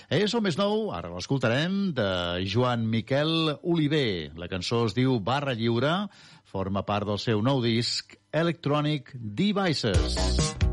És 0.10 0.34
el 0.34 0.42
més 0.42 0.58
nou, 0.58 0.88
ara 0.98 1.14
l'escoltarem, 1.14 1.92
de 1.94 2.10
Joan 2.50 2.88
Miquel 2.90 3.54
Oliver. 3.62 4.32
La 4.42 4.50
cançó 4.50 4.88
es 4.88 4.98
diu 4.98 5.20
Barra 5.22 5.54
Lliure, 5.54 5.94
forma 6.50 6.82
part 6.90 7.06
del 7.06 7.22
seu 7.22 7.46
nou 7.46 7.62
disc 7.62 8.18
Electronic 8.34 9.14
Devices. 9.14 10.18
Set 10.18 10.69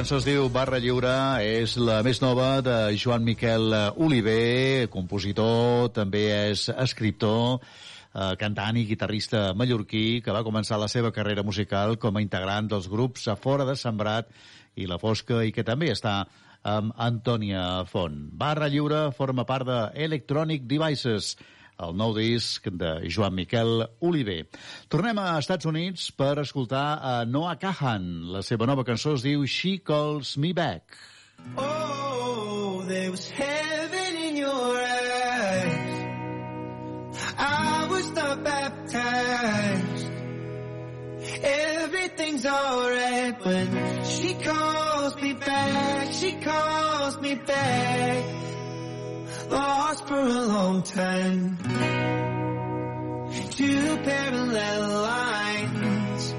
cançó 0.00 0.16
es 0.16 0.24
diu 0.24 0.46
Barra 0.48 0.78
Lliure, 0.80 1.10
és 1.44 1.74
la 1.76 1.98
més 2.00 2.22
nova 2.22 2.62
de 2.64 2.74
Joan 2.96 3.20
Miquel 3.20 3.74
Oliver, 4.00 4.86
compositor, 4.88 5.90
també 5.92 6.22
és 6.32 6.62
escriptor, 6.72 7.58
eh, 8.14 8.30
cantant 8.40 8.78
i 8.80 8.86
guitarrista 8.88 9.50
mallorquí 9.52 10.22
que 10.24 10.32
va 10.32 10.40
començar 10.46 10.78
la 10.80 10.88
seva 10.88 11.10
carrera 11.12 11.44
musical 11.44 11.98
com 12.00 12.16
a 12.16 12.22
integrant 12.24 12.70
dels 12.72 12.88
grups 12.88 13.28
A 13.28 13.36
Fora 13.36 13.66
de 13.68 13.76
Sembrat 13.76 14.32
i 14.80 14.88
La 14.88 14.96
Fosca 14.96 15.42
i 15.44 15.52
que 15.52 15.66
també 15.68 15.92
està 15.92 16.22
amb 16.64 16.96
Antònia 16.96 17.84
Font. 17.84 18.16
Barra 18.32 18.72
Lliure 18.72 19.10
forma 19.12 19.44
part 19.44 19.68
de 19.68 19.80
Electronic 20.08 20.64
Devices, 20.64 21.34
el 21.80 21.96
nou 21.96 22.12
disc 22.16 22.66
de 22.68 22.90
Joan 23.08 23.34
Miquel 23.36 23.86
Oliver. 24.04 24.42
Tornem 24.92 25.18
a 25.20 25.38
Estats 25.40 25.68
Units 25.68 26.10
per 26.12 26.34
escoltar 26.42 27.00
a 27.00 27.14
Noah 27.24 27.56
Kahan. 27.60 28.06
La 28.34 28.42
seva 28.46 28.68
nova 28.68 28.84
cançó 28.84 29.14
es 29.16 29.24
diu 29.24 29.46
She 29.46 29.78
Calls 29.78 30.36
Me 30.36 30.52
Back. 30.52 30.98
Oh, 31.56 32.84
there 32.86 33.10
was 33.10 33.30
heaven 33.30 34.16
in 34.28 34.36
your 34.36 34.76
eyes. 34.76 35.96
I 37.38 37.86
was 37.90 38.10
not 38.10 38.44
baptized. 38.44 40.10
Everything's 41.42 42.44
alright 42.44 43.44
when 43.44 44.04
she 44.04 44.34
calls 44.34 45.16
me 45.22 45.32
back. 45.32 46.12
She 46.12 46.32
calls 46.32 47.18
me 47.20 47.34
back. 47.34 48.49
Lost 49.50 50.06
for 50.06 50.16
a 50.16 50.42
long 50.46 50.82
time. 50.84 51.58
Two 53.50 53.96
parallel 54.04 54.88
lines. 55.02 56.34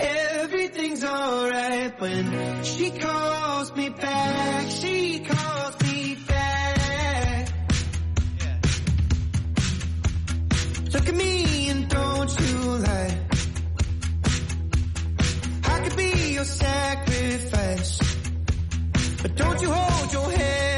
Everything's 0.00 1.04
alright 1.04 2.00
when 2.00 2.64
she 2.64 2.90
calls 2.90 3.76
me 3.76 3.90
back. 3.90 4.70
She 4.70 5.20
calls 5.20 5.80
me 5.82 6.16
back. 6.26 7.52
Look 10.92 11.08
at 11.08 11.14
me 11.14 11.68
and 11.70 11.88
don't 11.88 12.40
you 12.40 12.58
lie. 12.58 13.18
I 15.62 15.80
could 15.80 15.96
be 15.96 16.32
your 16.34 16.44
sacrifice. 16.44 17.98
But 19.22 19.36
don't 19.36 19.62
you 19.62 19.70
hold 19.70 20.12
your 20.12 20.30
head 20.32 20.73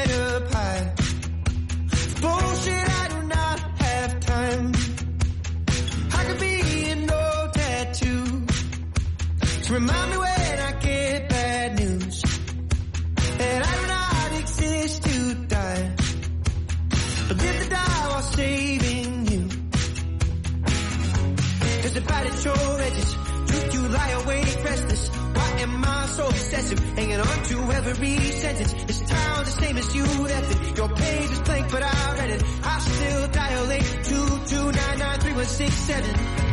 remind 9.69 10.11
me 10.11 10.17
when 10.17 10.59
I 10.59 10.71
get 10.79 11.29
bad 11.29 11.79
news. 11.79 12.21
That 13.37 13.65
I 13.65 13.79
do 13.79 13.87
not 13.87 14.31
exist 14.39 15.03
to 15.03 15.35
die. 15.47 15.91
But 17.27 17.37
live 17.37 17.63
to 17.63 17.69
die 17.69 18.07
while 18.09 18.21
saving 18.21 19.27
you. 19.27 19.47
Cause 21.81 21.93
the 21.93 22.01
bite 22.01 22.27
at 22.27 22.45
your 22.45 22.81
edges. 22.81 23.15
Truth 23.47 23.73
you 23.73 23.87
lie 23.89 24.09
awake 24.21 24.63
restless. 24.63 25.09
Why 25.09 25.49
am 25.59 25.83
I 25.85 26.05
so 26.07 26.27
obsessive? 26.27 26.79
Hanging 26.95 27.19
on 27.19 27.43
to 27.43 27.71
every 27.71 28.17
sentence. 28.17 28.73
This 28.85 28.99
town's 29.01 29.53
the 29.53 29.61
same 29.61 29.77
as 29.77 29.95
you 29.95 30.03
left 30.03 30.51
it. 30.55 30.77
Your 30.77 30.89
page 30.89 31.31
is 31.31 31.39
blank, 31.41 31.71
but 31.71 31.83
I 31.83 32.15
read 32.19 32.29
it. 32.29 32.43
I 32.63 32.79
still 32.79 33.27
dial 33.27 33.65
822993167. 33.67 36.15
Oh, 36.15 36.46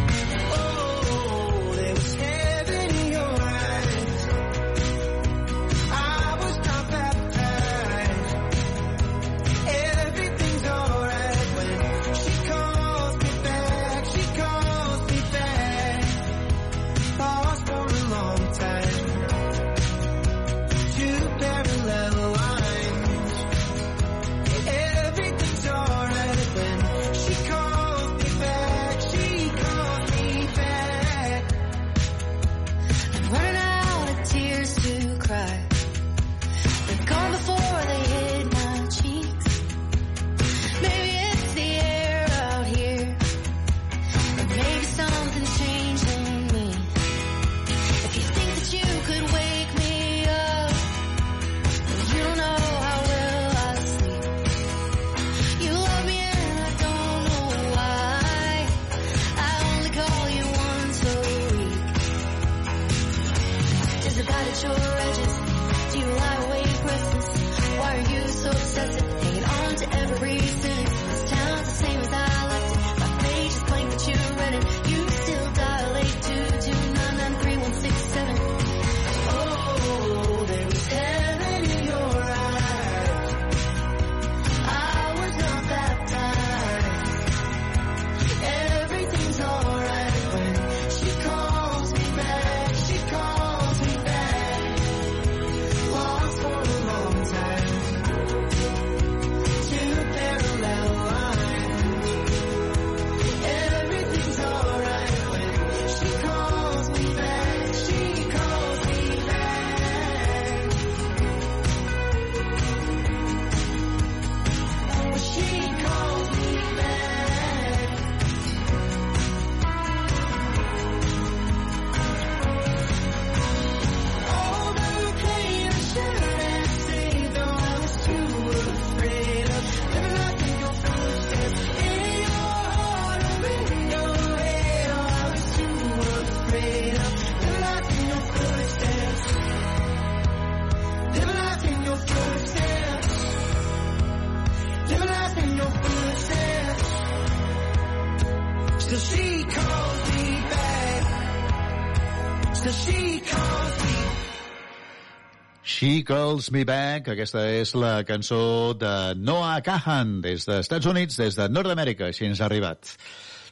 Calls 156.05 156.51
Me 156.53 156.63
Back. 156.69 157.09
Aquesta 157.15 157.43
és 157.57 157.73
la 157.75 158.03
cançó 158.05 158.75
de 158.77 159.15
Noah 159.17 159.63
Kahan, 159.65 160.19
des 160.25 160.45
dels 160.45 160.67
Estats 160.67 160.89
Units, 160.91 161.17
des 161.17 161.39
de 161.39 161.49
Nord-Amèrica, 161.49 162.11
així 162.11 162.29
ens 162.29 162.43
ha 162.43 162.49
arribat. 162.51 162.93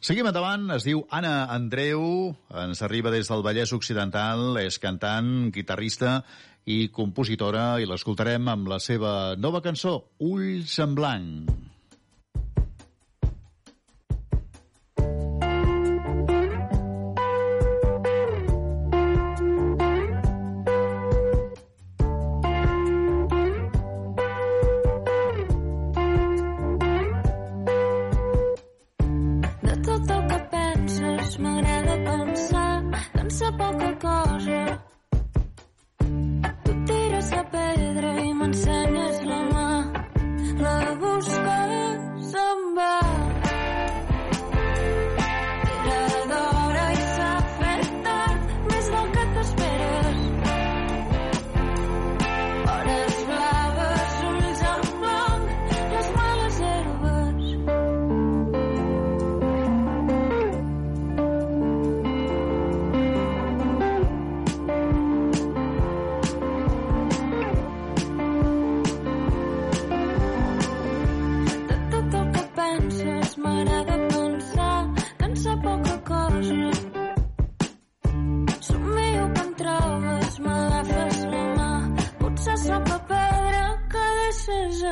Seguim 0.03 0.29
endavant, 0.29 0.69
es 0.77 0.85
diu 0.85 1.05
Anna 1.15 1.47
Andreu, 1.55 2.05
ens 2.65 2.85
arriba 2.85 3.13
des 3.15 3.31
del 3.31 3.45
Vallès 3.47 3.73
Occidental, 3.73 4.59
és 4.61 4.79
cantant, 4.83 5.51
guitarrista 5.55 6.19
i 6.69 6.89
compositora, 6.95 7.81
i 7.81 7.89
l'escoltarem 7.89 8.53
amb 8.53 8.71
la 8.75 8.83
seva 8.83 9.35
nova 9.41 9.65
cançó, 9.65 9.99
Ulls 10.21 10.79
en 10.83 10.97
blanc. 10.99 11.62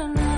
around. 0.01 0.30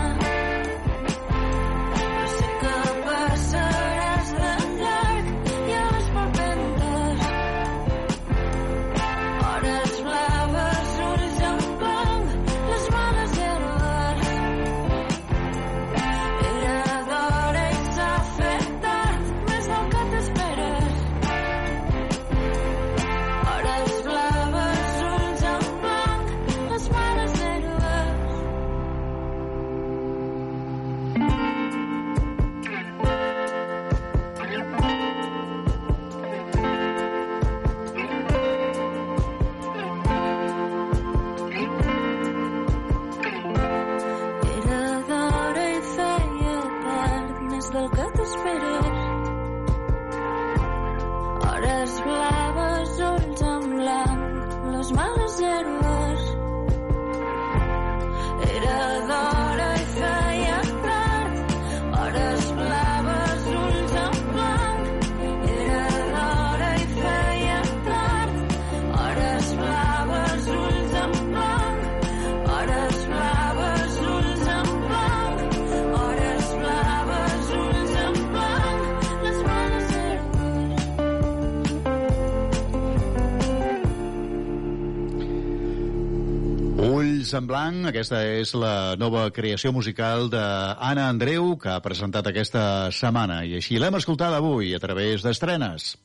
Amics 87.32 87.40
en 87.40 87.46
Blanc, 87.48 87.86
aquesta 87.88 88.18
és 88.28 88.50
la 88.52 88.94
nova 89.00 89.30
creació 89.32 89.70
musical 89.72 90.28
d'Anna 90.28 91.06
Andreu, 91.08 91.54
que 91.56 91.70
ha 91.72 91.80
presentat 91.80 92.26
aquesta 92.28 92.90
setmana, 92.92 93.38
i 93.48 93.54
així 93.56 93.78
l'hem 93.80 93.96
escoltada 93.96 94.36
avui 94.42 94.74
a 94.74 94.80
través 94.82 95.24
d'estrenes. 95.24 95.96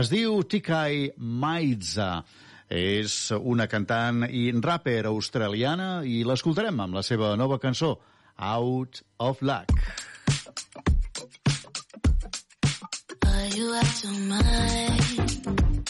Es 0.00 0.08
diu 0.08 0.40
Tikai 0.40 1.10
Maiza, 1.18 2.22
és 2.70 3.28
una 3.36 3.68
cantant 3.68 4.24
i 4.24 4.46
rapper 4.56 5.04
australiana, 5.10 6.00
i 6.04 6.24
l'escoltarem 6.24 6.80
amb 6.80 6.96
la 6.96 7.04
seva 7.04 7.34
nova 7.36 7.60
cançó, 7.60 7.98
Out 8.38 9.02
of 9.18 9.42
Luck. 9.42 9.68
Are 13.26 13.48
you 13.52 13.74
out 13.74 14.04
of 14.04 14.16
mind? 14.32 15.89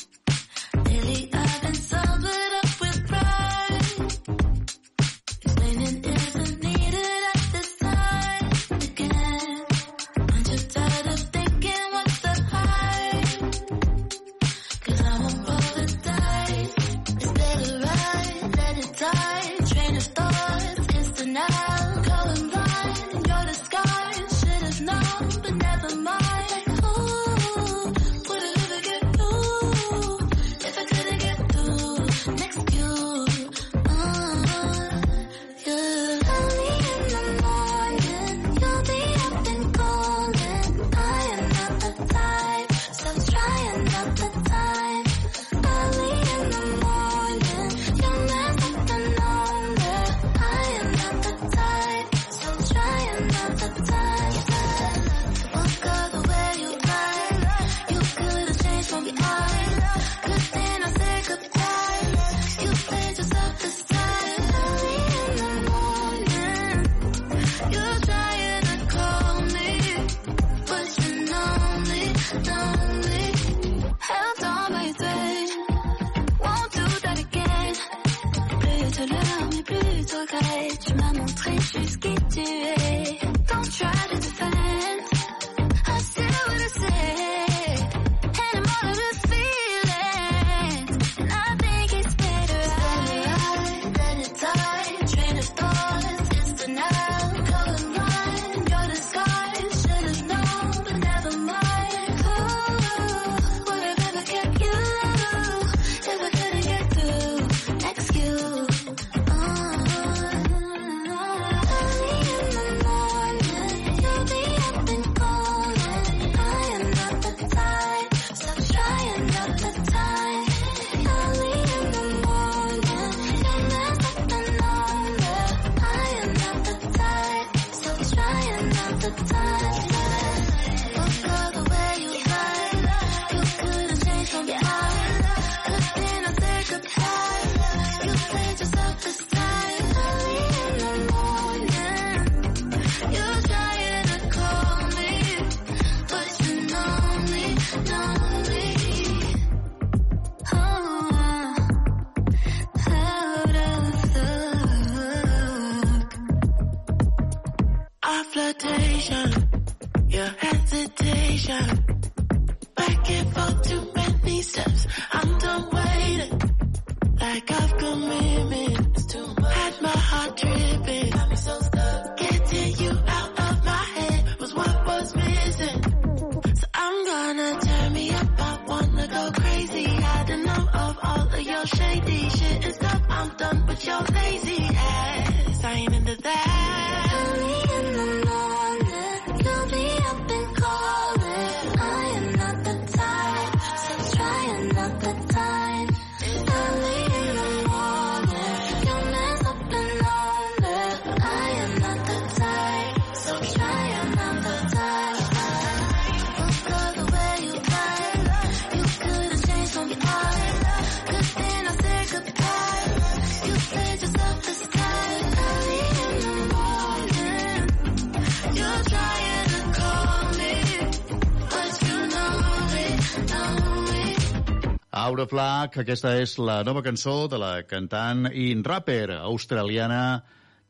Of 225.23 225.33
Luck, 225.37 225.77
aquesta 225.81 226.15
és 226.21 226.37
la 226.41 226.61
nova 226.67 226.81
cançó 226.83 227.27
de 227.29 227.39
la 227.41 227.51
cantant 227.69 228.27
i 228.33 228.53
rapper 228.65 229.19
australiana 229.19 230.23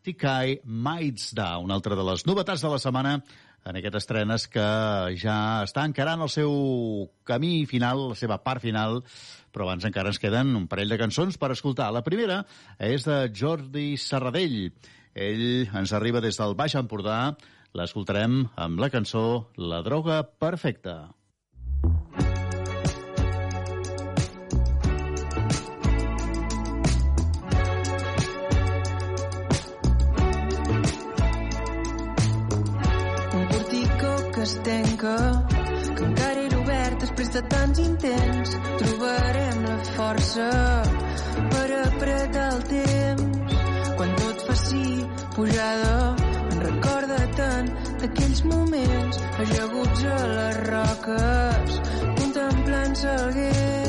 Tikai 0.02 0.56
Maitsda, 0.64 1.52
una 1.62 1.76
altra 1.78 1.96
de 1.98 2.04
les 2.08 2.24
novetats 2.26 2.64
de 2.64 2.70
la 2.72 2.80
setmana 2.82 3.12
en 3.68 3.78
aquestes 3.78 4.04
estrenes 4.04 4.46
que 4.48 4.64
ja 5.20 5.36
està 5.66 5.84
encarant 5.88 6.24
el 6.24 6.32
seu 6.32 6.54
camí 7.28 7.66
final, 7.70 8.06
la 8.12 8.18
seva 8.18 8.40
part 8.42 8.64
final, 8.64 9.02
però 9.52 9.68
abans 9.68 9.86
encara 9.88 10.10
ens 10.12 10.22
queden 10.22 10.56
un 10.58 10.66
parell 10.70 10.90
de 10.90 10.98
cançons 11.00 11.38
per 11.38 11.52
escoltar. 11.54 11.90
La 11.92 12.04
primera 12.06 12.42
és 12.78 13.06
de 13.06 13.22
Jordi 13.36 13.94
Serradell. 14.00 14.72
Ell 15.14 15.68
ens 15.68 15.94
arriba 15.94 16.24
des 16.24 16.40
del 16.40 16.56
Baix 16.58 16.78
Empordà. 16.80 17.20
L'escoltarem 17.76 18.42
amb 18.58 18.82
la 18.82 18.90
cançó 18.90 19.50
La 19.56 19.84
droga 19.86 20.24
perfecta. 20.24 21.10
Es 34.50 34.62
tanca, 34.64 35.16
que 35.96 36.04
encara 36.04 36.40
era 36.42 36.58
obert 36.58 37.02
després 37.04 37.30
de 37.34 37.42
tants 37.52 37.80
intents. 37.82 38.54
Trobarem 38.82 39.60
la 39.66 39.76
força 39.90 40.46
per 41.52 41.66
apretar 41.78 42.46
el 42.56 42.64
temps. 42.72 43.58
Quan 43.98 44.14
tot 44.22 44.46
faci 44.48 44.86
pujada, 45.36 45.92
en 46.40 46.64
recorda 46.66 47.20
tant 47.36 47.68
d'aquells 48.02 48.42
moments 48.54 49.20
ajaguts 49.44 50.08
a 50.16 50.18
les 50.38 50.64
roques, 50.70 51.78
contemplant-se 52.22 53.14
el 53.20 53.38
guer. 53.38 53.79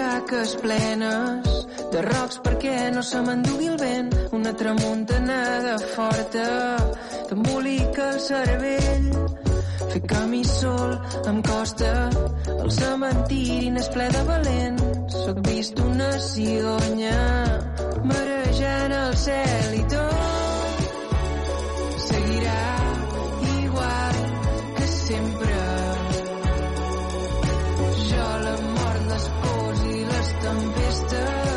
Butxaques 0.00 0.56
plenes 0.62 1.66
de 1.92 2.00
rocs 2.00 2.38
perquè 2.40 2.90
no 2.94 3.02
se 3.02 3.20
m'endugui 3.20 3.66
el 3.68 3.76
vent. 3.76 4.08
Una 4.32 4.52
tramuntanada 4.56 5.76
forta 5.94 6.44
t'embolica 7.28 8.06
el 8.14 8.20
cervell. 8.24 9.10
Fer 9.90 10.02
camí 10.12 10.40
sol 10.44 10.96
em 11.28 11.42
costa, 11.42 11.92
el 12.56 12.70
cementiri 12.78 13.70
n'és 13.74 13.90
ple 13.92 14.08
de 14.16 14.22
valents. 14.30 15.18
Soc 15.26 15.42
vist 15.50 15.84
una 15.84 16.10
cigonya 16.30 17.20
marejant 18.08 18.96
el 19.02 19.16
cel 19.26 19.78
i 19.82 19.84
tot 19.96 20.76
seguirà 22.08 22.66
igual 23.60 24.20
que 24.76 24.86
sempre. 24.96 25.49
some 30.50 31.49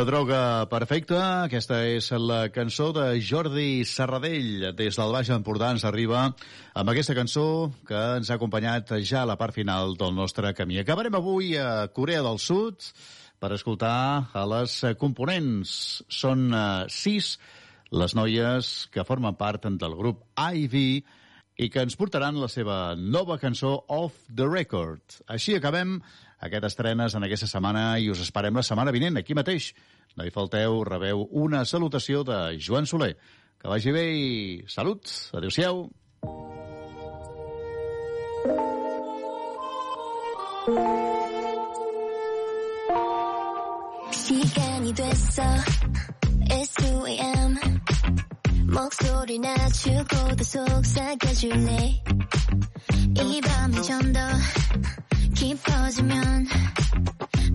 La 0.00 0.06
droga 0.08 0.64
perfecta, 0.64 1.18
aquesta 1.44 1.82
és 1.84 2.06
la 2.16 2.46
cançó 2.48 2.86
de 2.96 3.18
Jordi 3.20 3.82
Serradell. 3.84 4.70
Des 4.72 4.96
del 4.96 5.10
Baix 5.12 5.28
Empordà 5.34 5.68
ens 5.74 5.82
arriba 5.84 6.22
amb 6.24 6.88
aquesta 6.88 7.12
cançó 7.18 7.44
que 7.84 7.98
ens 8.16 8.30
ha 8.30 8.38
acompanyat 8.38 8.94
ja 9.04 9.20
a 9.20 9.28
la 9.28 9.36
part 9.36 9.52
final 9.52 9.92
del 10.00 10.16
nostre 10.16 10.54
camí. 10.56 10.78
Acabarem 10.80 11.18
avui 11.18 11.52
a 11.60 11.90
Corea 11.92 12.22
del 12.24 12.40
Sud 12.40 12.88
per 13.44 13.52
escoltar 13.52 14.30
a 14.32 14.46
les 14.54 14.78
components. 14.96 15.74
Són 16.08 16.48
eh, 16.48 16.64
sis 16.88 17.34
les 17.92 18.16
noies 18.16 18.72
que 18.96 19.04
formen 19.04 19.36
part 19.36 19.68
del 19.68 19.98
grup 20.00 20.24
Ivy 20.40 21.04
i 21.60 21.68
que 21.68 21.84
ens 21.84 22.00
portaran 22.00 22.40
la 22.40 22.48
seva 22.48 22.96
nova 22.96 23.36
cançó 23.36 23.76
Off 23.92 24.16
the 24.32 24.48
Record. 24.48 25.20
Així 25.28 25.60
acabem 25.60 25.98
aquest 26.40 26.66
estrenes 26.70 27.14
en 27.14 27.26
aquesta 27.26 27.48
setmana 27.50 27.98
i 28.00 28.10
us 28.10 28.22
esperem 28.24 28.56
la 28.56 28.64
setmana 28.66 28.94
vinent, 28.94 29.20
aquí 29.20 29.36
mateix. 29.36 29.72
No 30.16 30.24
hi 30.26 30.32
falteu, 30.34 30.80
rebeu 30.88 31.26
una 31.44 31.64
salutació 31.64 32.24
de 32.26 32.40
Joan 32.58 32.88
Soler. 32.88 33.14
Que 33.60 33.68
vagi 33.68 33.92
bé 33.92 34.06
i 34.16 34.28
salut. 34.68 35.04
Adéu-siau. 35.36 35.90
시간이 44.12 44.94
됐어 44.94 45.42
It's 46.50 46.74
2am 46.76 47.56
목소리 48.72 49.40
속삭여줄래 50.42 52.02
이 53.16 53.40
밤이 53.40 53.82
좀더 53.82 54.20
깊어지면 55.34 56.46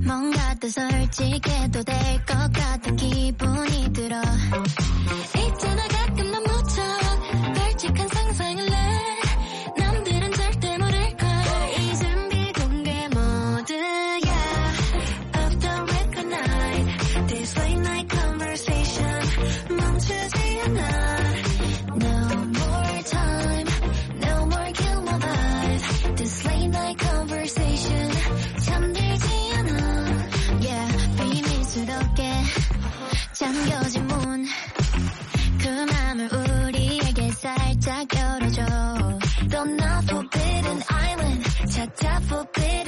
뭔가 0.06 0.56
더 0.56 0.68
솔직해도 0.69 1.84
될 1.84 2.26
것 2.26 2.52
같은 2.53 2.95
기분이 2.95 3.93
들어. 3.93 4.22
있잖아 5.38 5.88
가끔 5.88 6.31
너무 6.31 6.55
stupid 42.54 42.85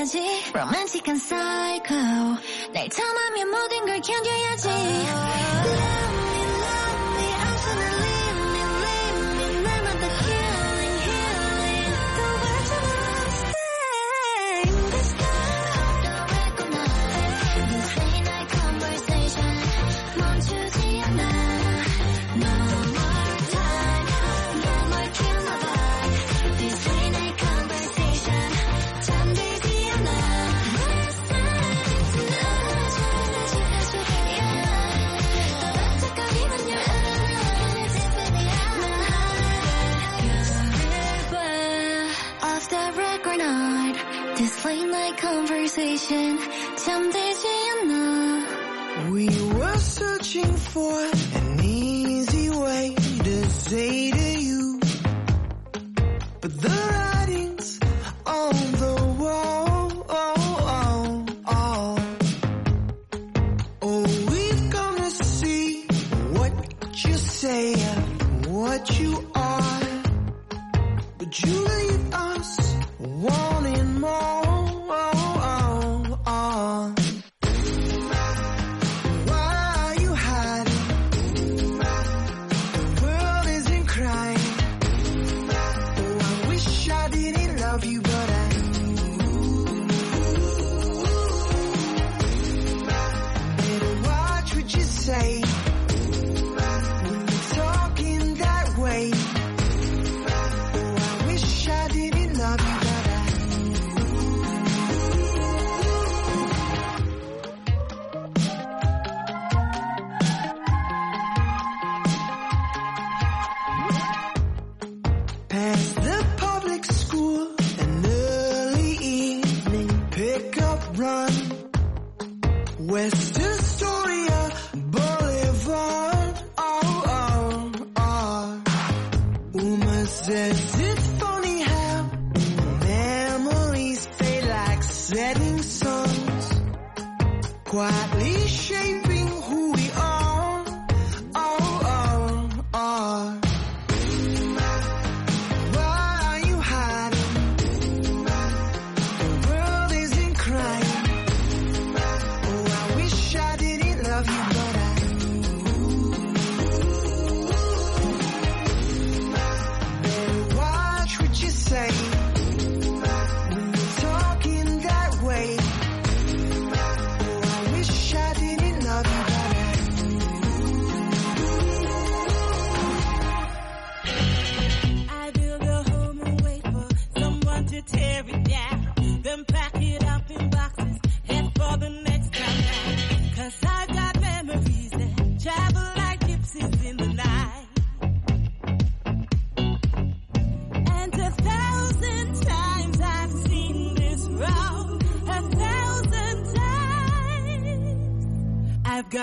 견뎌야지. 0.00 0.52
로맨틱한 0.54 1.16
사이코 1.16 1.94
날 2.72 2.88
참으면 2.88 3.50
모든 3.50 3.86
걸 3.86 4.00
견뎌야지. 4.00 5.29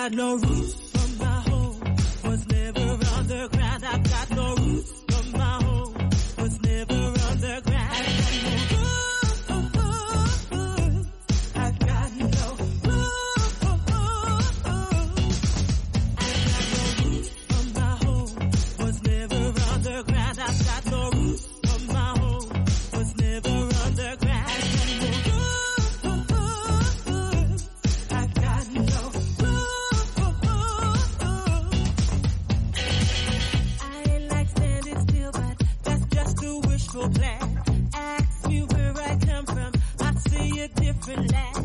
got 0.10 0.16
no 0.16 0.36
roots. 0.38 0.77
relax. 41.08 41.57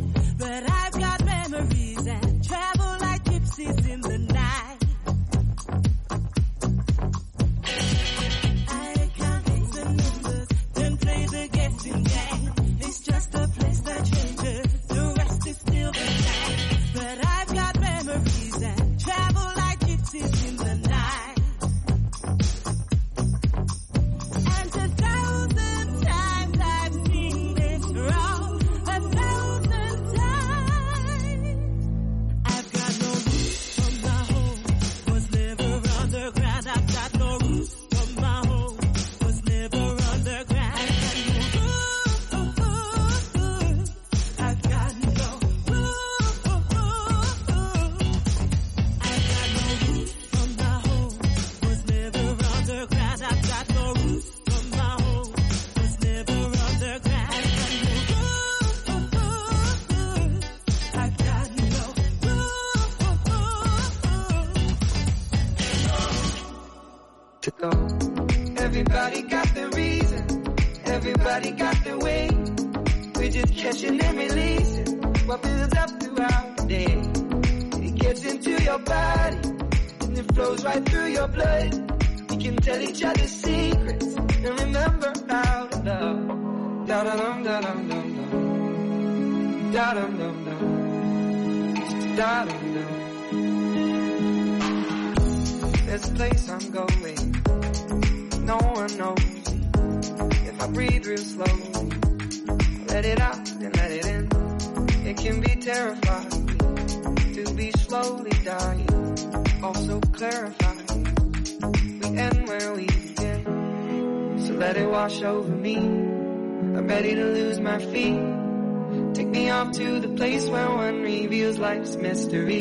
mystery. 122.03 122.61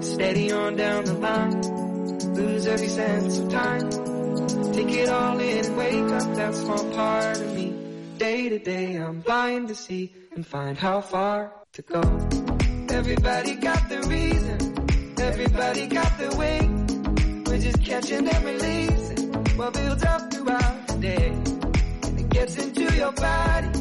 Steady 0.00 0.50
on 0.50 0.76
down 0.76 1.04
the 1.04 1.14
line, 1.14 1.60
lose 2.34 2.66
every 2.66 2.88
sense 2.88 3.38
of 3.38 3.48
time. 3.50 3.90
Take 4.72 4.90
it 5.02 5.08
all 5.08 5.38
in, 5.38 5.76
wake 5.76 6.12
up 6.18 6.34
that 6.36 6.54
small 6.54 6.84
part 6.94 7.40
of 7.40 7.54
me. 7.54 7.74
Day 8.16 8.48
to 8.48 8.58
day, 8.58 8.96
I'm 8.96 9.20
blind 9.20 9.68
to 9.68 9.74
see 9.74 10.12
and 10.34 10.46
find 10.46 10.76
how 10.78 11.00
far 11.00 11.52
to 11.74 11.82
go. 11.82 12.00
Everybody 12.90 13.54
got 13.56 13.88
the 13.88 14.00
reason, 14.16 14.58
everybody 15.20 15.86
got 15.86 16.18
the 16.18 16.36
way. 16.36 16.58
We're 17.46 17.62
just 17.68 17.84
catching 17.84 18.26
and 18.26 18.44
releasing 18.44 19.32
what 19.58 19.74
builds 19.74 20.04
up 20.04 20.32
throughout 20.32 20.88
the 20.88 20.96
day. 21.10 21.28
And 22.06 22.20
it 22.20 22.28
gets 22.30 22.56
into 22.56 22.96
your 22.96 23.12
body, 23.12 23.72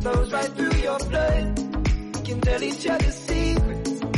flows 0.00 0.32
right 0.32 0.52
through 0.56 0.76
your 0.88 0.98
blood. 0.98 1.58
We 2.16 2.20
can 2.28 2.40
tell 2.40 2.62
each 2.62 2.86
other 2.86 3.10
secrets 3.10 3.81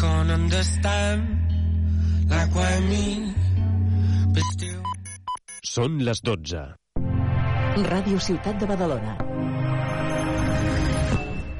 can't 0.00 0.30
understand. 0.30 1.20
Like 2.28 2.54
why 2.54 2.80
me? 2.88 3.34
But 4.32 4.44
still. 4.56 4.82
Són 5.70 6.00
les 6.06 6.22
12 6.24 6.62
Ràdio 7.90 8.18
Ciutat 8.18 8.58
de 8.60 8.66
Badalona. 8.70 9.14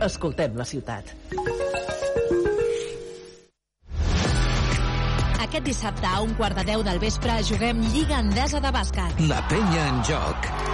Escoltem 0.07 0.57
la 0.59 0.67
ciutat. 0.67 1.12
Aquest 5.41 5.65
dissabte 5.67 6.09
a 6.09 6.21
un 6.25 6.35
quart 6.39 6.57
de 6.61 6.67
deu 6.73 6.83
del 6.87 7.01
vespre 7.03 7.39
juguem 7.47 7.85
Lliga 7.93 8.21
Endesa 8.25 8.62
de 8.65 8.73
Bàsquet. 8.75 9.23
La 9.31 9.45
penya 9.53 9.87
en 9.93 10.03
joc. 10.09 10.51